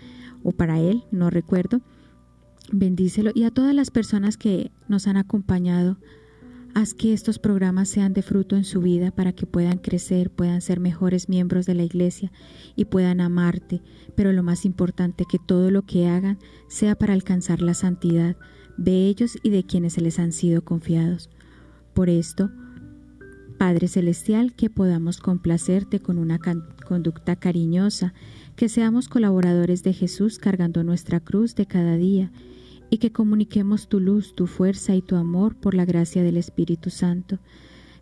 o 0.43 0.51
para 0.51 0.81
él, 0.81 1.05
no 1.09 1.29
recuerdo 1.29 1.79
Bendícelo 2.71 3.31
y 3.33 3.43
a 3.43 3.51
todas 3.51 3.73
las 3.73 3.89
personas 3.89 4.37
que 4.37 4.71
nos 4.87 5.07
han 5.07 5.17
acompañado, 5.17 5.97
haz 6.75 6.93
que 6.93 7.13
estos 7.13 7.39
programas 7.39 7.89
sean 7.89 8.13
de 8.13 8.21
fruto 8.21 8.55
en 8.55 8.63
su 8.63 8.81
vida 8.81 9.09
para 9.09 9.33
que 9.33 9.47
puedan 9.47 9.79
crecer, 9.79 10.29
puedan 10.29 10.61
ser 10.61 10.79
mejores 10.79 11.29
miembros 11.29 11.65
de 11.65 11.73
la 11.73 11.83
iglesia 11.83 12.31
y 12.75 12.85
puedan 12.85 13.21
amarte, 13.21 13.81
pero 14.15 14.33
lo 14.33 14.43
más 14.43 14.65
importante, 14.65 15.25
que 15.29 15.39
todo 15.39 15.71
lo 15.71 15.81
que 15.81 16.07
hagan 16.07 16.37
sea 16.67 16.95
para 16.95 17.13
alcanzar 17.13 17.61
la 17.61 17.73
santidad 17.73 18.37
de 18.77 19.07
ellos 19.07 19.37
y 19.41 19.49
de 19.49 19.63
quienes 19.63 19.93
se 19.93 20.01
les 20.01 20.19
han 20.19 20.31
sido 20.31 20.63
confiados. 20.63 21.29
Por 21.95 22.07
esto, 22.07 22.51
Padre 23.57 23.87
Celestial, 23.87 24.53
que 24.53 24.69
podamos 24.69 25.17
complacerte 25.17 25.99
con 25.99 26.17
una 26.17 26.39
conducta 26.87 27.35
cariñosa, 27.35 28.13
que 28.55 28.69
seamos 28.69 29.09
colaboradores 29.09 29.83
de 29.83 29.93
Jesús 29.93 30.37
cargando 30.37 30.83
nuestra 30.83 31.19
cruz 31.19 31.55
de 31.55 31.65
cada 31.65 31.97
día 31.97 32.31
y 32.89 32.97
que 32.97 33.11
comuniquemos 33.11 33.87
tu 33.87 33.99
luz, 33.99 34.35
tu 34.35 34.47
fuerza 34.47 34.95
y 34.95 35.01
tu 35.01 35.15
amor 35.15 35.55
por 35.55 35.73
la 35.73 35.85
gracia 35.85 36.23
del 36.23 36.37
Espíritu 36.37 36.89
Santo. 36.89 37.39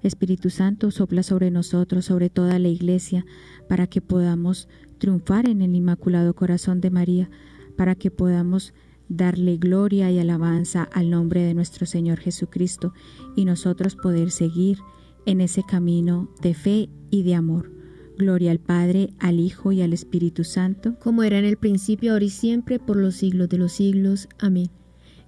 Espíritu 0.04 0.50
Santo, 0.50 0.92
sopla 0.92 1.24
sobre 1.24 1.52
nosotros, 1.52 2.06
sobre 2.06 2.30
toda 2.30 2.60
la 2.60 2.68
Iglesia, 2.68 3.26
para 3.68 3.88
que 3.88 4.02
podamos 4.02 4.68
triunfar 4.98 5.48
en 5.48 5.62
el 5.62 5.76
Inmaculado 5.76 6.34
Corazón 6.34 6.82
de 6.82 6.92
María, 6.92 7.30
para 7.76 7.96
que 7.96 8.12
podamos 8.12 8.74
darle 9.10 9.58
gloria 9.58 10.12
y 10.12 10.20
alabanza 10.20 10.84
al 10.84 11.10
nombre 11.10 11.42
de 11.44 11.54
nuestro 11.54 11.86
Señor 11.86 12.20
Jesucristo 12.20 12.94
y 13.36 13.46
nosotros 13.46 13.96
poder 13.96 14.32
seguir 14.32 14.80
en 15.26 15.42
ese 15.42 15.64
camino 15.64 16.30
de 16.42 16.54
fe 16.54 16.90
y 17.10 17.24
de 17.24 17.36
amor. 17.36 17.72
Gloria 18.18 18.52
al 18.52 18.60
Padre, 18.60 19.14
al 19.20 19.40
Hijo 19.40 19.72
y 19.72 19.82
al 19.82 19.94
Espíritu 19.94 20.44
Santo, 20.44 20.98
como 21.00 21.24
era 21.24 21.38
en 21.38 21.46
el 21.46 21.58
principio, 21.58 22.14
ahora 22.14 22.26
y 22.26 22.30
siempre, 22.30 22.80
por 22.80 22.98
los 22.98 23.16
siglos 23.16 23.48
de 23.50 23.58
los 23.60 23.74
siglos. 23.74 24.28
Amén. 24.40 24.77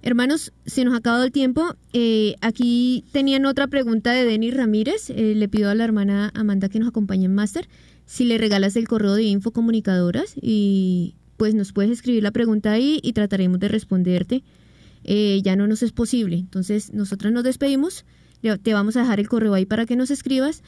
Hermanos, 0.02 0.52
se 0.64 0.84
nos 0.84 0.94
ha 0.94 0.98
acabado 0.98 1.24
el 1.24 1.32
tiempo. 1.32 1.74
Eh, 1.92 2.34
aquí 2.40 3.04
tenían 3.12 3.44
otra 3.44 3.66
pregunta 3.66 4.12
de 4.12 4.24
Denis 4.24 4.54
Ramírez. 4.54 5.10
Eh, 5.10 5.34
le 5.36 5.48
pido 5.48 5.68
a 5.68 5.74
la 5.74 5.84
hermana 5.84 6.30
Amanda 6.34 6.70
que 6.70 6.78
nos 6.78 6.88
acompañe 6.88 7.26
en 7.26 7.34
Máster. 7.34 7.68
Si 8.06 8.24
le 8.24 8.38
regalas 8.38 8.76
el 8.76 8.88
correo 8.88 9.14
de 9.14 9.24
Info 9.24 9.50
Comunicadoras 9.50 10.34
y 10.40 11.16
pues 11.36 11.54
nos 11.54 11.72
puedes 11.72 11.90
escribir 11.90 12.22
la 12.22 12.30
pregunta 12.30 12.72
ahí 12.72 12.98
y 13.02 13.12
trataremos 13.12 13.60
de 13.60 13.68
responderte. 13.68 14.42
Eh, 15.04 15.40
ya 15.44 15.54
no 15.54 15.66
nos 15.66 15.82
es 15.82 15.92
posible. 15.92 16.36
Entonces, 16.36 16.94
nosotras 16.94 17.32
nos 17.32 17.44
despedimos. 17.44 18.06
Te 18.62 18.72
vamos 18.72 18.96
a 18.96 19.00
dejar 19.00 19.20
el 19.20 19.28
correo 19.28 19.52
ahí 19.52 19.66
para 19.66 19.84
que 19.84 19.96
nos 19.96 20.10
escribas. 20.10 20.62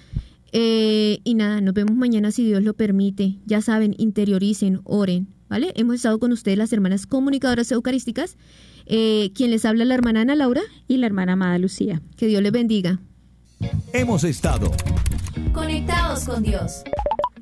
y 0.52 1.34
nada, 1.34 1.62
nos 1.62 1.72
vemos 1.72 1.96
mañana 1.96 2.32
si 2.32 2.44
Dios 2.44 2.62
lo 2.62 2.74
permite. 2.74 3.36
Ya 3.46 3.62
saben, 3.62 3.94
interioricen, 3.96 4.80
oren, 4.84 5.28
¿vale? 5.48 5.72
Hemos 5.74 5.96
estado 5.96 6.18
con 6.18 6.32
ustedes 6.32 6.58
las 6.58 6.72
hermanas 6.74 7.06
comunicadoras 7.06 7.72
eucarísticas 7.72 8.36
eh, 8.86 9.32
quien 9.34 9.50
les 9.50 9.64
habla 9.64 9.84
la 9.84 9.94
hermana 9.94 10.22
Ana 10.22 10.34
Laura 10.34 10.62
y 10.88 10.96
la 10.98 11.06
hermana 11.06 11.32
Amada 11.34 11.58
Lucía. 11.58 12.00
Que 12.16 12.26
Dios 12.26 12.42
les 12.42 12.52
bendiga. 12.52 12.98
Hemos 13.92 14.24
estado 14.24 14.72
conectados 15.52 16.24
con 16.24 16.42
Dios. 16.42 16.82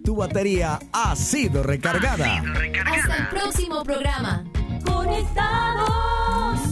tu 0.05 0.17
batería 0.17 0.79
ha 0.93 1.15
sido 1.17 1.63
recargada. 1.63 2.43
Hasta 2.85 3.17
el 3.17 3.29
próximo 3.29 3.83
programa. 3.85 4.45
Conectados. 4.85 6.70